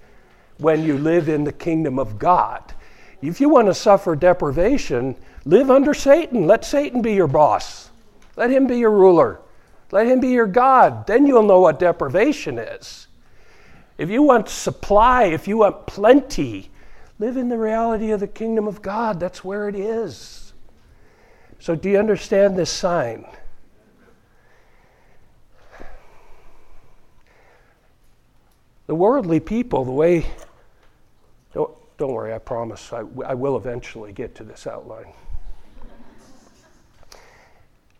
when 0.57 0.83
you 0.83 0.97
live 0.97 1.29
in 1.29 1.43
the 1.43 1.53
kingdom 1.53 1.99
of 1.99 2.19
God. 2.19 2.73
If 3.21 3.39
you 3.39 3.49
want 3.49 3.67
to 3.67 3.73
suffer 3.73 4.15
deprivation, 4.15 5.15
live 5.45 5.69
under 5.69 5.93
Satan. 5.93 6.47
Let 6.47 6.65
Satan 6.65 7.01
be 7.01 7.13
your 7.13 7.27
boss. 7.27 7.91
Let 8.35 8.49
him 8.49 8.67
be 8.67 8.79
your 8.79 8.91
ruler. 8.91 9.39
Let 9.91 10.07
him 10.07 10.19
be 10.19 10.29
your 10.29 10.47
God. 10.47 11.07
Then 11.07 11.25
you'll 11.25 11.43
know 11.43 11.59
what 11.59 11.79
deprivation 11.79 12.59
is. 12.59 13.07
If 13.97 14.09
you 14.09 14.23
want 14.23 14.47
supply, 14.47 15.25
if 15.25 15.47
you 15.47 15.57
want 15.57 15.87
plenty, 15.87 16.69
live 17.17 17.37
in 17.37 17.49
the 17.49 17.57
reality 17.57 18.11
of 18.11 18.19
the 18.19 18.27
kingdom 18.27 18.67
of 18.67 18.81
God. 18.81 19.19
That's 19.19 19.43
where 19.43 19.67
it 19.67 19.75
is. 19.75 20.53
So, 21.59 21.75
do 21.75 21.89
you 21.89 21.99
understand 21.99 22.57
this 22.57 22.69
sign? 22.69 23.25
The 28.87 28.95
worldly 28.95 29.39
people, 29.39 29.85
the 29.85 29.91
way, 29.91 30.25
don't, 31.53 31.71
don't 31.97 32.13
worry, 32.13 32.33
I 32.33 32.39
promise, 32.39 32.91
I, 32.91 33.03
I 33.25 33.35
will 33.35 33.55
eventually 33.55 34.13
get 34.13 34.33
to 34.35 34.43
this 34.43 34.65
outline. 34.65 35.13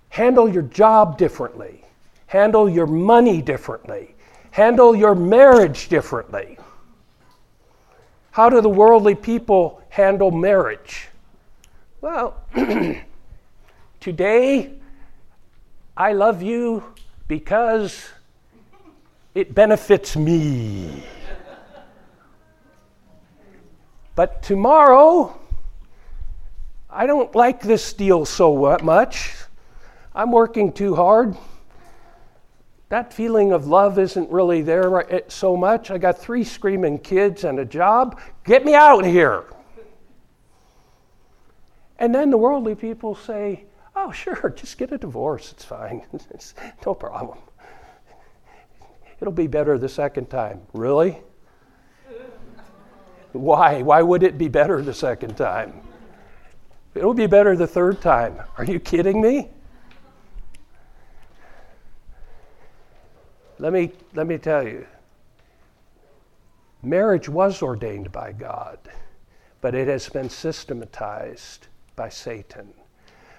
Handle 0.10 0.50
your 0.50 0.64
job 0.64 1.18
differently, 1.18 1.84
handle 2.28 2.68
your 2.68 2.88
money 2.88 3.42
differently, 3.42 4.16
handle 4.52 4.96
your 4.96 5.16
marriage 5.16 5.90
differently. 5.90 6.58
How 8.32 8.50
do 8.50 8.62
the 8.62 8.70
worldly 8.70 9.16
people 9.16 9.82
handle 9.90 10.32
marriage? 10.32 11.10
Well, 12.02 12.36
Today, 14.00 14.72
I 15.98 16.14
love 16.14 16.42
you 16.42 16.84
because 17.28 18.08
it 19.36 19.54
benefits 19.54 20.16
me. 20.16 21.04
But 24.16 24.42
tomorrow, 24.42 25.38
I 26.90 27.08
don't 27.08 27.36
like 27.36 27.62
this 27.62 27.92
deal 27.92 28.24
so 28.24 28.78
much. 28.82 29.36
I'm 30.14 30.32
working 30.32 30.72
too 30.72 30.96
hard. 30.96 31.36
That 32.90 33.14
feeling 33.14 33.52
of 33.52 33.68
love 33.68 34.00
isn't 34.00 34.32
really 34.32 34.64
there 34.64 35.24
so 35.28 35.56
much. 35.56 35.92
I 35.92 36.00
got 36.00 36.18
three 36.18 36.44
screaming 36.44 36.98
kids 36.98 37.44
and 37.44 37.60
a 37.60 37.66
job. 37.66 38.20
Get 38.44 38.66
me 38.66 38.74
out 38.74 39.06
of 39.06 39.12
here. 39.12 39.44
And 42.00 42.16
then 42.16 42.32
the 42.32 42.38
worldly 42.38 42.76
people 42.76 43.14
say, 43.14 43.66
Oh, 43.96 44.12
sure, 44.12 44.50
just 44.56 44.78
get 44.78 44.92
a 44.92 44.98
divorce. 44.98 45.52
It's 45.52 45.66
fine. 45.66 46.02
it's 46.32 46.56
no 46.86 46.94
problem. 46.96 47.38
It'll 49.22 49.34
be 49.34 49.48
better 49.48 49.78
the 49.78 49.90
second 49.90 50.30
time. 50.30 50.62
Really? 50.74 51.20
Why? 53.34 53.84
Why 53.84 54.02
would 54.02 54.24
it 54.24 54.38
be 54.38 54.48
better 54.48 54.82
the 54.82 54.94
second 54.94 55.36
time? 55.36 55.82
It'll 56.96 57.14
be 57.14 57.28
better 57.28 57.56
the 57.56 57.68
third 57.68 58.02
time. 58.02 58.40
Are 58.58 58.64
you 58.64 58.80
kidding 58.80 59.22
me? 59.22 59.50
Let 63.60 63.74
me, 63.74 63.92
let 64.14 64.26
me 64.26 64.38
tell 64.38 64.66
you 64.66 64.88
marriage 66.82 67.28
was 67.28 67.62
ordained 67.62 68.10
by 68.12 68.32
God, 68.32 68.80
but 69.60 69.76
it 69.76 69.90
has 69.90 70.08
been 70.08 70.30
systematized 70.30 71.68
by 71.98 72.08
Satan. 72.08 72.74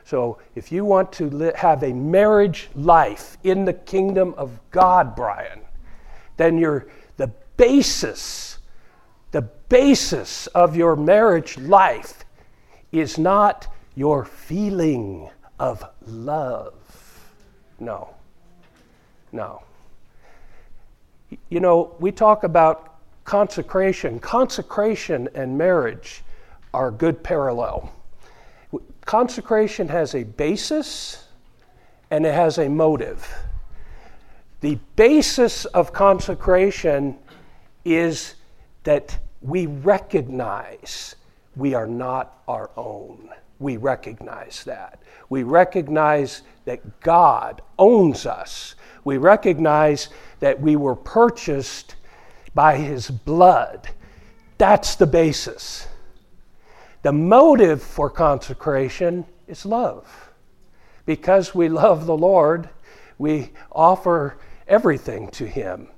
So, 0.04 0.38
if 0.54 0.70
you 0.70 0.84
want 0.84 1.12
to 1.14 1.30
li- 1.30 1.52
have 1.54 1.82
a 1.82 1.92
marriage 1.92 2.68
life 2.74 3.38
in 3.44 3.64
the 3.64 3.72
kingdom 3.72 4.34
of 4.36 4.60
God, 4.70 5.16
Brian, 5.16 5.60
then 6.36 6.58
you're 6.58 6.88
the 7.16 7.28
basis, 7.56 8.58
the 9.30 9.42
basis 9.42 10.48
of 10.48 10.76
your 10.76 10.96
marriage 10.96 11.56
life 11.58 12.24
is 12.92 13.18
not 13.18 13.68
your 13.94 14.24
feeling 14.24 15.30
of 15.58 15.84
love. 16.06 16.74
No. 17.78 18.14
No. 19.32 19.62
You 21.48 21.60
know, 21.60 21.94
we 22.00 22.12
talk 22.12 22.44
about 22.44 22.94
consecration. 23.24 24.18
Consecration 24.18 25.28
and 25.34 25.56
marriage 25.56 26.22
are 26.74 26.88
a 26.88 26.92
good 26.92 27.22
parallel. 27.22 27.92
Consecration 29.04 29.88
has 29.88 30.14
a 30.14 30.24
basis 30.24 31.26
and 32.10 32.26
it 32.26 32.34
has 32.34 32.58
a 32.58 32.68
motive. 32.68 33.28
The 34.60 34.78
basis 34.96 35.64
of 35.64 35.92
consecration 35.92 37.16
is 37.84 38.34
that 38.84 39.18
we 39.40 39.66
recognize 39.66 41.16
we 41.56 41.74
are 41.74 41.86
not 41.86 42.42
our 42.46 42.70
own. 42.76 43.30
We 43.58 43.76
recognize 43.76 44.64
that. 44.64 45.02
We 45.28 45.42
recognize 45.44 46.42
that 46.64 47.00
God 47.00 47.62
owns 47.78 48.26
us. 48.26 48.74
We 49.04 49.16
recognize 49.16 50.08
that 50.40 50.60
we 50.60 50.76
were 50.76 50.96
purchased 50.96 51.96
by 52.54 52.76
His 52.76 53.10
blood. 53.10 53.88
That's 54.58 54.94
the 54.96 55.06
basis. 55.06 55.86
The 57.02 57.12
motive 57.12 57.82
for 57.82 58.10
consecration 58.10 59.24
is 59.48 59.64
love. 59.64 60.30
Because 61.06 61.54
we 61.54 61.68
love 61.68 62.06
the 62.06 62.16
Lord, 62.16 62.68
we 63.18 63.50
offer 63.72 64.36
everything 64.68 65.28
to 65.32 65.46
Him. 65.46 65.88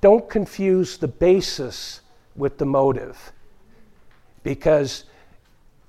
Don't 0.00 0.28
confuse 0.28 0.96
the 0.96 1.08
basis 1.08 2.00
with 2.34 2.58
the 2.58 2.66
motive, 2.66 3.32
because 4.42 5.04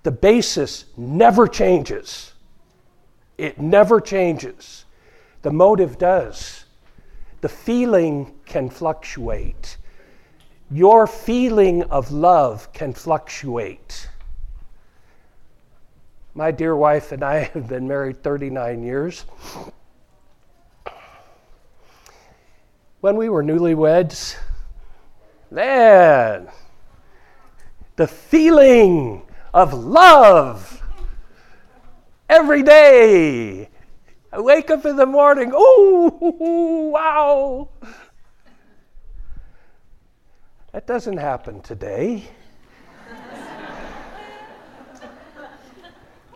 the 0.03 0.11
basis 0.11 0.85
never 0.97 1.47
changes. 1.47 2.33
It 3.37 3.59
never 3.59 4.01
changes. 4.01 4.85
The 5.41 5.51
motive 5.51 5.97
does. 5.97 6.65
The 7.41 7.49
feeling 7.49 8.35
can 8.45 8.69
fluctuate. 8.69 9.77
Your 10.69 11.07
feeling 11.07 11.83
of 11.83 12.11
love 12.11 12.71
can 12.71 12.93
fluctuate. 12.93 14.07
My 16.33 16.51
dear 16.51 16.75
wife 16.75 17.11
and 17.11 17.23
I 17.23 17.39
have 17.53 17.67
been 17.67 17.87
married 17.87 18.23
39 18.23 18.83
years. 18.83 19.25
When 23.01 23.15
we 23.15 23.29
were 23.29 23.43
newlyweds, 23.43 24.35
man, 25.49 26.49
the 27.95 28.07
feeling 28.07 29.23
of 29.53 29.73
love 29.73 30.83
every 32.29 32.61
day. 32.61 33.70
I 34.33 34.39
wake 34.39 34.71
up 34.71 34.85
in 34.85 34.95
the 34.95 35.05
morning, 35.05 35.51
oh, 35.53 36.89
wow. 36.93 37.69
That 40.71 40.87
doesn't 40.87 41.17
happen 41.17 41.61
today. 41.61 42.23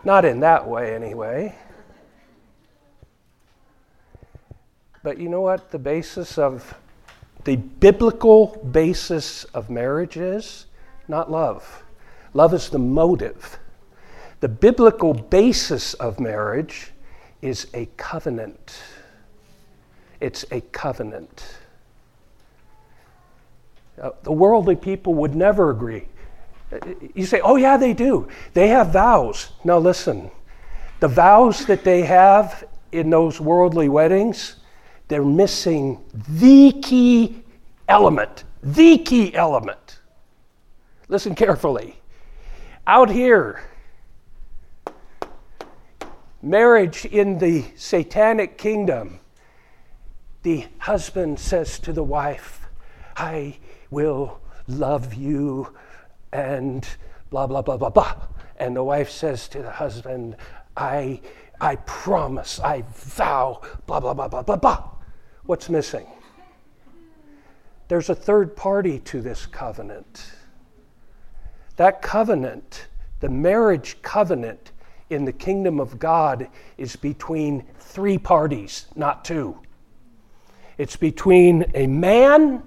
Not 0.04 0.24
in 0.26 0.40
that 0.40 0.68
way, 0.68 0.94
anyway. 0.94 1.54
But 5.02 5.18
you 5.18 5.28
know 5.28 5.40
what 5.40 5.70
the 5.70 5.78
basis 5.78 6.36
of 6.36 6.74
the 7.44 7.56
biblical 7.56 8.58
basis 8.72 9.44
of 9.44 9.70
marriage 9.70 10.16
is? 10.16 10.66
Not 11.08 11.30
love. 11.30 11.82
Love 12.34 12.52
is 12.52 12.68
the 12.68 12.78
motive. 12.78 13.58
The 14.40 14.48
biblical 14.48 15.14
basis 15.14 15.94
of 15.94 16.20
marriage 16.20 16.92
is 17.42 17.66
a 17.74 17.86
covenant. 17.96 18.82
It's 20.20 20.44
a 20.50 20.60
covenant. 20.60 21.58
Uh, 24.00 24.10
the 24.22 24.32
worldly 24.32 24.76
people 24.76 25.14
would 25.14 25.34
never 25.34 25.70
agree. 25.70 26.06
You 27.14 27.26
say, 27.26 27.40
oh, 27.40 27.56
yeah, 27.56 27.76
they 27.76 27.92
do. 27.92 28.28
They 28.52 28.68
have 28.68 28.92
vows. 28.92 29.50
Now, 29.64 29.78
listen 29.78 30.30
the 31.00 31.08
vows 31.08 31.66
that 31.66 31.84
they 31.84 32.02
have 32.02 32.64
in 32.92 33.10
those 33.10 33.40
worldly 33.40 33.88
weddings, 33.88 34.56
they're 35.08 35.24
missing 35.24 36.02
the 36.28 36.72
key 36.82 37.42
element. 37.88 38.44
The 38.62 38.98
key 38.98 39.34
element. 39.34 40.00
Listen 41.08 41.34
carefully. 41.34 42.00
Out 42.86 43.10
here, 43.10 43.62
marriage 46.46 47.04
in 47.04 47.38
the 47.38 47.64
satanic 47.76 48.56
kingdom, 48.56 49.18
the 50.42 50.66
husband 50.78 51.40
says 51.40 51.78
to 51.80 51.92
the 51.92 52.04
wife, 52.04 52.68
I 53.16 53.58
will 53.90 54.40
love 54.68 55.14
you 55.14 55.74
and 56.32 56.86
blah, 57.30 57.46
blah, 57.46 57.62
blah, 57.62 57.76
blah, 57.76 57.90
blah. 57.90 58.14
And 58.58 58.76
the 58.76 58.84
wife 58.84 59.10
says 59.10 59.48
to 59.48 59.62
the 59.62 59.70
husband, 59.70 60.36
I, 60.76 61.20
I 61.60 61.76
promise, 61.76 62.60
I 62.60 62.82
vow, 62.94 63.60
blah, 63.86 64.00
blah, 64.00 64.14
blah, 64.14 64.28
blah, 64.28 64.42
blah, 64.42 64.56
blah. 64.56 64.90
What's 65.44 65.68
missing? 65.68 66.06
There's 67.88 68.08
a 68.08 68.14
third 68.14 68.56
party 68.56 69.00
to 69.00 69.20
this 69.20 69.46
covenant. 69.46 70.32
That 71.76 72.02
covenant, 72.02 72.86
the 73.20 73.28
marriage 73.28 74.00
covenant 74.02 74.72
in 75.10 75.24
the 75.24 75.32
kingdom 75.32 75.80
of 75.80 75.98
God, 75.98 76.48
is 76.76 76.96
between 76.96 77.64
three 77.78 78.18
parties, 78.18 78.86
not 78.96 79.24
two. 79.24 79.58
It's 80.78 80.96
between 80.96 81.64
a 81.74 81.86
man, 81.86 82.62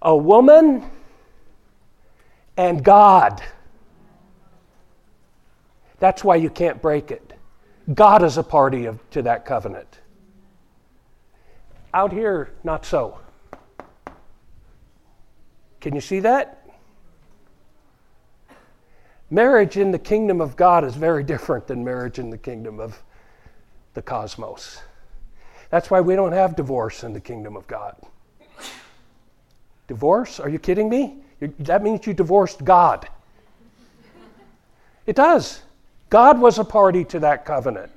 a 0.00 0.16
woman, 0.16 0.84
and 2.56 2.84
God. 2.84 3.42
That's 5.98 6.24
why 6.24 6.36
you 6.36 6.50
can't 6.50 6.82
break 6.82 7.10
it. 7.10 7.32
God 7.94 8.22
is 8.22 8.36
a 8.36 8.42
party 8.42 8.86
of, 8.86 8.98
to 9.10 9.22
that 9.22 9.44
covenant. 9.44 9.98
Out 11.94 12.12
here, 12.12 12.52
not 12.64 12.84
so. 12.84 13.18
Can 15.80 15.94
you 15.94 16.00
see 16.00 16.20
that? 16.20 16.61
Marriage 19.32 19.78
in 19.78 19.90
the 19.90 19.98
kingdom 19.98 20.42
of 20.42 20.56
God 20.56 20.84
is 20.84 20.94
very 20.94 21.24
different 21.24 21.66
than 21.66 21.82
marriage 21.82 22.18
in 22.18 22.28
the 22.28 22.36
kingdom 22.36 22.78
of 22.78 23.02
the 23.94 24.02
cosmos. 24.02 24.82
That's 25.70 25.90
why 25.90 26.02
we 26.02 26.14
don't 26.14 26.32
have 26.32 26.54
divorce 26.54 27.02
in 27.02 27.14
the 27.14 27.20
kingdom 27.20 27.56
of 27.56 27.66
God. 27.66 27.96
Divorce? 29.88 30.38
Are 30.38 30.50
you 30.50 30.58
kidding 30.58 30.90
me? 30.90 31.16
That 31.60 31.82
means 31.82 32.06
you 32.06 32.12
divorced 32.12 32.62
God. 32.62 33.08
It 35.06 35.16
does. 35.16 35.62
God 36.10 36.38
was 36.38 36.58
a 36.58 36.64
party 36.64 37.02
to 37.06 37.20
that 37.20 37.46
covenant. 37.46 37.90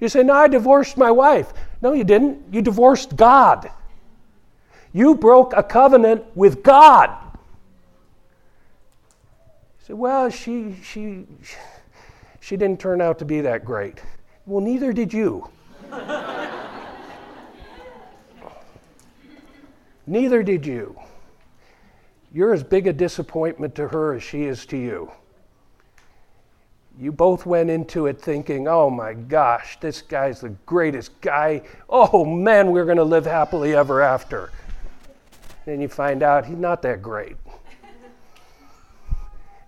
You 0.00 0.08
say, 0.08 0.24
No, 0.24 0.32
I 0.32 0.48
divorced 0.48 0.96
my 0.96 1.12
wife. 1.12 1.52
No, 1.80 1.92
you 1.92 2.02
didn't. 2.02 2.42
You 2.52 2.60
divorced 2.60 3.14
God. 3.14 3.70
You 4.92 5.14
broke 5.14 5.52
a 5.56 5.62
covenant 5.62 6.24
with 6.34 6.64
God. 6.64 7.16
Say, 9.86 9.94
Well, 9.94 10.30
she, 10.30 10.74
she, 10.82 11.26
she 12.40 12.56
didn't 12.56 12.80
turn 12.80 13.00
out 13.00 13.20
to 13.20 13.24
be 13.24 13.40
that 13.42 13.64
great. 13.64 14.02
Well, 14.44 14.60
neither 14.60 14.92
did 14.92 15.12
you. 15.12 15.48
neither 20.06 20.42
did 20.42 20.66
you. 20.66 20.98
You're 22.32 22.52
as 22.52 22.64
big 22.64 22.88
a 22.88 22.92
disappointment 22.92 23.76
to 23.76 23.86
her 23.88 24.14
as 24.14 24.24
she 24.24 24.42
is 24.42 24.66
to 24.66 24.76
you. 24.76 25.12
You 26.98 27.12
both 27.12 27.46
went 27.46 27.70
into 27.70 28.06
it 28.06 28.20
thinking, 28.20 28.66
oh 28.66 28.90
my 28.90 29.12
gosh, 29.14 29.78
this 29.80 30.02
guy's 30.02 30.40
the 30.40 30.48
greatest 30.66 31.20
guy. 31.20 31.62
Oh 31.88 32.24
man, 32.24 32.72
we're 32.72 32.86
going 32.86 32.96
to 32.96 33.04
live 33.04 33.26
happily 33.26 33.76
ever 33.76 34.02
after. 34.02 34.50
Then 35.64 35.80
you 35.80 35.86
find 35.88 36.24
out 36.24 36.46
he's 36.46 36.56
not 36.56 36.82
that 36.82 37.02
great. 37.02 37.36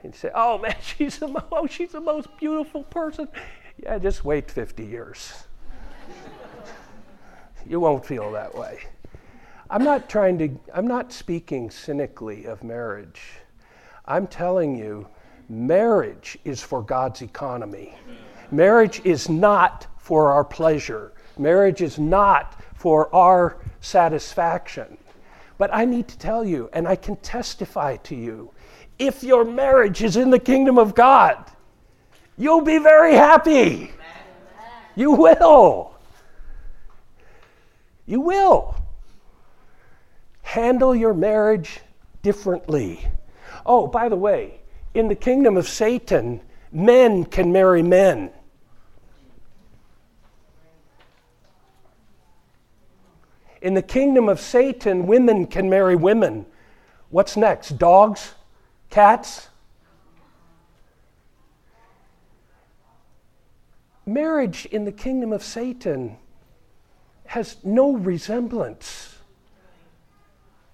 And 0.02 0.14
say, 0.14 0.30
oh 0.34 0.58
man, 0.58 0.76
she's 0.82 1.18
the, 1.18 1.44
oh, 1.50 1.66
she's 1.66 1.92
the 1.92 2.00
most 2.00 2.28
beautiful 2.38 2.84
person. 2.84 3.28
Yeah, 3.82 3.98
just 3.98 4.24
wait 4.24 4.50
50 4.50 4.84
years. 4.84 5.44
you 7.66 7.80
won't 7.80 8.04
feel 8.04 8.32
that 8.32 8.54
way. 8.54 8.80
I'm 9.70 9.84
not 9.84 10.08
trying 10.08 10.38
to, 10.38 10.48
I'm 10.74 10.86
not 10.86 11.12
speaking 11.12 11.70
cynically 11.70 12.46
of 12.46 12.64
marriage. 12.64 13.20
I'm 14.06 14.26
telling 14.26 14.74
you, 14.74 15.06
marriage 15.48 16.38
is 16.44 16.62
for 16.62 16.82
God's 16.82 17.20
economy. 17.20 17.94
Marriage 18.50 19.02
is 19.04 19.28
not 19.28 19.86
for 19.98 20.32
our 20.32 20.44
pleasure. 20.44 21.12
Marriage 21.36 21.82
is 21.82 21.98
not 21.98 22.56
for 22.74 23.14
our 23.14 23.58
satisfaction. 23.80 24.96
But 25.58 25.74
I 25.74 25.84
need 25.84 26.08
to 26.08 26.18
tell 26.18 26.44
you, 26.44 26.70
and 26.72 26.88
I 26.88 26.96
can 26.96 27.16
testify 27.16 27.96
to 27.96 28.14
you, 28.14 28.50
if 28.98 29.22
your 29.22 29.44
marriage 29.44 30.02
is 30.02 30.16
in 30.16 30.30
the 30.30 30.38
kingdom 30.38 30.78
of 30.78 30.94
God, 30.94 31.44
you'll 32.36 32.62
be 32.62 32.78
very 32.78 33.14
happy. 33.14 33.92
You 34.94 35.12
will. 35.12 35.94
You 38.06 38.20
will 38.20 38.74
handle 40.42 40.94
your 40.94 41.12
marriage 41.12 41.80
differently. 42.22 43.06
Oh, 43.66 43.86
by 43.86 44.08
the 44.08 44.16
way, 44.16 44.60
in 44.94 45.08
the 45.08 45.14
kingdom 45.14 45.56
of 45.56 45.68
Satan, 45.68 46.40
men 46.72 47.26
can 47.26 47.52
marry 47.52 47.82
men. 47.82 48.30
In 53.60 53.74
the 53.74 53.82
kingdom 53.82 54.28
of 54.28 54.40
Satan, 54.40 55.06
women 55.06 55.46
can 55.46 55.68
marry 55.68 55.96
women. 55.96 56.46
What's 57.10 57.36
next? 57.36 57.76
Dogs? 57.76 58.34
Cats? 58.90 59.48
Marriage 64.06 64.66
in 64.66 64.84
the 64.84 64.92
kingdom 64.92 65.32
of 65.32 65.42
Satan 65.42 66.16
has 67.26 67.56
no 67.62 67.92
resemblance 67.92 69.18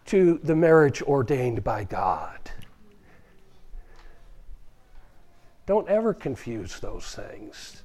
to 0.07 0.39
the 0.45 0.55
marriage 0.55 1.03
ordained 1.03 1.65
by 1.65 1.83
God. 1.83 2.39
Don't 5.67 5.89
ever 5.89 6.15
confuse 6.15 6.79
those 6.79 7.15
things. 7.15 7.83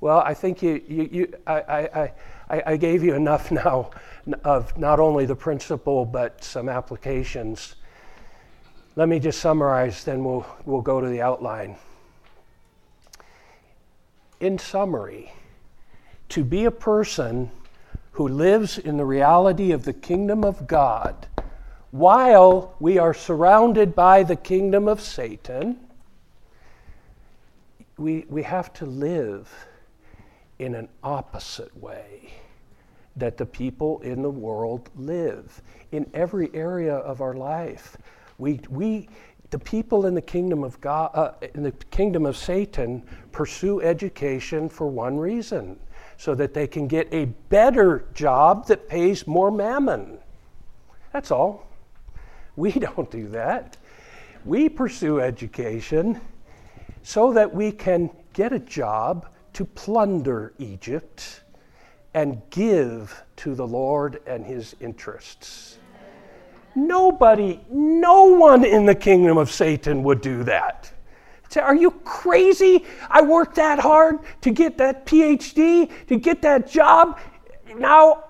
Well, 0.00 0.18
I 0.18 0.34
think 0.34 0.62
you, 0.62 0.82
you, 0.88 1.08
you 1.12 1.34
I, 1.46 1.60
I, 1.60 2.02
I 2.02 2.12
gave 2.76 3.02
you 3.02 3.14
enough 3.14 3.50
now 3.50 3.90
of 4.44 4.76
not 4.76 5.00
only 5.00 5.24
the 5.24 5.34
principle 5.34 6.04
but 6.04 6.44
some 6.44 6.68
applications. 6.68 7.76
Let 8.94 9.08
me 9.08 9.18
just 9.18 9.40
summarize, 9.40 10.04
then 10.04 10.22
we'll, 10.22 10.46
we'll 10.66 10.82
go 10.82 11.00
to 11.00 11.08
the 11.08 11.22
outline. 11.22 11.76
In 14.40 14.58
summary, 14.58 15.32
to 16.28 16.44
be 16.44 16.66
a 16.66 16.70
person 16.70 17.50
who 18.12 18.28
lives 18.28 18.76
in 18.76 18.98
the 18.98 19.04
reality 19.04 19.72
of 19.72 19.84
the 19.84 19.94
kingdom 19.94 20.44
of 20.44 20.66
God 20.66 21.26
while 21.90 22.74
we 22.80 22.98
are 22.98 23.14
surrounded 23.14 23.94
by 23.94 24.22
the 24.22 24.36
kingdom 24.36 24.88
of 24.88 25.00
Satan, 25.00 25.78
we, 27.96 28.26
we 28.28 28.42
have 28.42 28.72
to 28.74 28.86
live 28.86 29.50
in 30.58 30.74
an 30.74 30.88
opposite 31.02 31.74
way 31.76 32.41
that 33.16 33.36
the 33.36 33.46
people 33.46 34.00
in 34.00 34.22
the 34.22 34.30
world 34.30 34.90
live 34.96 35.60
in 35.92 36.08
every 36.14 36.50
area 36.54 36.94
of 36.94 37.20
our 37.20 37.34
life. 37.34 37.96
We, 38.38 38.60
we, 38.70 39.08
the 39.50 39.58
people 39.58 40.06
in 40.06 40.14
the 40.14 40.22
kingdom 40.22 40.64
of 40.64 40.80
God, 40.80 41.10
uh, 41.14 41.32
in 41.54 41.62
the 41.62 41.72
kingdom 41.90 42.24
of 42.24 42.36
Satan, 42.36 43.02
pursue 43.30 43.82
education 43.82 44.68
for 44.68 44.86
one 44.86 45.18
reason, 45.18 45.78
so 46.16 46.34
that 46.34 46.54
they 46.54 46.66
can 46.66 46.88
get 46.88 47.12
a 47.12 47.26
better 47.50 48.06
job 48.14 48.66
that 48.68 48.88
pays 48.88 49.26
more 49.26 49.50
mammon. 49.50 50.18
That's 51.12 51.30
all. 51.30 51.66
We 52.56 52.72
don't 52.72 53.10
do 53.10 53.28
that. 53.28 53.76
We 54.44 54.68
pursue 54.68 55.20
education 55.20 56.20
so 57.02 57.32
that 57.32 57.54
we 57.54 57.72
can 57.72 58.10
get 58.32 58.52
a 58.52 58.58
job 58.58 59.28
to 59.52 59.64
plunder 59.64 60.54
Egypt 60.58 61.41
and 62.14 62.40
give 62.50 63.22
to 63.36 63.54
the 63.54 63.66
Lord 63.66 64.20
and 64.26 64.44
his 64.44 64.76
interests. 64.80 65.78
Nobody, 66.74 67.60
no 67.70 68.24
one 68.24 68.64
in 68.64 68.86
the 68.86 68.94
kingdom 68.94 69.36
of 69.36 69.50
Satan 69.50 70.02
would 70.04 70.20
do 70.20 70.42
that. 70.44 70.90
Say, 71.48 71.60
are 71.60 71.74
you 71.74 71.90
crazy? 71.90 72.86
I 73.10 73.20
worked 73.20 73.56
that 73.56 73.78
hard 73.78 74.20
to 74.40 74.50
get 74.50 74.78
that 74.78 75.04
PhD, 75.04 75.90
to 76.06 76.16
get 76.18 76.40
that 76.42 76.70
job. 76.70 77.20
Now, 77.76 78.24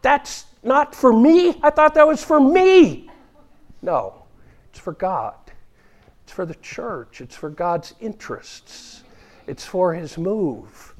that's 0.00 0.46
not 0.62 0.94
for 0.94 1.12
me. 1.12 1.60
I 1.62 1.68
thought 1.68 1.94
that 1.94 2.06
was 2.06 2.24
for 2.24 2.40
me. 2.40 3.10
No, 3.82 4.22
it's 4.70 4.78
for 4.78 4.94
God. 4.94 5.34
It's 6.24 6.32
for 6.32 6.46
the 6.46 6.54
church. 6.56 7.20
It's 7.20 7.36
for 7.36 7.50
God's 7.50 7.94
interests. 8.00 9.04
It's 9.46 9.66
for 9.66 9.92
His 9.92 10.16
move. 10.16 10.91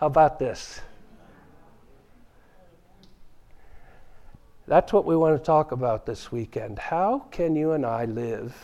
How 0.00 0.06
about 0.06 0.38
this? 0.38 0.80
That's 4.66 4.94
what 4.94 5.04
we 5.04 5.14
want 5.14 5.38
to 5.38 5.44
talk 5.44 5.72
about 5.72 6.06
this 6.06 6.32
weekend. 6.32 6.78
How 6.78 7.26
can 7.30 7.54
you 7.54 7.72
and 7.72 7.84
I 7.84 8.06
live 8.06 8.56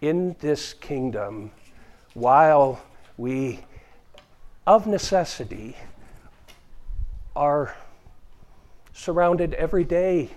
in 0.00 0.34
this 0.40 0.72
kingdom 0.72 1.52
while 2.14 2.82
we, 3.16 3.60
of 4.66 4.88
necessity, 4.88 5.76
are 7.36 7.76
surrounded 8.92 9.54
every 9.54 9.84
day 9.84 10.28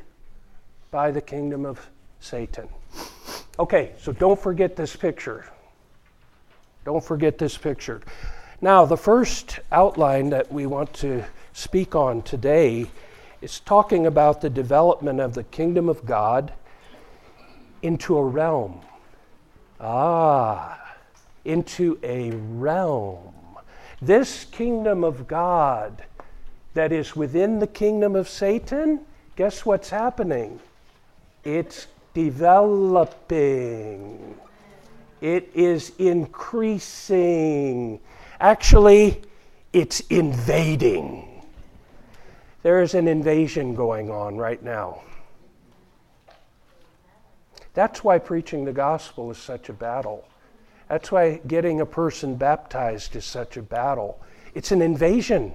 by 0.92 1.10
the 1.10 1.22
kingdom 1.22 1.66
of 1.66 1.90
Satan? 2.20 2.70
Okay, 3.58 3.94
so 3.98 4.12
don't 4.12 4.40
forget 4.40 4.76
this 4.76 4.96
picture. 4.96 5.52
Don't 6.86 7.04
forget 7.04 7.40
this 7.40 7.58
picture. 7.58 8.02
Now, 8.60 8.86
the 8.86 8.98
first 8.98 9.60
outline 9.72 10.32
that 10.32 10.52
we 10.52 10.66
want 10.66 10.92
to 10.96 11.24
speak 11.54 11.96
on 11.96 12.24
today 12.24 12.88
is 13.40 13.60
talking 13.60 14.08
about 14.08 14.42
the 14.42 14.50
development 14.50 15.20
of 15.20 15.36
the 15.36 15.44
kingdom 15.44 15.88
of 15.88 16.08
God 16.08 16.54
into 17.84 18.18
a 18.18 18.24
realm. 18.24 18.82
Ah, 19.80 20.96
into 21.46 22.00
a 22.02 22.32
realm. 22.32 23.36
This 24.02 24.46
kingdom 24.46 25.04
of 25.04 25.28
God 25.28 26.02
that 26.74 26.92
is 26.92 27.16
within 27.16 27.60
the 27.60 27.68
kingdom 27.68 28.16
of 28.16 28.28
Satan, 28.28 29.02
guess 29.36 29.68
what's 29.68 29.92
happening? 29.92 30.60
It's 31.44 31.86
developing, 32.16 34.36
it 35.22 35.52
is 35.54 35.92
increasing. 36.00 38.00
Actually, 38.40 39.22
it's 39.74 40.00
invading. 40.02 41.44
There 42.64 42.82
is 42.82 42.94
an 42.94 43.08
invasion 43.08 43.74
going 43.76 44.12
on 44.12 44.38
right 44.38 44.62
now. 44.62 45.02
That's 47.74 48.04
why 48.04 48.18
preaching 48.20 48.66
the 48.66 48.74
gospel 48.74 49.32
is 49.32 49.38
such 49.38 49.70
a 49.70 49.74
battle. 49.74 50.28
That's 50.90 51.12
why 51.12 51.42
getting 51.48 51.82
a 51.82 51.86
person 51.86 52.36
baptized 52.36 53.16
is 53.16 53.26
such 53.26 53.58
a 53.58 53.62
battle. 53.62 54.20
It's 54.54 54.72
an 54.72 54.82
invasion. 54.82 55.54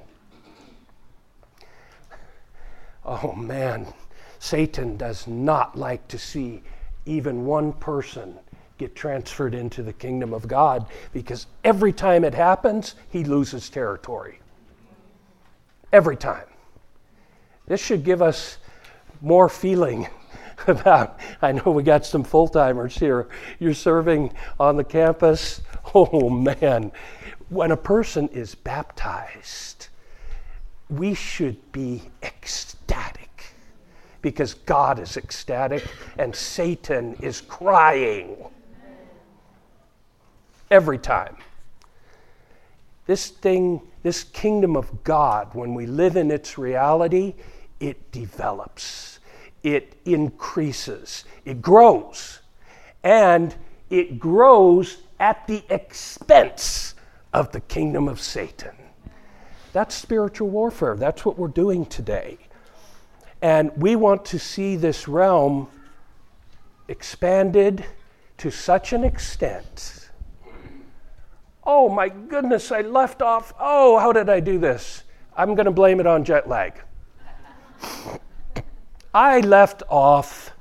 Oh 3.04 3.32
man, 3.32 3.92
Satan 4.38 4.96
does 4.96 5.26
not 5.26 5.76
like 5.76 6.06
to 6.08 6.18
see 6.18 6.62
even 7.06 7.44
one 7.44 7.72
person 7.72 8.38
get 8.82 8.96
transferred 8.96 9.54
into 9.54 9.80
the 9.80 9.92
kingdom 9.92 10.34
of 10.34 10.48
God 10.48 10.86
because 11.12 11.46
every 11.62 11.92
time 11.92 12.24
it 12.24 12.34
happens, 12.34 12.96
he 13.10 13.22
loses 13.22 13.70
territory. 13.70 14.40
Every 15.92 16.16
time. 16.16 16.46
This 17.66 17.80
should 17.80 18.02
give 18.02 18.20
us 18.20 18.58
more 19.20 19.48
feeling 19.48 20.08
about. 20.66 21.20
I 21.40 21.52
know 21.52 21.70
we 21.70 21.84
got 21.84 22.04
some 22.04 22.24
full 22.24 22.48
timers 22.48 22.98
here. 22.98 23.28
You're 23.60 23.72
serving 23.74 24.32
on 24.58 24.76
the 24.76 24.84
campus. 24.84 25.60
Oh 25.94 26.30
man, 26.30 26.92
when 27.48 27.72
a 27.72 27.76
person 27.76 28.28
is 28.28 28.54
baptized, 28.54 29.88
we 30.88 31.12
should 31.12 31.72
be 31.72 32.02
ecstatic 32.22 33.22
because 34.22 34.54
God 34.54 35.00
is 35.00 35.16
ecstatic 35.16 35.84
and 36.16 36.34
Satan 36.34 37.14
is 37.20 37.40
crying 37.42 38.36
every 40.72 40.98
time. 40.98 41.36
This 43.06 43.28
thing, 43.28 43.82
this 44.02 44.24
kingdom 44.24 44.74
of 44.74 45.04
God, 45.04 45.54
when 45.54 45.74
we 45.74 45.86
live 45.86 46.16
in 46.16 46.30
its 46.30 46.56
reality, 46.56 47.34
it 47.78 48.10
develops, 48.10 49.20
it 49.62 49.96
increases, 50.06 51.24
it 51.44 51.60
grows, 51.60 52.40
and 53.04 53.54
it 53.90 54.18
grows 54.18 55.02
at 55.20 55.46
the 55.46 55.62
expense 55.68 56.94
of 57.34 57.52
the 57.52 57.60
kingdom 57.60 58.08
of 58.08 58.18
Satan. 58.18 58.74
That's 59.74 59.94
spiritual 59.94 60.48
warfare. 60.48 60.96
That's 60.96 61.24
what 61.24 61.38
we're 61.38 61.48
doing 61.48 61.84
today. 61.84 62.38
And 63.42 63.72
we 63.76 63.96
want 63.96 64.24
to 64.26 64.38
see 64.38 64.76
this 64.76 65.06
realm 65.06 65.68
expanded 66.88 67.84
to 68.38 68.50
such 68.50 68.92
an 68.92 69.04
extent. 69.04 70.01
Oh 71.64 71.88
my 71.88 72.08
goodness, 72.08 72.72
I 72.72 72.80
left 72.80 73.22
off. 73.22 73.52
Oh, 73.58 73.98
how 73.98 74.12
did 74.12 74.28
I 74.28 74.40
do 74.40 74.58
this? 74.58 75.04
I'm 75.36 75.54
going 75.54 75.66
to 75.66 75.72
blame 75.72 76.00
it 76.00 76.06
on 76.06 76.24
jet 76.24 76.48
lag. 76.48 76.80
I 79.14 79.40
left 79.40 79.82
off. 79.88 80.52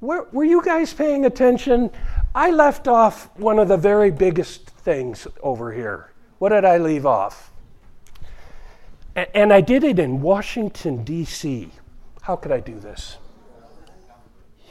Were, 0.00 0.28
were 0.32 0.44
you 0.44 0.62
guys 0.62 0.92
paying 0.92 1.24
attention? 1.24 1.90
I 2.34 2.50
left 2.50 2.86
off 2.86 3.30
one 3.36 3.58
of 3.58 3.68
the 3.68 3.76
very 3.76 4.10
biggest 4.10 4.70
things 4.70 5.26
over 5.42 5.72
here. 5.72 6.12
What 6.38 6.50
did 6.50 6.64
I 6.64 6.78
leave 6.78 7.04
off? 7.04 7.50
And 9.16 9.52
I 9.52 9.60
did 9.60 9.82
it 9.82 9.98
in 9.98 10.20
Washington, 10.20 11.02
D.C. 11.02 11.70
How 12.22 12.36
could 12.36 12.52
I 12.52 12.60
do 12.60 12.78
this? 12.78 13.16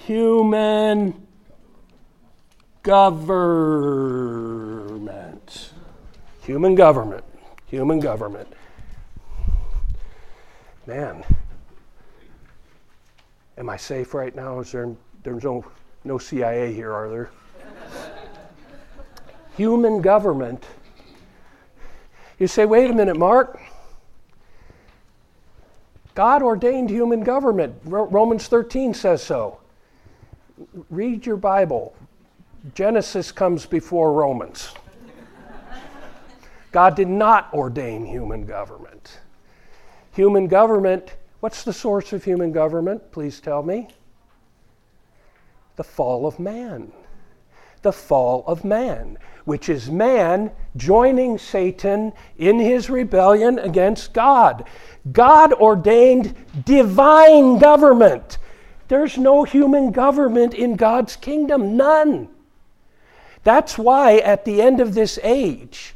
Human 0.05 1.26
government. 2.87 3.67
Human 6.43 6.73
government. 6.73 7.25
Human 7.65 7.99
government. 7.99 8.47
Man, 10.85 11.25
am 13.57 13.69
I 13.69 13.75
safe 13.75 14.13
right 14.13 14.33
now? 14.33 14.61
Is 14.61 14.71
there 14.71 14.95
there's 15.23 15.43
no 15.43 15.65
no 16.05 16.17
CIA 16.17 16.71
here, 16.71 16.93
are 16.93 17.09
there? 17.09 17.29
Human 19.57 20.01
government. 20.01 20.63
You 22.39 22.47
say, 22.47 22.63
wait 22.65 22.89
a 22.89 22.93
minute, 22.93 23.17
Mark. 23.17 23.59
God 26.15 26.41
ordained 26.41 26.89
human 26.89 27.21
government. 27.21 27.75
Romans 27.83 28.47
13 28.47 28.93
says 28.93 29.21
so. 29.21 29.59
Read 30.89 31.25
your 31.25 31.35
Bible. 31.35 31.93
Genesis 32.75 33.31
comes 33.31 33.65
before 33.65 34.13
Romans. 34.13 34.73
God 36.71 36.95
did 36.95 37.07
not 37.07 37.53
ordain 37.53 38.05
human 38.05 38.45
government. 38.45 39.19
Human 40.13 40.47
government, 40.47 41.15
what's 41.39 41.63
the 41.63 41.73
source 41.73 42.13
of 42.13 42.23
human 42.23 42.51
government? 42.51 43.11
Please 43.11 43.39
tell 43.39 43.63
me. 43.63 43.87
The 45.75 45.83
fall 45.83 46.25
of 46.25 46.39
man. 46.39 46.91
The 47.83 47.93
fall 47.93 48.43
of 48.47 48.65
man, 48.65 49.17
which 49.45 49.69
is 49.69 49.89
man 49.89 50.51
joining 50.75 51.37
Satan 51.37 52.11
in 52.37 52.59
his 52.59 52.89
rebellion 52.89 53.59
against 53.59 54.13
God. 54.13 54.67
God 55.11 55.53
ordained 55.53 56.35
divine 56.65 57.59
government. 57.59 58.39
There's 58.87 59.17
no 59.17 59.43
human 59.43 59.91
government 59.91 60.53
in 60.53 60.75
God's 60.75 61.15
kingdom, 61.15 61.77
none. 61.77 62.29
That's 63.43 63.77
why 63.77 64.17
at 64.17 64.45
the 64.45 64.61
end 64.61 64.79
of 64.79 64.93
this 64.93 65.19
age, 65.23 65.95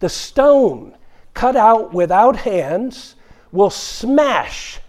the 0.00 0.08
stone 0.08 0.96
cut 1.34 1.56
out 1.56 1.92
without 1.92 2.36
hands 2.36 3.14
will 3.52 3.70
smash 3.70 4.80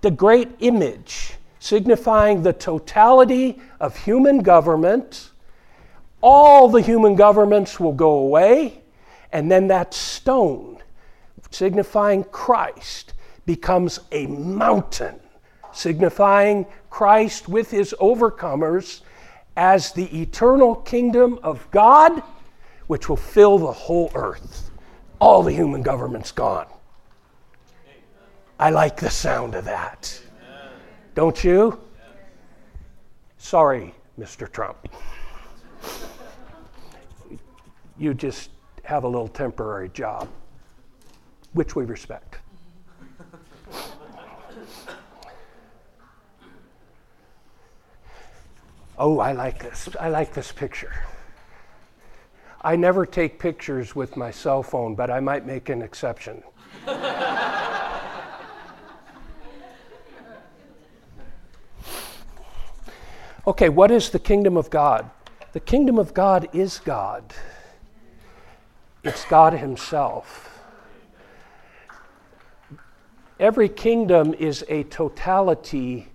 the 0.00 0.10
great 0.10 0.50
image, 0.60 1.34
signifying 1.58 2.42
the 2.42 2.52
totality 2.52 3.60
of 3.80 3.96
human 3.96 4.38
government. 4.38 5.30
All 6.20 6.68
the 6.68 6.80
human 6.80 7.14
governments 7.14 7.80
will 7.80 7.92
go 7.92 8.10
away, 8.10 8.82
and 9.32 9.50
then 9.50 9.68
that 9.68 9.94
stone, 9.94 10.78
signifying 11.50 12.24
Christ, 12.24 13.14
becomes 13.46 14.00
a 14.12 14.26
mountain, 14.26 15.20
signifying 15.72 16.66
Christ 16.90 17.48
with 17.48 17.70
his 17.70 17.94
overcomers 18.00 19.00
as 19.56 19.92
the 19.92 20.20
eternal 20.20 20.74
kingdom 20.74 21.38
of 21.42 21.70
God, 21.70 22.22
which 22.86 23.08
will 23.08 23.16
fill 23.16 23.58
the 23.58 23.72
whole 23.72 24.10
earth. 24.14 24.70
All 25.20 25.42
the 25.42 25.52
human 25.52 25.82
government's 25.82 26.32
gone. 26.32 26.66
I 28.58 28.70
like 28.70 28.96
the 28.96 29.10
sound 29.10 29.54
of 29.54 29.64
that. 29.64 30.20
Don't 31.14 31.42
you? 31.42 31.80
Sorry, 33.38 33.94
Mr. 34.18 34.50
Trump. 34.50 34.88
You 37.96 38.14
just 38.14 38.50
have 38.82 39.04
a 39.04 39.08
little 39.08 39.28
temporary 39.28 39.88
job, 39.90 40.28
which 41.52 41.76
we 41.76 41.84
respect. 41.84 42.38
Oh, 48.96 49.18
I 49.18 49.32
like 49.32 49.58
this. 49.60 49.88
I 49.98 50.08
like 50.08 50.32
this 50.34 50.52
picture. 50.52 50.92
I 52.60 52.76
never 52.76 53.04
take 53.04 53.40
pictures 53.40 53.96
with 53.96 54.16
my 54.16 54.30
cell 54.30 54.62
phone, 54.62 54.94
but 54.94 55.10
I 55.10 55.20
might 55.20 55.44
make 55.44 55.68
an 55.68 55.82
exception. 55.82 56.42
okay, 63.46 63.68
what 63.68 63.90
is 63.90 64.10
the 64.10 64.18
kingdom 64.20 64.56
of 64.56 64.70
God? 64.70 65.10
The 65.52 65.60
kingdom 65.60 65.98
of 65.98 66.14
God 66.14 66.48
is 66.52 66.78
God, 66.78 67.34
it's 69.02 69.24
God 69.26 69.52
Himself. 69.54 70.50
Every 73.40 73.68
kingdom 73.68 74.32
is 74.34 74.64
a 74.68 74.84
totality 74.84 76.08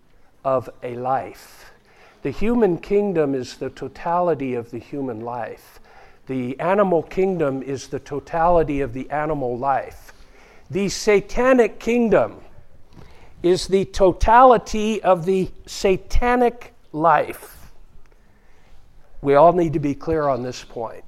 of 0.46 0.70
a 0.82 0.96
life. 0.96 1.74
The 2.22 2.32
human 2.32 2.78
kingdom 2.78 3.34
is 3.34 3.58
the 3.58 3.70
totality 3.70 4.54
of 4.56 4.72
the 4.72 4.80
human 4.80 5.22
life. 5.22 5.80
The 6.28 6.60
animal 6.60 7.04
kingdom 7.04 7.64
is 7.64 7.88
the 7.88 8.00
totality 8.00 8.82
of 8.82 8.94
the 8.94 9.10
animal 9.10 9.58
life. 9.58 10.14
The 10.70 10.90
satanic 10.90 11.80
kingdom 11.80 12.42
is 13.42 13.68
the 13.68 13.86
totality 13.86 15.02
of 15.02 15.26
the 15.26 15.50
satanic 15.66 16.74
life. 16.92 17.72
We 19.22 19.36
all 19.36 19.54
need 19.54 19.74
to 19.74 19.80
be 19.80 19.96
clear 19.96 20.28
on 20.28 20.44
this 20.44 20.64
point. 20.64 21.04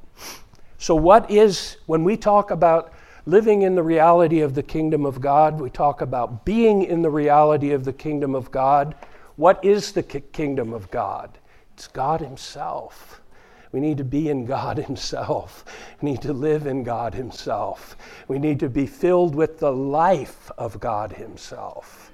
So, 0.78 0.96
what 0.96 1.30
is, 1.30 1.78
when 1.86 2.04
we 2.04 2.18
talk 2.18 2.52
about 2.52 2.94
living 3.26 3.62
in 3.62 3.76
the 3.76 3.84
reality 3.84 4.42
of 4.42 4.56
the 4.56 4.64
kingdom 4.64 5.06
of 5.06 5.22
God, 5.22 5.60
we 5.60 5.70
talk 5.70 6.02
about 6.02 6.44
being 6.44 6.84
in 6.84 7.02
the 7.02 7.10
reality 7.10 7.72
of 7.72 7.86
the 7.86 7.94
kingdom 7.94 8.34
of 8.34 8.50
God, 8.50 8.96
what 9.42 9.66
is 9.66 9.94
the 9.94 10.04
kingdom 10.04 10.72
of 10.72 10.92
God? 10.92 11.40
It's 11.74 11.88
God 11.88 12.22
Himself. 12.22 13.24
We 13.72 13.80
need 13.80 13.98
to 13.98 14.04
be 14.04 14.30
in 14.30 14.46
God 14.46 14.78
Himself. 14.86 15.66
We 16.00 16.12
need 16.12 16.22
to 16.22 16.32
live 16.32 16.68
in 16.68 16.84
God 16.84 17.16
Himself. 17.16 17.98
We 18.28 18.38
need 18.38 18.60
to 18.60 18.70
be 18.70 18.86
filled 18.86 19.34
with 19.34 19.58
the 19.58 19.72
life 19.72 20.52
of 20.60 20.80
God 20.80 21.14
Himself. 21.14 22.12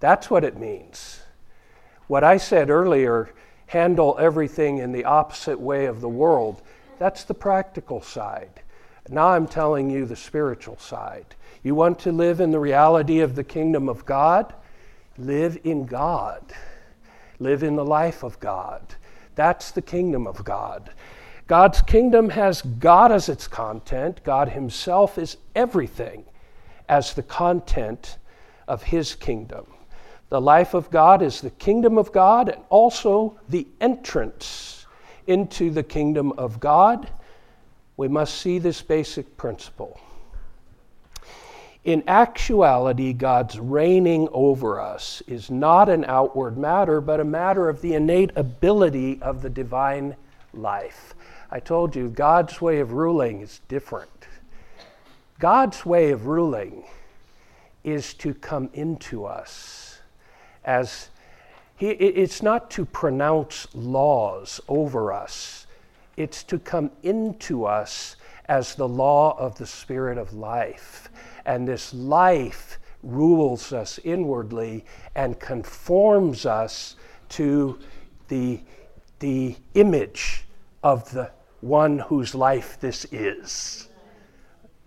That's 0.00 0.30
what 0.30 0.44
it 0.44 0.56
means. 0.56 1.20
What 2.06 2.24
I 2.24 2.38
said 2.38 2.70
earlier, 2.70 3.34
handle 3.66 4.16
everything 4.18 4.78
in 4.78 4.92
the 4.92 5.04
opposite 5.04 5.60
way 5.60 5.84
of 5.84 6.00
the 6.00 6.08
world, 6.08 6.62
that's 6.98 7.24
the 7.24 7.34
practical 7.34 8.00
side. 8.00 8.62
Now 9.10 9.28
I'm 9.28 9.46
telling 9.46 9.90
you 9.90 10.06
the 10.06 10.16
spiritual 10.16 10.78
side. 10.78 11.34
You 11.62 11.74
want 11.74 11.98
to 11.98 12.12
live 12.12 12.40
in 12.40 12.50
the 12.50 12.58
reality 12.58 13.20
of 13.20 13.34
the 13.34 13.44
kingdom 13.44 13.90
of 13.90 14.06
God? 14.06 14.54
Live 15.18 15.58
in 15.64 15.84
God. 15.84 16.52
Live 17.38 17.62
in 17.62 17.76
the 17.76 17.84
life 17.84 18.22
of 18.22 18.38
God. 18.40 18.94
That's 19.34 19.70
the 19.70 19.82
kingdom 19.82 20.26
of 20.26 20.44
God. 20.44 20.90
God's 21.46 21.82
kingdom 21.82 22.30
has 22.30 22.62
God 22.62 23.12
as 23.12 23.28
its 23.28 23.48
content. 23.48 24.22
God 24.24 24.48
Himself 24.48 25.18
is 25.18 25.36
everything 25.54 26.24
as 26.88 27.14
the 27.14 27.22
content 27.22 28.18
of 28.68 28.82
His 28.82 29.14
kingdom. 29.14 29.66
The 30.28 30.40
life 30.40 30.72
of 30.72 30.90
God 30.90 31.20
is 31.20 31.40
the 31.40 31.50
kingdom 31.50 31.98
of 31.98 32.10
God 32.12 32.48
and 32.48 32.62
also 32.70 33.38
the 33.48 33.66
entrance 33.80 34.86
into 35.26 35.70
the 35.70 35.82
kingdom 35.82 36.32
of 36.38 36.58
God. 36.58 37.10
We 37.96 38.08
must 38.08 38.36
see 38.38 38.58
this 38.58 38.80
basic 38.80 39.36
principle. 39.36 40.00
In 41.84 42.04
actuality, 42.06 43.12
God's 43.12 43.58
reigning 43.58 44.28
over 44.32 44.80
us 44.80 45.20
is 45.26 45.50
not 45.50 45.88
an 45.88 46.04
outward 46.04 46.56
matter, 46.56 47.00
but 47.00 47.18
a 47.18 47.24
matter 47.24 47.68
of 47.68 47.80
the 47.80 47.94
innate 47.94 48.30
ability 48.36 49.20
of 49.20 49.42
the 49.42 49.50
divine 49.50 50.14
life. 50.54 51.14
I 51.50 51.58
told 51.58 51.96
you, 51.96 52.08
God's 52.08 52.60
way 52.60 52.78
of 52.78 52.92
ruling 52.92 53.40
is 53.40 53.60
different. 53.66 54.28
God's 55.40 55.84
way 55.84 56.12
of 56.12 56.26
ruling 56.26 56.84
is 57.82 58.14
to 58.14 58.32
come 58.32 58.70
into 58.74 59.24
us 59.24 59.98
as 60.64 61.08
he, 61.76 61.88
it's 61.88 62.42
not 62.42 62.70
to 62.70 62.84
pronounce 62.84 63.66
laws 63.74 64.60
over 64.68 65.12
us, 65.12 65.66
it's 66.16 66.44
to 66.44 66.60
come 66.60 66.92
into 67.02 67.64
us 67.64 68.14
as 68.46 68.76
the 68.76 68.86
law 68.86 69.36
of 69.36 69.58
the 69.58 69.66
Spirit 69.66 70.16
of 70.16 70.32
life 70.32 71.08
and 71.44 71.66
this 71.66 71.92
life 71.94 72.78
rules 73.02 73.72
us 73.72 73.98
inwardly 74.04 74.84
and 75.14 75.38
conforms 75.40 76.46
us 76.46 76.96
to 77.30 77.78
the, 78.28 78.60
the 79.18 79.56
image 79.74 80.44
of 80.82 81.10
the 81.12 81.30
one 81.60 81.98
whose 81.98 82.34
life 82.34 82.78
this 82.80 83.06
is. 83.12 83.88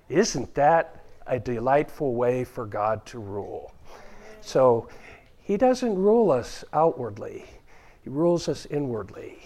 Isn't 0.09 0.53
that 0.55 1.03
a 1.27 1.39
delightful 1.39 2.15
way 2.15 2.43
for 2.43 2.65
God 2.65 3.05
to 3.07 3.19
rule? 3.19 3.73
So, 4.41 4.87
He 5.41 5.57
doesn't 5.57 5.95
rule 5.95 6.31
us 6.31 6.63
outwardly, 6.73 7.45
He 8.03 8.09
rules 8.09 8.47
us 8.47 8.65
inwardly. 8.67 9.39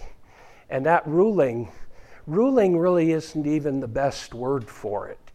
And 0.68 0.86
that 0.86 1.06
ruling, 1.06 1.72
ruling 2.26 2.78
really 2.78 3.10
isn't 3.12 3.46
even 3.46 3.80
the 3.80 3.88
best 3.88 4.34
word 4.34 4.68
for 4.68 5.08
it 5.08 5.29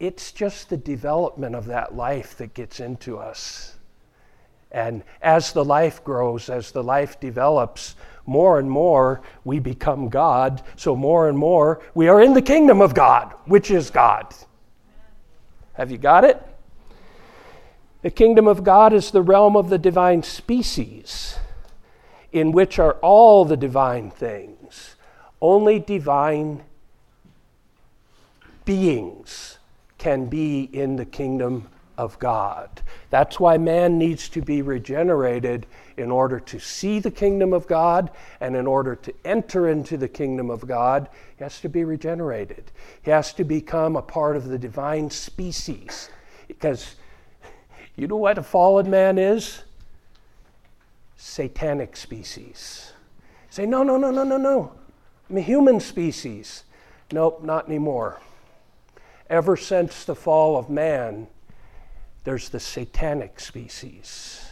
it's 0.00 0.32
just 0.32 0.70
the 0.70 0.78
development 0.78 1.54
of 1.54 1.66
that 1.66 1.94
life 1.94 2.36
that 2.38 2.54
gets 2.54 2.80
into 2.80 3.18
us. 3.18 3.76
And 4.72 5.04
as 5.20 5.52
the 5.52 5.64
life 5.64 6.02
grows, 6.02 6.48
as 6.48 6.72
the 6.72 6.82
life 6.82 7.20
develops, 7.20 7.96
more 8.24 8.58
and 8.58 8.70
more 8.70 9.20
we 9.44 9.58
become 9.58 10.08
God. 10.08 10.62
So, 10.76 10.96
more 10.96 11.28
and 11.28 11.36
more 11.36 11.82
we 11.94 12.08
are 12.08 12.22
in 12.22 12.32
the 12.32 12.42
kingdom 12.42 12.80
of 12.80 12.94
God, 12.94 13.34
which 13.44 13.70
is 13.70 13.90
God. 13.90 14.34
Have 15.74 15.90
you 15.90 15.98
got 15.98 16.24
it? 16.24 16.42
The 18.02 18.10
kingdom 18.10 18.46
of 18.48 18.64
God 18.64 18.94
is 18.94 19.10
the 19.10 19.22
realm 19.22 19.56
of 19.56 19.68
the 19.68 19.78
divine 19.78 20.22
species, 20.22 21.36
in 22.32 22.52
which 22.52 22.78
are 22.78 22.94
all 23.02 23.44
the 23.44 23.56
divine 23.56 24.10
things. 24.10 24.96
Only 25.42 25.78
divine 25.78 26.62
beings 28.64 29.58
can 30.00 30.24
be 30.24 30.62
in 30.72 30.96
the 30.96 31.04
kingdom 31.04 31.68
of 31.98 32.18
God. 32.18 32.80
That's 33.10 33.38
why 33.38 33.58
man 33.58 33.98
needs 33.98 34.30
to 34.30 34.40
be 34.40 34.62
regenerated 34.62 35.66
in 35.98 36.10
order 36.10 36.40
to 36.40 36.58
see 36.58 37.00
the 37.00 37.10
kingdom 37.10 37.52
of 37.52 37.66
God 37.66 38.10
and 38.40 38.56
in 38.56 38.66
order 38.66 38.96
to 38.96 39.12
enter 39.26 39.68
into 39.68 39.98
the 39.98 40.08
kingdom 40.08 40.48
of 40.48 40.66
God. 40.66 41.10
He 41.36 41.44
has 41.44 41.60
to 41.60 41.68
be 41.68 41.84
regenerated. 41.84 42.72
He 43.02 43.10
has 43.10 43.34
to 43.34 43.44
become 43.44 43.94
a 43.94 44.00
part 44.00 44.38
of 44.38 44.48
the 44.48 44.56
divine 44.56 45.10
species. 45.10 46.08
Because 46.48 46.96
you 47.94 48.06
know 48.06 48.16
what 48.16 48.38
a 48.38 48.42
fallen 48.42 48.88
man 48.88 49.18
is? 49.18 49.64
Satanic 51.18 51.94
species. 51.94 52.94
say, 53.50 53.66
no, 53.66 53.82
no, 53.82 53.98
no, 53.98 54.10
no, 54.10 54.24
no, 54.24 54.38
no. 54.38 54.72
I'm 55.28 55.36
a 55.36 55.42
human 55.42 55.78
species. 55.78 56.64
Nope, 57.12 57.44
not 57.44 57.68
anymore. 57.68 58.18
Ever 59.30 59.56
since 59.56 60.04
the 60.04 60.16
fall 60.16 60.56
of 60.56 60.68
man, 60.68 61.28
there's 62.24 62.48
the 62.48 62.60
satanic 62.60 63.38
species. 63.38 64.44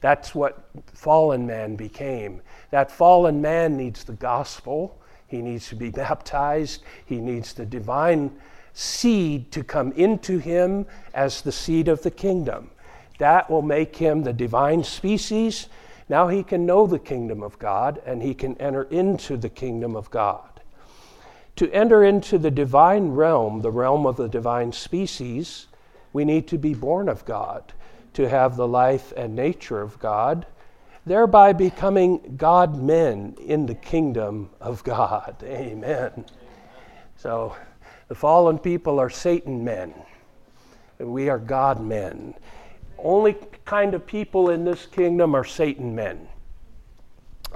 That's 0.00 0.34
what 0.34 0.68
fallen 0.92 1.46
man 1.46 1.76
became. 1.76 2.42
That 2.70 2.90
fallen 2.90 3.40
man 3.40 3.76
needs 3.76 4.04
the 4.04 4.14
gospel. 4.14 5.00
He 5.28 5.40
needs 5.40 5.68
to 5.68 5.76
be 5.76 5.90
baptized. 6.04 6.82
He 7.06 7.20
needs 7.20 7.54
the 7.54 7.64
divine 7.64 8.32
seed 8.74 9.52
to 9.52 9.62
come 9.62 9.92
into 9.92 10.38
him 10.38 10.86
as 11.14 11.40
the 11.40 11.52
seed 11.52 11.86
of 11.86 12.02
the 12.02 12.10
kingdom. 12.10 12.70
That 13.18 13.48
will 13.48 13.62
make 13.62 13.94
him 13.94 14.24
the 14.24 14.32
divine 14.32 14.82
species. 14.82 15.68
Now 16.08 16.26
he 16.26 16.42
can 16.42 16.66
know 16.66 16.86
the 16.88 16.98
kingdom 16.98 17.44
of 17.44 17.58
God 17.60 18.02
and 18.04 18.20
he 18.20 18.34
can 18.34 18.60
enter 18.60 18.82
into 18.82 19.36
the 19.36 19.48
kingdom 19.48 19.94
of 19.94 20.10
God. 20.10 20.53
To 21.56 21.70
enter 21.70 22.02
into 22.02 22.36
the 22.36 22.50
divine 22.50 23.12
realm, 23.12 23.62
the 23.62 23.70
realm 23.70 24.06
of 24.06 24.16
the 24.16 24.28
divine 24.28 24.72
species, 24.72 25.66
we 26.12 26.24
need 26.24 26.48
to 26.48 26.58
be 26.58 26.74
born 26.74 27.08
of 27.08 27.24
God, 27.24 27.72
to 28.14 28.28
have 28.28 28.56
the 28.56 28.66
life 28.66 29.12
and 29.16 29.36
nature 29.36 29.80
of 29.80 29.98
God, 29.98 30.46
thereby 31.06 31.52
becoming 31.52 32.36
God 32.36 32.82
men 32.82 33.36
in 33.40 33.66
the 33.66 33.74
kingdom 33.74 34.50
of 34.60 34.82
God. 34.82 35.36
Amen. 35.44 36.24
So 37.16 37.54
the 38.08 38.14
fallen 38.14 38.58
people 38.58 38.98
are 38.98 39.10
Satan 39.10 39.64
men, 39.64 39.94
and 40.98 41.12
we 41.12 41.28
are 41.28 41.38
God 41.38 41.80
men. 41.80 42.34
Only 42.98 43.36
kind 43.64 43.94
of 43.94 44.06
people 44.06 44.50
in 44.50 44.64
this 44.64 44.86
kingdom 44.86 45.34
are 45.34 45.44
Satan 45.44 45.94
men. 45.94 46.28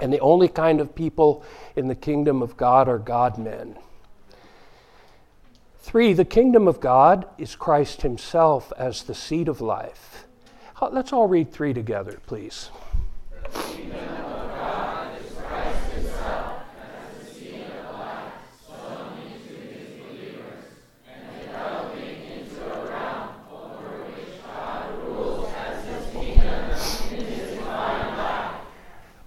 And 0.01 0.13
the 0.13 0.19
only 0.19 0.47
kind 0.47 0.79
of 0.79 0.95
people 0.95 1.43
in 1.75 1.87
the 1.87 1.95
kingdom 1.95 2.41
of 2.41 2.55
God 2.55 2.87
are 2.87 2.97
God 2.97 3.37
men. 3.37 3.77
Three, 5.89 6.13
the 6.13 6.23
kingdom 6.23 6.67
of 6.67 6.79
God 6.79 7.25
is 7.39 7.55
Christ 7.55 8.03
Himself 8.03 8.71
as 8.77 9.01
the 9.01 9.15
seed 9.15 9.47
of 9.47 9.59
life. 9.59 10.27
Let's 10.79 11.11
all 11.11 11.27
read 11.27 11.51
three 11.51 11.73
together, 11.73 12.19
please. 12.27 12.69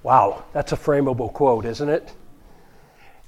Wow, 0.04 0.44
that's 0.52 0.70
a 0.70 0.76
frameable 0.76 1.32
quote, 1.32 1.64
isn't 1.64 1.88
it? 1.88 2.14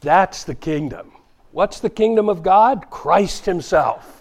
That's 0.03 0.45
the 0.45 0.55
kingdom. 0.55 1.11
What's 1.55 1.79
the 1.79 1.89
kingdom 1.89 2.29
of 2.29 2.43
God? 2.43 2.91
Christ 2.91 3.47
Himself 3.47 4.21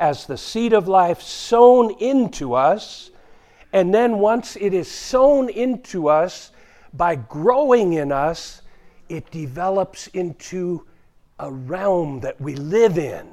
as 0.00 0.24
the 0.24 0.38
seed 0.38 0.72
of 0.72 0.88
life 0.88 1.20
sown 1.20 1.90
into 2.00 2.54
us. 2.54 3.10
And 3.74 3.92
then 3.92 4.18
once 4.18 4.56
it 4.56 4.72
is 4.72 4.90
sown 4.90 5.50
into 5.50 6.08
us, 6.08 6.52
by 6.94 7.16
growing 7.16 7.92
in 7.92 8.10
us, 8.10 8.62
it 9.10 9.30
develops 9.30 10.06
into 10.06 10.86
a 11.38 11.52
realm 11.52 12.20
that 12.20 12.40
we 12.40 12.54
live 12.54 12.96
in. 12.96 13.28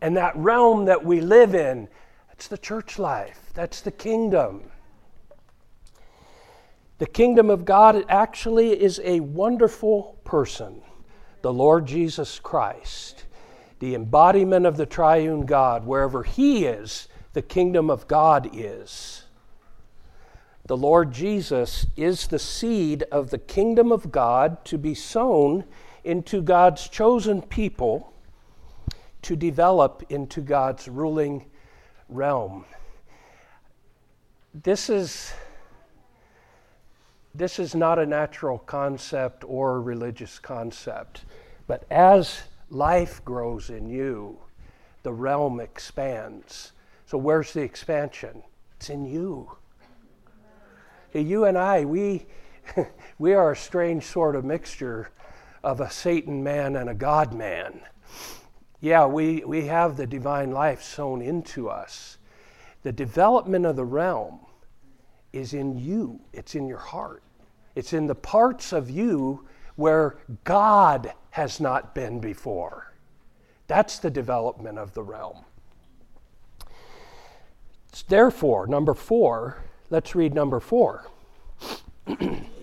And 0.00 0.16
that 0.16 0.34
realm 0.34 0.86
that 0.86 1.04
we 1.04 1.20
live 1.20 1.54
in, 1.54 1.88
that's 2.28 2.48
the 2.48 2.56
church 2.56 2.98
life, 2.98 3.50
that's 3.52 3.82
the 3.82 3.92
kingdom. 3.92 4.62
The 6.96 7.06
kingdom 7.06 7.50
of 7.50 7.66
God 7.66 8.02
actually 8.08 8.80
is 8.80 8.98
a 9.04 9.20
wonderful 9.20 10.16
person 10.24 10.80
the 11.44 11.52
Lord 11.52 11.84
Jesus 11.84 12.38
Christ, 12.38 13.26
the 13.78 13.94
embodiment 13.94 14.64
of 14.64 14.78
the 14.78 14.86
triune 14.86 15.44
God. 15.44 15.84
Wherever 15.84 16.22
He 16.22 16.64
is, 16.64 17.06
the 17.34 17.42
kingdom 17.42 17.90
of 17.90 18.08
God 18.08 18.48
is. 18.54 19.24
The 20.64 20.76
Lord 20.78 21.12
Jesus 21.12 21.84
is 21.98 22.28
the 22.28 22.38
seed 22.38 23.02
of 23.12 23.28
the 23.28 23.36
kingdom 23.36 23.92
of 23.92 24.10
God 24.10 24.64
to 24.64 24.78
be 24.78 24.94
sown 24.94 25.64
into 26.02 26.40
God's 26.40 26.88
chosen 26.88 27.42
people 27.42 28.14
to 29.20 29.36
develop 29.36 30.02
into 30.08 30.40
God's 30.40 30.88
ruling 30.88 31.44
realm. 32.08 32.64
This 34.54 34.88
is 34.88 35.34
this 37.34 37.58
is 37.58 37.74
not 37.74 37.98
a 37.98 38.06
natural 38.06 38.58
concept 38.58 39.44
or 39.44 39.76
a 39.76 39.80
religious 39.80 40.38
concept. 40.38 41.24
But 41.66 41.84
as 41.90 42.42
life 42.70 43.24
grows 43.24 43.70
in 43.70 43.88
you, 43.88 44.38
the 45.02 45.12
realm 45.12 45.60
expands. 45.60 46.72
So, 47.06 47.18
where's 47.18 47.52
the 47.52 47.62
expansion? 47.62 48.42
It's 48.76 48.88
in 48.88 49.04
you. 49.04 49.56
You 51.12 51.44
and 51.44 51.58
I, 51.58 51.84
we, 51.84 52.26
we 53.18 53.34
are 53.34 53.52
a 53.52 53.56
strange 53.56 54.04
sort 54.04 54.36
of 54.36 54.44
mixture 54.44 55.10
of 55.62 55.80
a 55.80 55.90
Satan 55.90 56.42
man 56.42 56.76
and 56.76 56.90
a 56.90 56.94
God 56.94 57.32
man. 57.32 57.80
Yeah, 58.80 59.06
we, 59.06 59.44
we 59.44 59.66
have 59.66 59.96
the 59.96 60.06
divine 60.06 60.50
life 60.50 60.82
sown 60.82 61.22
into 61.22 61.68
us. 61.68 62.18
The 62.82 62.92
development 62.92 63.64
of 63.64 63.76
the 63.76 63.84
realm 63.84 64.40
is 65.32 65.54
in 65.54 65.76
you, 65.76 66.20
it's 66.32 66.54
in 66.54 66.68
your 66.68 66.78
heart. 66.78 67.23
It's 67.74 67.92
in 67.92 68.06
the 68.06 68.14
parts 68.14 68.72
of 68.72 68.90
you 68.90 69.46
where 69.76 70.16
God 70.44 71.12
has 71.30 71.60
not 71.60 71.94
been 71.94 72.20
before. 72.20 72.92
That's 73.66 73.98
the 73.98 74.10
development 74.10 74.78
of 74.78 74.94
the 74.94 75.02
realm. 75.02 75.44
Therefore, 78.08 78.66
number 78.66 78.94
four, 78.94 79.62
let's 79.90 80.14
read 80.14 80.34
number 80.34 80.60
four. 80.60 81.10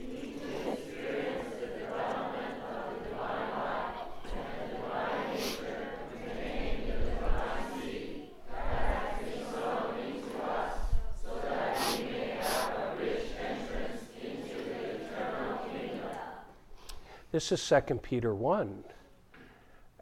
This 17.32 17.54
is 17.54 17.66
2 17.66 17.96
Peter 18.00 18.36
1. 18.36 18.84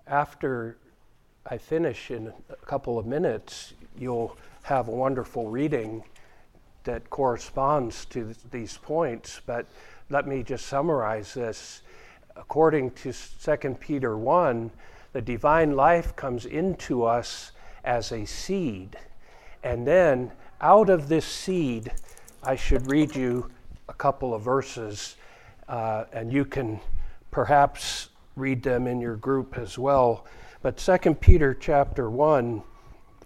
After 0.07 0.77
I 1.45 1.59
finish 1.59 2.09
in 2.09 2.33
a 2.49 2.55
couple 2.65 2.97
of 2.97 3.05
minutes, 3.05 3.75
you'll 3.95 4.35
have 4.63 4.87
a 4.87 4.91
wonderful 4.91 5.47
reading 5.47 6.03
that 6.85 7.11
corresponds 7.11 8.05
to 8.05 8.23
th- 8.23 8.37
these 8.49 8.77
points, 8.77 9.41
but 9.45 9.67
let 10.09 10.25
me 10.25 10.41
just 10.41 10.65
summarize 10.65 11.35
this. 11.35 11.83
According 12.35 12.91
to 12.91 13.13
2 13.13 13.75
Peter 13.75 14.17
1, 14.17 14.71
the 15.13 15.21
divine 15.21 15.75
life 15.75 16.15
comes 16.15 16.47
into 16.47 17.03
us 17.03 17.51
as 17.83 18.11
a 18.11 18.25
seed. 18.25 18.97
And 19.61 19.85
then 19.85 20.31
out 20.61 20.89
of 20.89 21.09
this 21.09 21.27
seed, 21.27 21.91
I 22.41 22.55
should 22.55 22.89
read 22.89 23.15
you 23.15 23.51
a 23.87 23.93
couple 23.93 24.33
of 24.33 24.41
verses, 24.41 25.15
uh, 25.67 26.05
and 26.11 26.33
you 26.33 26.43
can 26.43 26.79
perhaps 27.31 28.09
read 28.35 28.63
them 28.63 28.87
in 28.87 29.01
your 29.01 29.15
group 29.15 29.57
as 29.57 29.77
well. 29.77 30.25
But 30.61 30.77
2 30.77 31.15
Peter 31.15 31.53
chapter 31.53 32.09
1 32.09 32.61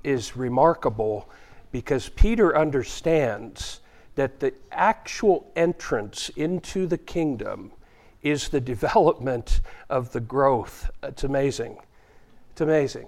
is 0.03 0.35
remarkable 0.35 1.29
because 1.71 2.09
Peter 2.09 2.57
understands 2.57 3.79
that 4.15 4.39
the 4.39 4.53
actual 4.71 5.51
entrance 5.55 6.29
into 6.35 6.85
the 6.85 6.97
kingdom 6.97 7.71
is 8.21 8.49
the 8.49 8.61
development 8.73 9.61
of 9.89 10.11
the 10.11 10.19
growth. 10.19 10.89
It's 11.01 11.23
amazing. 11.23 11.77
It's 12.51 12.61
amazing. 12.61 13.07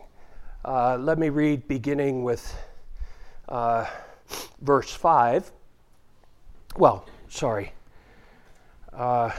Uh, 0.64 0.98
let 0.98 1.20
me 1.20 1.30
read 1.30 1.68
beginning 1.68 2.24
with 2.24 2.58
uh, 3.50 3.86
verse 4.62 4.92
5. 4.92 5.52
Well, 6.78 7.06
sorry. 7.30 7.74
Uh, 8.92 9.30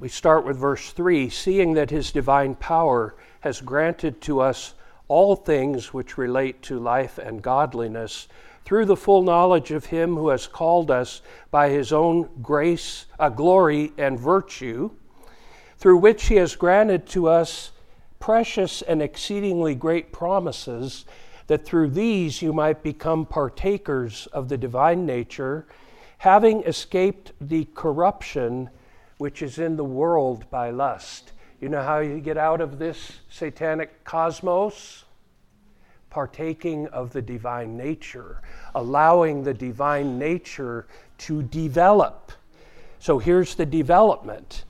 we 0.00 0.08
start 0.08 0.46
with 0.46 0.56
verse 0.56 0.90
3 0.92 1.28
seeing 1.28 1.74
that 1.74 1.90
his 1.90 2.10
divine 2.10 2.54
power 2.54 3.14
has 3.40 3.60
granted 3.60 4.18
to 4.22 4.40
us 4.40 4.72
all 5.08 5.36
things 5.36 5.92
which 5.92 6.16
relate 6.16 6.62
to 6.62 6.78
life 6.78 7.18
and 7.18 7.42
godliness 7.42 8.26
through 8.64 8.86
the 8.86 8.96
full 8.96 9.22
knowledge 9.22 9.70
of 9.70 9.86
him 9.86 10.16
who 10.16 10.28
has 10.30 10.46
called 10.46 10.90
us 10.90 11.20
by 11.50 11.68
his 11.68 11.92
own 11.92 12.28
grace, 12.40 13.06
uh, 13.18 13.28
glory, 13.28 13.92
and 13.98 14.18
virtue, 14.18 14.90
through 15.76 15.98
which 15.98 16.26
he 16.26 16.36
has 16.36 16.56
granted 16.56 17.06
to 17.06 17.28
us 17.28 17.72
precious 18.18 18.80
and 18.82 19.02
exceedingly 19.02 19.74
great 19.74 20.12
promises, 20.12 21.04
that 21.46 21.64
through 21.64 21.90
these 21.90 22.40
you 22.40 22.52
might 22.52 22.82
become 22.82 23.26
partakers 23.26 24.28
of 24.28 24.48
the 24.48 24.56
divine 24.56 25.04
nature, 25.04 25.66
having 26.18 26.62
escaped 26.62 27.32
the 27.40 27.66
corruption 27.74 28.70
which 29.20 29.42
is 29.42 29.58
in 29.58 29.76
the 29.76 29.84
world 29.84 30.48
by 30.50 30.70
lust. 30.70 31.32
You 31.60 31.68
know 31.68 31.82
how 31.82 31.98
you 31.98 32.20
get 32.20 32.38
out 32.38 32.62
of 32.62 32.78
this 32.78 33.18
satanic 33.28 34.02
cosmos? 34.02 35.04
Partaking 36.08 36.86
of 36.86 37.12
the 37.12 37.20
divine 37.20 37.76
nature, 37.76 38.40
allowing 38.74 39.44
the 39.44 39.52
divine 39.52 40.18
nature 40.18 40.86
to 41.18 41.42
develop. 41.42 42.32
So 42.98 43.18
here's 43.18 43.56
the 43.56 43.66
development. 43.66 44.64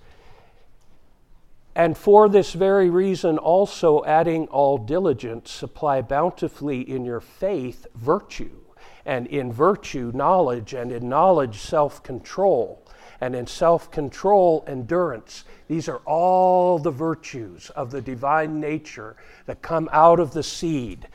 And 1.77 1.97
for 1.97 2.29
this 2.29 2.53
very 2.53 2.91
reason, 2.91 3.39
also 3.39 4.05
adding 4.05 4.49
all 4.49 4.79
diligence, 4.79 5.53
supply 5.53 6.03
bountifully 6.03 6.81
in 6.81 7.05
your 7.05 7.21
faith 7.21 7.87
virtue, 7.95 8.59
and 9.07 9.29
in 9.29 9.53
virtue 9.53 10.11
knowledge, 10.13 10.75
and 10.75 10.91
in 10.91 11.09
knowledge 11.09 11.61
self 11.61 12.03
control 12.03 12.85
and 13.21 13.35
in 13.35 13.47
self 13.47 13.91
control, 13.91 14.65
endurance. 14.67 15.45
These 15.69 15.89
are 15.89 16.01
all 16.07 16.79
the 16.79 16.91
virtues 16.91 17.71
of 17.71 17.91
the 17.91 18.01
divine 18.01 18.61
nature 18.61 19.17
that 19.47 19.63
come 19.63 19.89
out 19.93 20.21
of 20.21 20.33
the 20.33 20.43
seed 20.43 21.09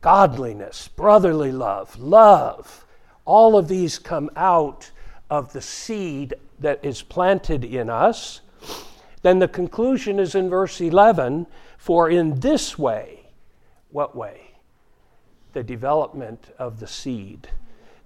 godliness, 0.00 0.88
brotherly 0.88 1.52
love, 1.52 1.98
love. 1.98 2.86
All 3.24 3.56
of 3.56 3.68
these 3.68 3.98
come 3.98 4.30
out 4.34 4.90
of 5.28 5.52
the 5.52 5.60
seed 5.60 6.34
that 6.58 6.84
is 6.84 7.02
planted 7.02 7.64
in 7.64 7.90
us. 7.90 8.40
Then 9.22 9.38
the 9.38 9.48
conclusion 9.48 10.18
is 10.18 10.34
in 10.34 10.48
verse 10.48 10.80
11 10.80 11.46
for 11.76 12.10
in 12.10 12.40
this 12.40 12.78
way, 12.78 13.26
what 13.90 14.16
way? 14.16 14.52
The 15.52 15.62
development 15.62 16.54
of 16.58 16.80
the 16.80 16.86
seed 16.86 17.48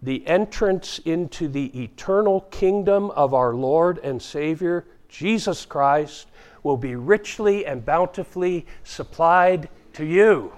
the 0.04 0.26
entrance 0.26 1.00
into 1.06 1.48
the 1.48 1.82
eternal 1.82 2.42
kingdom 2.42 3.10
of 3.12 3.32
our 3.32 3.54
Lord 3.54 3.98
and 3.98 4.20
Savior, 4.20 4.84
Jesus 5.08 5.64
Christ, 5.64 6.28
will 6.62 6.76
be 6.76 6.94
richly 6.94 7.64
and 7.64 7.84
bountifully 7.84 8.66
supplied 8.82 9.68
to 9.94 10.04
you. 10.04 10.52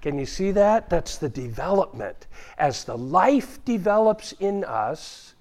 Can 0.00 0.18
you 0.18 0.26
see 0.26 0.50
that? 0.52 0.90
That's 0.90 1.18
the 1.18 1.28
development. 1.28 2.26
As 2.56 2.82
the 2.82 2.98
life 2.98 3.64
develops 3.64 4.32
in 4.32 4.64
us 4.64 5.34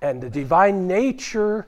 and 0.00 0.20
the 0.20 0.30
divine 0.30 0.86
nature 0.86 1.66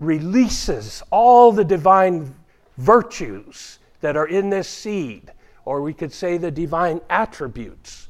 releases 0.00 1.02
all 1.10 1.52
the 1.52 1.64
divine 1.64 2.34
virtues 2.78 3.78
that 4.00 4.16
are 4.16 4.26
in 4.26 4.50
this 4.50 4.68
seed, 4.68 5.32
or 5.64 5.82
we 5.82 5.94
could 5.94 6.12
say 6.12 6.36
the 6.36 6.50
divine 6.50 7.00
attributes 7.10 8.05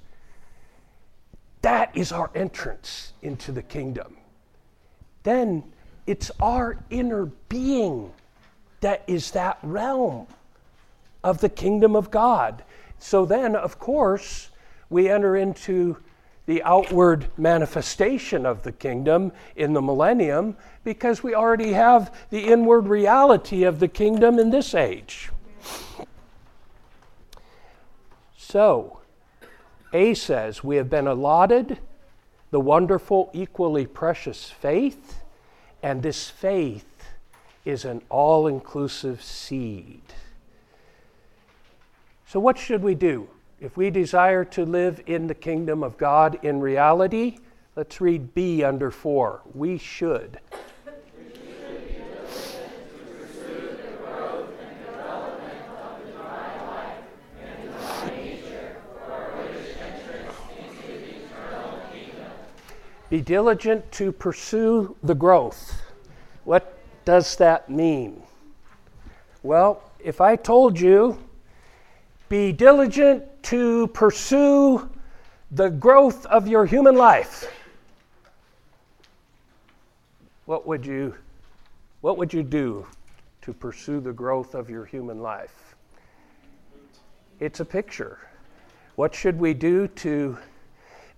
that 1.67 1.91
is 1.97 2.13
our 2.13 2.31
entrance 2.37 3.13
into 3.23 3.51
the 3.51 3.61
kingdom. 3.61 4.17
Then 5.25 5.65
it's 6.07 6.31
our 6.39 6.79
inner 6.91 7.27
being 7.49 8.13
that 8.83 9.03
is 9.09 9.33
that 9.33 9.59
realm 9.65 10.29
of 11.25 11.41
the 11.41 11.49
kingdom 11.49 11.97
of 11.97 12.13
God. 12.13 12.63
So 13.01 13.27
then, 13.27 13.57
of 13.57 13.81
course, 13.81 14.51
we 14.91 15.09
enter 15.09 15.35
into 15.35 15.97
the 16.47 16.63
outward 16.63 17.27
manifestation 17.37 18.47
of 18.47 18.63
the 18.63 18.71
kingdom 18.71 19.33
in 19.57 19.73
the 19.73 19.83
millennium 19.83 20.57
because 20.85 21.25
we 21.25 21.35
already 21.35 21.73
have 21.73 22.15
the 22.31 22.47
inward 22.47 22.87
reality 22.87 23.65
of 23.65 23.81
the 23.81 23.89
kingdom 23.89 24.39
in 24.39 24.51
this 24.51 24.73
age. 24.73 25.31
So, 28.37 29.01
a 29.93 30.15
says, 30.15 30.65
We 30.65 30.77
have 30.77 30.91
been 30.91 31.07
allotted 31.07 31.79
the 32.51 32.61
wonderful, 32.61 33.31
equally 33.33 33.87
precious 33.87 34.51
faith, 34.51 35.23
and 35.83 36.03
this 36.03 36.31
faith 36.31 36.87
is 37.65 37.85
an 37.85 38.03
all 38.09 38.47
inclusive 38.47 39.23
seed. 39.23 40.03
So, 42.27 42.41
what 42.41 42.59
should 42.59 42.83
we 42.83 42.95
do? 42.95 43.29
If 43.61 43.77
we 43.77 43.91
desire 43.91 44.45
to 44.45 44.65
live 44.65 45.03
in 45.07 45.27
the 45.27 45.35
kingdom 45.35 45.83
of 45.83 45.97
God 45.97 46.39
in 46.43 46.61
reality, 46.61 47.39
let's 47.75 48.01
read 48.01 48.35
B 48.35 48.63
under 48.63 48.91
4. 48.91 49.43
We 49.55 49.79
should. 49.79 50.39
Be 63.09 63.21
diligent 63.21 63.91
to 63.93 64.11
pursue 64.11 64.97
the 65.03 65.15
growth. 65.15 65.81
What 66.45 66.77
does 67.05 67.37
that 67.37 67.71
mean? 67.71 68.23
Well, 69.43 69.83
if 70.01 70.21
I 70.21 70.35
told 70.35 70.79
you, 70.79 71.19
be 72.29 72.51
diligent 72.51 73.25
to 73.45 73.87
pursue 73.89 74.91
the 75.53 75.71
growth 75.71 76.27
of 76.27 76.49
your 76.49 76.67
human 76.67 76.97
life, 76.97 77.53
what 80.47 80.67
would 80.67 80.85
you, 80.85 81.15
what 82.01 82.19
would 82.19 82.33
you 82.33 82.43
do 82.43 82.87
to 83.43 83.53
pursue 83.53 84.01
the 84.01 84.13
growth 84.13 84.57
of 84.57 84.69
your 84.69 84.85
human 84.85 85.23
life? 85.23 85.77
It's 87.39 87.61
a 87.61 87.65
picture. 87.65 88.19
What 88.97 89.15
should 89.15 89.39
we 89.39 89.55
do 89.55 89.87
to 89.89 90.37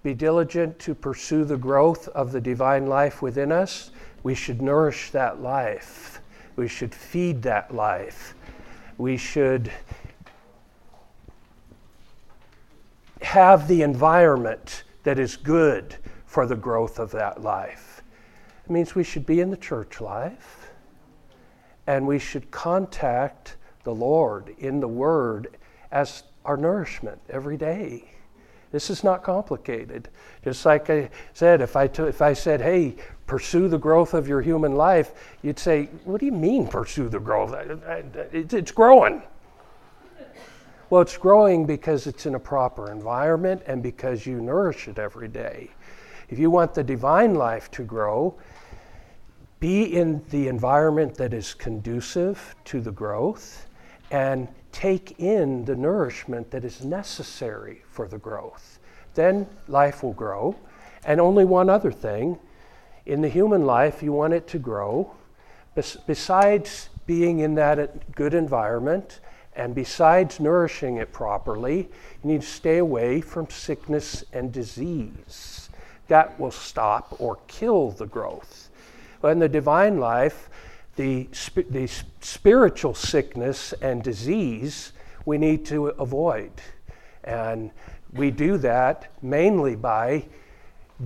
be 0.02 0.14
diligent 0.14 0.78
to 0.80 0.94
pursue 0.94 1.44
the 1.44 1.56
growth 1.56 2.08
of 2.08 2.32
the 2.32 2.40
divine 2.40 2.86
life 2.86 3.20
within 3.20 3.50
us, 3.50 3.90
we 4.22 4.34
should 4.34 4.62
nourish 4.62 5.10
that 5.10 5.40
life. 5.40 6.20
We 6.56 6.68
should 6.68 6.94
feed 6.94 7.42
that 7.42 7.74
life. 7.74 8.34
We 8.96 9.16
should 9.16 9.70
have 13.22 13.68
the 13.68 13.82
environment 13.82 14.84
that 15.02 15.18
is 15.18 15.36
good 15.36 15.96
for 16.26 16.46
the 16.46 16.56
growth 16.56 16.98
of 16.98 17.10
that 17.12 17.42
life. 17.42 18.02
It 18.64 18.70
means 18.70 18.94
we 18.94 19.04
should 19.04 19.26
be 19.26 19.40
in 19.40 19.50
the 19.50 19.56
church 19.56 20.00
life 20.00 20.70
and 21.86 22.06
we 22.06 22.18
should 22.18 22.50
contact 22.50 23.56
the 23.84 23.94
Lord 23.94 24.54
in 24.58 24.80
the 24.80 24.88
Word 24.88 25.56
as 25.90 26.24
our 26.44 26.56
nourishment 26.56 27.20
every 27.30 27.56
day. 27.56 28.10
This 28.70 28.90
is 28.90 29.02
not 29.02 29.22
complicated. 29.22 30.08
Just 30.44 30.64
like 30.66 30.90
I 30.90 31.10
said, 31.32 31.62
if 31.62 31.76
I, 31.76 31.86
t- 31.86 32.02
if 32.02 32.20
I 32.20 32.32
said, 32.34 32.60
hey, 32.60 32.96
pursue 33.26 33.68
the 33.68 33.78
growth 33.78 34.14
of 34.14 34.28
your 34.28 34.42
human 34.42 34.74
life, 34.74 35.36
you'd 35.42 35.58
say, 35.58 35.86
what 36.04 36.20
do 36.20 36.26
you 36.26 36.32
mean 36.32 36.66
pursue 36.66 37.08
the 37.08 37.18
growth? 37.18 37.54
It's 38.32 38.72
growing. 38.72 39.22
Well, 40.90 41.02
it's 41.02 41.16
growing 41.16 41.66
because 41.66 42.06
it's 42.06 42.24
in 42.24 42.34
a 42.34 42.40
proper 42.40 42.90
environment 42.90 43.62
and 43.66 43.82
because 43.82 44.26
you 44.26 44.40
nourish 44.40 44.88
it 44.88 44.98
every 44.98 45.28
day. 45.28 45.70
If 46.30 46.38
you 46.38 46.50
want 46.50 46.74
the 46.74 46.84
divine 46.84 47.34
life 47.34 47.70
to 47.72 47.82
grow, 47.82 48.34
be 49.60 49.82
in 49.82 50.22
the 50.30 50.48
environment 50.48 51.14
that 51.16 51.34
is 51.34 51.52
conducive 51.52 52.54
to 52.66 52.80
the 52.80 52.92
growth 52.92 53.66
and 54.10 54.48
take 54.72 55.18
in 55.18 55.64
the 55.64 55.76
nourishment 55.76 56.50
that 56.50 56.64
is 56.64 56.84
necessary 56.84 57.82
for 57.90 58.08
the 58.08 58.18
growth. 58.18 58.78
Then 59.14 59.46
life 59.66 60.02
will 60.02 60.12
grow. 60.12 60.56
And 61.04 61.20
only 61.20 61.44
one 61.44 61.70
other 61.70 61.92
thing 61.92 62.38
in 63.06 63.22
the 63.22 63.28
human 63.28 63.64
life, 63.64 64.02
you 64.02 64.12
want 64.12 64.34
it 64.34 64.46
to 64.48 64.58
grow. 64.58 65.10
Bes- 65.74 65.96
besides 66.06 66.90
being 67.06 67.40
in 67.40 67.54
that 67.54 68.12
good 68.12 68.34
environment, 68.34 69.20
and 69.56 69.74
besides 69.74 70.38
nourishing 70.38 70.98
it 70.98 71.12
properly, 71.12 71.88
you 72.22 72.30
need 72.30 72.42
to 72.42 72.46
stay 72.46 72.78
away 72.78 73.20
from 73.20 73.50
sickness 73.50 74.24
and 74.32 74.52
disease. 74.52 75.68
That 76.06 76.38
will 76.38 76.52
stop 76.52 77.20
or 77.20 77.38
kill 77.48 77.90
the 77.90 78.06
growth. 78.06 78.70
In 79.24 79.40
the 79.40 79.48
divine 79.48 79.98
life, 79.98 80.48
the, 80.98 81.28
the 81.70 81.88
spiritual 82.20 82.92
sickness 82.92 83.72
and 83.74 84.02
disease 84.02 84.92
we 85.24 85.38
need 85.38 85.64
to 85.66 85.86
avoid. 85.86 86.50
And 87.22 87.70
we 88.12 88.32
do 88.32 88.58
that 88.58 89.12
mainly 89.22 89.76
by 89.76 90.24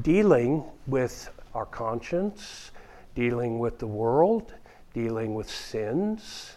dealing 0.01 0.64
with 0.86 1.28
our 1.55 1.66
conscience, 1.66 2.70
dealing 3.14 3.59
with 3.59 3.78
the 3.78 3.86
world, 3.86 4.55
dealing 4.94 5.35
with 5.35 5.51
sins, 5.51 6.56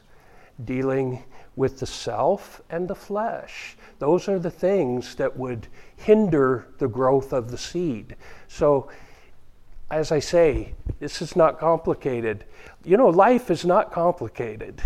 dealing 0.64 1.22
with 1.58 1.80
the 1.80 1.88
self 1.88 2.62
and 2.70 2.88
the 2.88 2.96
flesh. 2.96 3.76
Those 4.00 4.30
are 4.30 4.40
the 4.40 4.52
things 4.52 5.14
that 5.16 5.36
would 5.36 5.68
hinder 5.98 6.68
the 6.78 6.88
growth 6.88 7.34
of 7.34 7.52
the 7.52 7.58
seed. 7.58 8.16
So, 8.48 8.90
as 9.90 10.12
I 10.12 10.20
say, 10.20 10.74
this 11.00 11.22
is 11.22 11.36
not 11.36 11.60
complicated. 11.60 12.46
You 12.84 12.98
know, 12.98 13.10
life 13.10 13.52
is 13.52 13.66
not 13.66 13.92
complicated. 13.92 14.82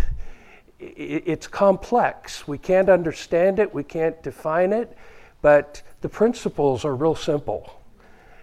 It's 0.78 1.46
complex. 1.46 2.46
We 2.46 2.58
can't 2.58 2.88
understand 2.88 3.58
it, 3.58 3.72
we 3.74 3.84
can't 3.84 4.22
define 4.22 4.72
it, 4.72 4.96
but 5.42 5.82
the 6.00 6.08
principles 6.08 6.84
are 6.84 6.94
real 6.94 7.14
simple. 7.14 7.80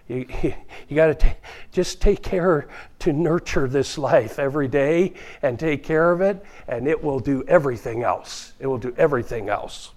You, 0.08 0.26
you, 0.42 0.54
you 0.88 0.96
got 0.96 1.18
to 1.18 1.36
just 1.72 2.00
take 2.00 2.22
care 2.22 2.68
to 3.00 3.12
nurture 3.12 3.68
this 3.68 3.98
life 3.98 4.38
every 4.38 4.68
day 4.68 5.14
and 5.42 5.58
take 5.58 5.84
care 5.84 6.10
of 6.10 6.20
it, 6.20 6.44
and 6.66 6.88
it 6.88 7.02
will 7.02 7.20
do 7.20 7.44
everything 7.46 8.02
else. 8.02 8.52
It 8.58 8.66
will 8.66 8.78
do 8.78 8.94
everything 8.96 9.48
else. 9.48 9.92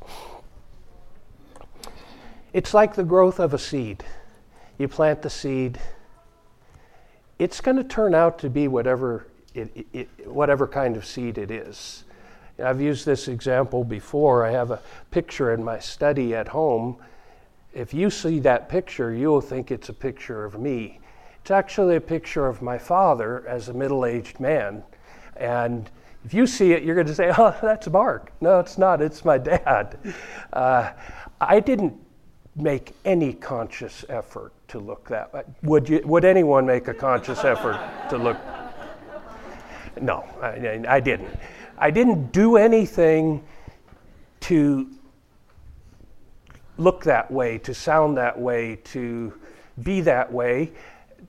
It's 2.54 2.74
like 2.74 2.96
the 2.96 3.04
growth 3.04 3.40
of 3.40 3.54
a 3.54 3.60
seed. 3.60 4.04
You 4.78 4.88
plant 4.88 5.22
the 5.22 5.30
seed, 5.30 5.80
it's 7.42 7.60
going 7.62 7.78
to 7.78 7.84
turn 7.84 8.14
out 8.14 8.40
to 8.40 8.50
be 8.50 8.68
whatever, 8.68 9.28
it, 9.54 9.86
it, 9.94 10.28
whatever 10.28 10.68
kind 10.68 10.96
of 10.96 11.06
seed 11.06 11.38
it 11.38 11.52
is. 11.52 12.04
I've 12.64 12.82
used 12.82 13.06
this 13.06 13.28
example 13.28 13.84
before. 13.84 14.46
I 14.46 14.52
have 14.52 14.72
a 14.72 14.80
picture 15.10 15.54
in 15.54 15.64
my 15.64 15.80
study 15.80 16.36
at 16.36 16.48
home 16.48 16.98
if 17.74 17.94
you 17.94 18.10
see 18.10 18.40
that 18.40 18.70
picture, 18.70 19.14
you'll 19.14 19.42
think 19.42 19.72
it's 19.72 19.90
a 19.90 19.94
picture 19.94 20.44
of 20.44 20.60
me. 20.60 21.00
It's 21.42 21.52
actually 21.52 21.96
a 21.96 22.02
picture 22.02 22.48
of 22.48 22.62
my 22.62 22.78
father 22.78 23.48
as 23.48 23.70
a 23.70 23.74
middle 23.74 24.06
aged 24.06 24.40
man. 24.40 24.84
And 25.38 25.90
if 26.26 26.34
you 26.34 26.46
see 26.46 26.74
it, 26.74 26.84
you're 26.84 26.96
going 26.96 27.08
to 27.08 27.16
say, 27.16 27.34
oh, 27.38 27.56
that's 27.62 27.88
Mark. 27.88 28.32
No, 28.42 28.60
it's 28.60 28.78
not. 28.78 29.02
It's 29.02 29.24
my 29.24 29.38
dad. 29.38 29.98
Uh, 30.52 30.92
I 31.40 31.60
didn't 31.60 31.94
make 32.56 32.94
any 33.06 33.34
conscious 33.34 34.04
effort 34.10 34.52
to 34.68 34.80
look 34.80 35.08
that 35.10 35.34
way. 35.34 35.44
Would, 35.64 35.88
you, 35.90 36.02
would 36.06 36.26
anyone 36.26 36.66
make 36.66 36.88
a 36.88 36.94
conscious 36.94 37.44
effort 37.44 37.80
to 38.10 38.18
look? 38.18 38.38
No, 40.00 40.26
I, 40.42 40.84
I 40.88 41.00
didn't. 41.00 41.38
I 41.78 41.92
didn't 41.92 42.32
do 42.32 42.58
anything 42.58 43.44
to 44.42 44.90
look 46.78 47.04
that 47.04 47.30
way, 47.32 47.58
to 47.60 47.74
sound 47.74 48.18
that 48.18 48.40
way, 48.40 48.78
to 48.86 49.34
be 49.82 50.02
that 50.02 50.32
way. 50.32 50.72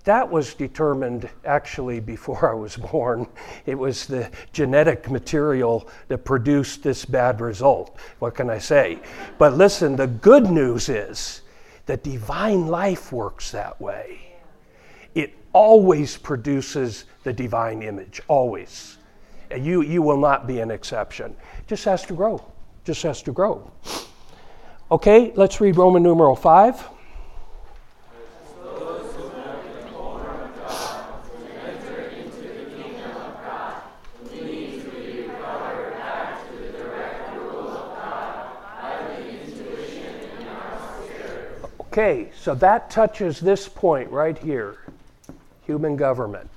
That 0.04 0.28
was 0.28 0.54
determined 0.54 1.28
actually 1.44 2.00
before 2.00 2.50
I 2.50 2.54
was 2.54 2.76
born. 2.76 3.26
It 3.66 3.76
was 3.76 4.06
the 4.06 4.30
genetic 4.52 5.10
material 5.10 5.88
that 6.08 6.24
produced 6.24 6.82
this 6.82 7.04
bad 7.04 7.40
result. 7.40 7.96
What 8.18 8.34
can 8.34 8.50
I 8.50 8.58
say? 8.58 8.98
But 9.38 9.54
listen, 9.54 9.94
the 9.94 10.08
good 10.08 10.50
news 10.50 10.88
is 10.88 11.42
that 11.86 12.02
divine 12.02 12.66
life 12.66 13.12
works 13.12 13.52
that 13.52 13.80
way. 13.80 14.34
It 15.14 15.34
always 15.52 16.16
produces 16.16 17.04
the 17.22 17.32
divine 17.32 17.82
image, 17.82 18.20
always. 18.26 18.98
You, 19.54 19.82
you 19.82 20.02
will 20.02 20.16
not 20.16 20.46
be 20.46 20.60
an 20.60 20.70
exception. 20.70 21.36
Just 21.66 21.84
has 21.84 22.04
to 22.06 22.14
grow. 22.14 22.42
Just 22.84 23.02
has 23.02 23.22
to 23.22 23.32
grow. 23.32 23.70
Okay, 24.90 25.32
let's 25.36 25.60
read 25.60 25.76
Roman 25.76 26.02
numeral 26.02 26.34
5. 26.34 26.88
Okay, 41.92 42.30
so 42.34 42.54
that 42.54 42.88
touches 42.88 43.38
this 43.38 43.68
point 43.68 44.10
right 44.10 44.38
here 44.38 44.78
human 45.66 45.94
government. 45.94 46.48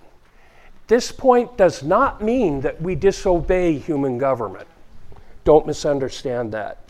This 0.88 1.12
point 1.12 1.58
does 1.58 1.84
not 1.84 2.22
mean 2.22 2.62
that 2.62 2.82
we 2.82 2.96
disobey 2.96 3.78
human 3.78 4.18
government. 4.18 4.66
Don't 5.44 5.68
misunderstand 5.68 6.54
that 6.54 6.88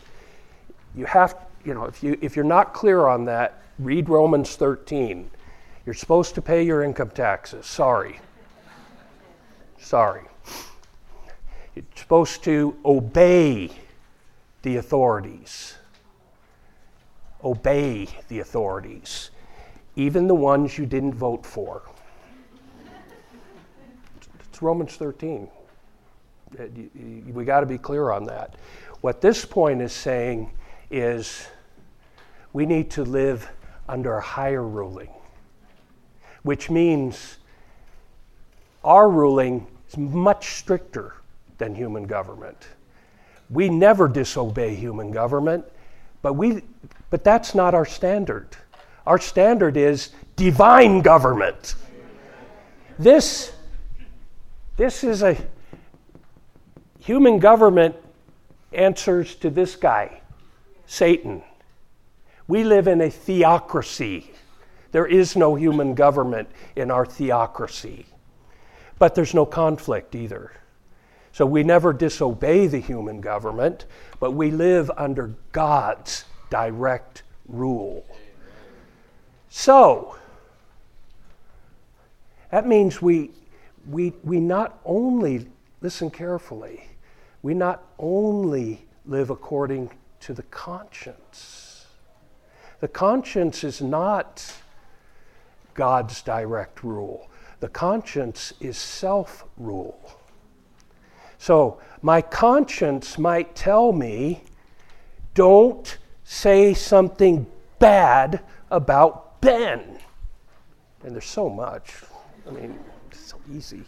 you 0.94 1.06
have, 1.06 1.34
you 1.64 1.74
know, 1.74 1.86
if, 1.86 2.04
you, 2.04 2.16
if 2.22 2.36
you're 2.36 2.44
not 2.44 2.72
clear 2.72 3.08
on 3.08 3.24
that, 3.24 3.62
read 3.80 4.08
Romans 4.08 4.54
13. 4.54 5.28
You're 5.84 5.94
supposed 5.96 6.36
to 6.36 6.40
pay 6.40 6.62
your 6.62 6.84
income 6.84 7.10
taxes. 7.10 7.66
Sorry. 7.66 8.20
Sorry. 9.80 10.22
You're 11.74 11.84
supposed 11.96 12.44
to 12.44 12.76
obey 12.84 13.70
the 14.62 14.76
authorities. 14.76 15.75
Obey 17.46 18.08
the 18.26 18.40
authorities, 18.40 19.30
even 19.94 20.26
the 20.26 20.34
ones 20.34 20.76
you 20.76 20.84
didn't 20.84 21.14
vote 21.14 21.46
for. 21.46 21.82
It's 24.40 24.60
Romans 24.60 24.96
13. 24.96 25.48
Uh, 26.58 26.64
we 27.32 27.44
got 27.44 27.60
to 27.60 27.66
be 27.66 27.78
clear 27.78 28.10
on 28.10 28.24
that. 28.24 28.56
What 29.00 29.20
this 29.20 29.44
point 29.44 29.80
is 29.80 29.92
saying 29.92 30.50
is 30.90 31.46
we 32.52 32.66
need 32.66 32.90
to 32.90 33.04
live 33.04 33.48
under 33.88 34.14
a 34.16 34.20
higher 34.20 34.64
ruling, 34.64 35.10
which 36.42 36.68
means 36.68 37.36
our 38.82 39.08
ruling 39.08 39.68
is 39.88 39.96
much 39.96 40.54
stricter 40.54 41.14
than 41.58 41.76
human 41.76 42.08
government. 42.08 42.66
We 43.50 43.68
never 43.68 44.08
disobey 44.08 44.74
human 44.74 45.12
government, 45.12 45.64
but, 46.22 46.32
we, 46.32 46.62
but 47.10 47.24
that's 47.24 47.54
not 47.54 47.74
our 47.74 47.84
standard. 47.84 48.48
Our 49.06 49.18
standard 49.18 49.76
is 49.76 50.10
divine 50.34 51.00
government. 51.00 51.74
This, 52.98 53.52
this 54.76 55.04
is 55.04 55.22
a 55.22 55.36
human 56.98 57.38
government 57.38 57.94
answers 58.72 59.34
to 59.36 59.50
this 59.50 59.76
guy. 59.76 60.20
Satan. 60.86 61.42
We 62.48 62.64
live 62.64 62.86
in 62.86 63.00
a 63.00 63.10
theocracy. 63.10 64.32
There 64.92 65.06
is 65.06 65.36
no 65.36 65.56
human 65.56 65.94
government 65.94 66.48
in 66.76 66.90
our 66.90 67.04
theocracy. 67.04 68.06
But 68.98 69.14
there's 69.14 69.34
no 69.34 69.44
conflict 69.44 70.14
either. 70.14 70.52
So 71.32 71.44
we 71.44 71.62
never 71.64 71.92
disobey 71.92 72.66
the 72.66 72.78
human 72.78 73.20
government, 73.20 73.84
but 74.20 74.32
we 74.32 74.50
live 74.50 74.90
under 74.96 75.34
God's 75.52 76.24
direct 76.50 77.22
rule. 77.46 78.04
So, 79.48 80.16
that 82.50 82.66
means 82.66 83.00
we, 83.00 83.30
we, 83.88 84.12
we 84.22 84.40
not 84.40 84.80
only, 84.84 85.46
listen 85.80 86.10
carefully, 86.10 86.84
we 87.42 87.54
not 87.54 87.84
only 87.98 88.86
live 89.04 89.30
according 89.30 89.90
to 90.20 90.34
the 90.34 90.42
conscience. 90.44 91.86
The 92.80 92.88
conscience 92.88 93.64
is 93.64 93.80
not 93.80 94.52
God's 95.74 96.22
direct 96.22 96.82
rule, 96.82 97.28
the 97.60 97.68
conscience 97.68 98.52
is 98.60 98.76
self 98.76 99.44
rule. 99.56 100.18
So, 101.38 101.80
my 102.02 102.22
conscience 102.22 103.18
might 103.18 103.54
tell 103.54 103.92
me, 103.92 104.42
don't 105.34 105.98
say 106.28 106.74
something 106.74 107.46
bad 107.78 108.40
about 108.72 109.40
Ben. 109.40 109.98
And 111.04 111.14
there's 111.14 111.24
so 111.24 111.48
much. 111.48 112.02
I 112.48 112.50
mean, 112.50 112.76
it's 113.08 113.20
so 113.20 113.36
easy. 113.54 113.84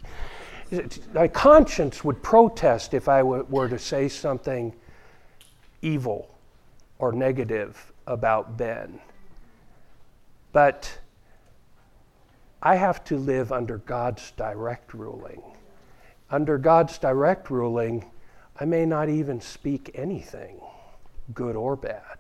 My 1.13 1.27
conscience 1.27 2.05
would 2.05 2.23
protest 2.23 2.95
if 2.95 3.09
I 3.09 3.25
were 3.25 3.69
to 3.69 3.79
say 3.79 4.09
something 4.09 4.73
evil 5.83 6.33
or 7.01 7.11
negative 7.11 7.93
about 8.07 8.57
Ben. 8.57 9.01
But 10.53 10.97
I 12.63 12.77
have 12.77 13.03
to 13.05 13.17
live 13.17 13.51
under 13.51 13.79
God's 13.79 14.31
direct 14.33 14.95
ruling. 14.95 15.43
Under 16.31 16.57
God's 16.57 16.99
direct 16.99 17.51
ruling, 17.51 18.09
I 18.61 18.65
may 18.65 18.87
not 18.87 19.09
even 19.09 19.41
speak 19.41 19.91
anything, 19.95 20.61
good 21.35 21.57
or 21.57 21.75
bad. 21.75 22.18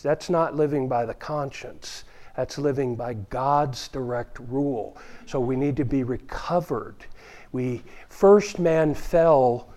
That's 0.00 0.30
not 0.30 0.56
living 0.56 0.88
by 0.88 1.06
the 1.06 1.14
conscience. 1.14 2.04
That's 2.36 2.58
living 2.58 2.96
by 2.96 3.14
God's 3.14 3.88
direct 3.88 4.38
rule. 4.38 4.96
So 5.26 5.38
we 5.38 5.56
need 5.56 5.76
to 5.76 5.84
be 5.84 6.02
recovered. 6.02 6.96
We 7.52 7.82
first 8.08 8.58
man 8.58 8.94
fell 8.94 9.68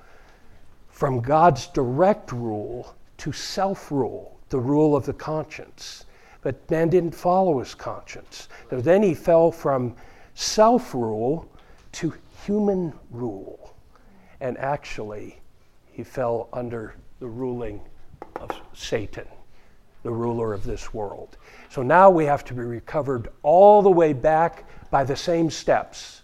from 0.88 1.20
God's 1.20 1.68
direct 1.68 2.32
rule 2.32 2.96
to 3.18 3.32
self 3.32 3.92
rule, 3.92 4.40
the 4.50 4.60
rule 4.60 4.96
of 4.96 5.06
the 5.06 5.14
conscience. 5.14 6.06
But 6.42 6.70
man 6.70 6.90
didn't 6.90 7.16
follow 7.16 7.60
his 7.60 7.76
conscience. 7.76 8.50
So 8.70 8.80
then 8.80 9.04
he 9.04 9.14
fell 9.14 9.52
from 9.52 9.96
self 10.36 10.94
rule 10.94 11.50
to 11.94 12.14
human 12.46 12.94
rule. 13.10 13.76
And 14.40 14.58
actually, 14.58 15.42
he 15.92 16.04
fell 16.04 16.50
under 16.54 16.96
the 17.20 17.28
ruling 17.28 17.82
of 18.36 18.52
Satan, 18.74 19.28
the 20.06 20.12
ruler 20.12 20.54
of 20.54 20.64
this 20.64 20.94
world. 20.94 21.36
So 21.70 21.82
now 21.82 22.12
we 22.12 22.26
have 22.26 22.46
to 22.46 22.54
be 22.54 22.62
recovered 22.62 23.28
all 23.42 23.82
the 23.82 23.90
way 23.90 24.14
back 24.14 24.66
by 24.92 25.04
the 25.04 25.16
same 25.16 25.50
steps. 25.50 26.22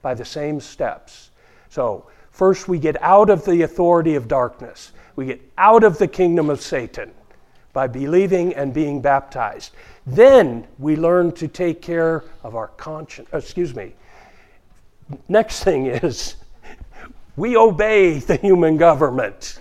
By 0.00 0.14
the 0.14 0.24
same 0.24 0.60
steps. 0.60 1.28
So, 1.68 2.06
first 2.30 2.68
we 2.68 2.78
get 2.78 3.00
out 3.02 3.28
of 3.28 3.44
the 3.44 3.62
authority 3.62 4.14
of 4.14 4.28
darkness, 4.28 4.92
we 5.14 5.26
get 5.26 5.42
out 5.58 5.84
of 5.84 5.98
the 5.98 6.08
kingdom 6.08 6.48
of 6.48 6.62
Satan 6.62 7.10
by 7.74 7.86
believing 7.86 8.54
and 8.54 8.72
being 8.72 9.02
baptized. 9.02 9.72
Then 10.06 10.66
we 10.78 10.96
learn 10.96 11.32
to 11.32 11.48
take 11.48 11.82
care 11.82 12.24
of 12.42 12.56
our 12.56 12.68
conscience. 12.68 13.28
Excuse 13.34 13.74
me. 13.74 13.94
Next 15.28 15.64
thing 15.64 15.84
is 15.84 16.36
we 17.36 17.58
obey 17.58 18.20
the 18.20 18.36
human 18.36 18.78
government. 18.78 19.60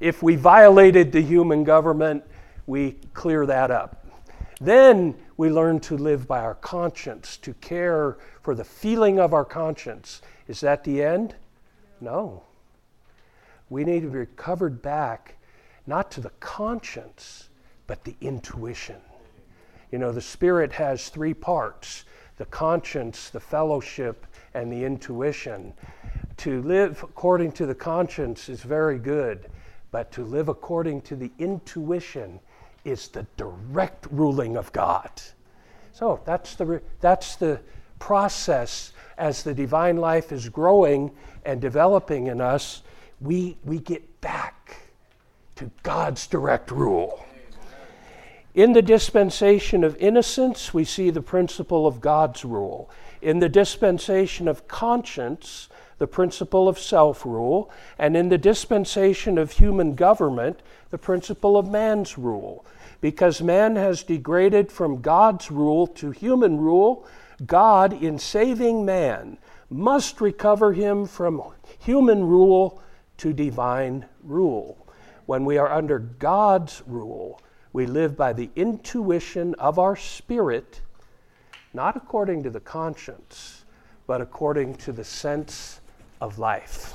If 0.00 0.22
we 0.22 0.36
violated 0.36 1.12
the 1.12 1.20
human 1.20 1.64
government, 1.64 2.24
we 2.66 2.92
clear 3.12 3.46
that 3.46 3.70
up. 3.70 4.06
Then 4.60 5.16
we 5.36 5.50
learn 5.50 5.80
to 5.80 5.96
live 5.96 6.26
by 6.26 6.40
our 6.40 6.54
conscience, 6.54 7.36
to 7.38 7.54
care 7.54 8.18
for 8.42 8.54
the 8.54 8.64
feeling 8.64 9.18
of 9.18 9.34
our 9.34 9.44
conscience. 9.44 10.22
Is 10.48 10.60
that 10.60 10.84
the 10.84 11.02
end? 11.02 11.34
No. 12.00 12.44
We 13.68 13.84
need 13.84 14.02
to 14.02 14.08
be 14.08 14.18
recovered 14.18 14.80
back 14.82 15.36
not 15.86 16.10
to 16.12 16.20
the 16.20 16.30
conscience, 16.40 17.48
but 17.86 18.04
the 18.04 18.16
intuition. 18.20 19.00
You 19.90 19.98
know, 19.98 20.12
the 20.12 20.20
Spirit 20.20 20.72
has 20.72 21.08
three 21.08 21.34
parts 21.34 22.04
the 22.36 22.44
conscience, 22.46 23.30
the 23.30 23.38
fellowship, 23.38 24.26
and 24.54 24.72
the 24.72 24.84
intuition. 24.84 25.72
To 26.38 26.62
live 26.62 27.00
according 27.04 27.52
to 27.52 27.66
the 27.66 27.76
conscience 27.76 28.48
is 28.48 28.60
very 28.62 28.98
good, 28.98 29.48
but 29.92 30.10
to 30.12 30.24
live 30.24 30.48
according 30.48 31.02
to 31.02 31.14
the 31.14 31.30
intuition 31.38 32.40
is 32.84 33.08
the 33.08 33.26
direct 33.36 34.06
ruling 34.10 34.56
of 34.56 34.72
God. 34.72 35.10
So 35.92 36.20
that's 36.24 36.54
the, 36.56 36.82
that's 37.00 37.36
the 37.36 37.60
process 37.98 38.92
as 39.16 39.42
the 39.42 39.54
divine 39.54 39.96
life 39.96 40.32
is 40.32 40.48
growing 40.48 41.10
and 41.44 41.60
developing 41.60 42.26
in 42.26 42.40
us. 42.40 42.82
We, 43.20 43.56
we 43.64 43.78
get 43.78 44.20
back 44.20 44.76
to 45.56 45.70
God's 45.82 46.26
direct 46.26 46.70
rule. 46.70 47.24
In 48.54 48.72
the 48.72 48.82
dispensation 48.82 49.82
of 49.82 49.96
innocence, 49.96 50.72
we 50.72 50.84
see 50.84 51.10
the 51.10 51.22
principle 51.22 51.86
of 51.86 52.00
God's 52.00 52.44
rule. 52.44 52.90
In 53.20 53.40
the 53.40 53.48
dispensation 53.48 54.46
of 54.46 54.68
conscience, 54.68 55.68
the 55.98 56.06
principle 56.06 56.68
of 56.68 56.78
self 56.78 57.24
rule. 57.24 57.70
And 57.98 58.16
in 58.16 58.28
the 58.28 58.38
dispensation 58.38 59.38
of 59.38 59.52
human 59.52 59.94
government, 59.94 60.60
the 60.90 60.98
principle 60.98 61.56
of 61.56 61.70
man's 61.70 62.18
rule. 62.18 62.64
Because 63.00 63.42
man 63.42 63.76
has 63.76 64.02
degraded 64.02 64.72
from 64.72 65.02
God's 65.02 65.50
rule 65.50 65.86
to 65.88 66.10
human 66.10 66.58
rule, 66.58 67.06
God, 67.44 67.92
in 68.02 68.18
saving 68.18 68.84
man, 68.84 69.38
must 69.68 70.20
recover 70.20 70.72
him 70.72 71.06
from 71.06 71.42
human 71.78 72.24
rule 72.24 72.82
to 73.18 73.32
divine 73.32 74.06
rule. 74.22 74.78
When 75.26 75.44
we 75.44 75.58
are 75.58 75.70
under 75.70 75.98
God's 75.98 76.82
rule, 76.86 77.40
we 77.72 77.86
live 77.86 78.16
by 78.16 78.32
the 78.32 78.50
intuition 78.54 79.54
of 79.56 79.78
our 79.78 79.96
spirit, 79.96 80.80
not 81.72 81.96
according 81.96 82.42
to 82.44 82.50
the 82.50 82.60
conscience, 82.60 83.64
but 84.06 84.20
according 84.20 84.76
to 84.76 84.92
the 84.92 85.04
sense 85.04 85.80
of 86.24 86.38
life. 86.38 86.94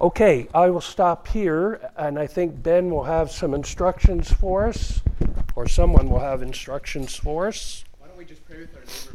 Okay, 0.00 0.48
I 0.54 0.70
will 0.70 0.80
stop 0.80 1.28
here, 1.28 1.90
and 1.96 2.18
I 2.18 2.26
think 2.26 2.62
Ben 2.62 2.90
will 2.90 3.04
have 3.04 3.30
some 3.30 3.54
instructions 3.54 4.32
for 4.32 4.66
us, 4.66 5.02
or 5.54 5.68
someone 5.68 6.08
will 6.08 6.20
have 6.20 6.42
instructions 6.42 7.14
for 7.14 7.48
us. 7.48 7.84
Why 7.98 8.08
don't 8.08 8.16
we 8.16 8.24
just 8.24 8.44
pray 8.44 8.58
with 8.58 8.74
our 8.74 8.80
neighbor 8.80 9.11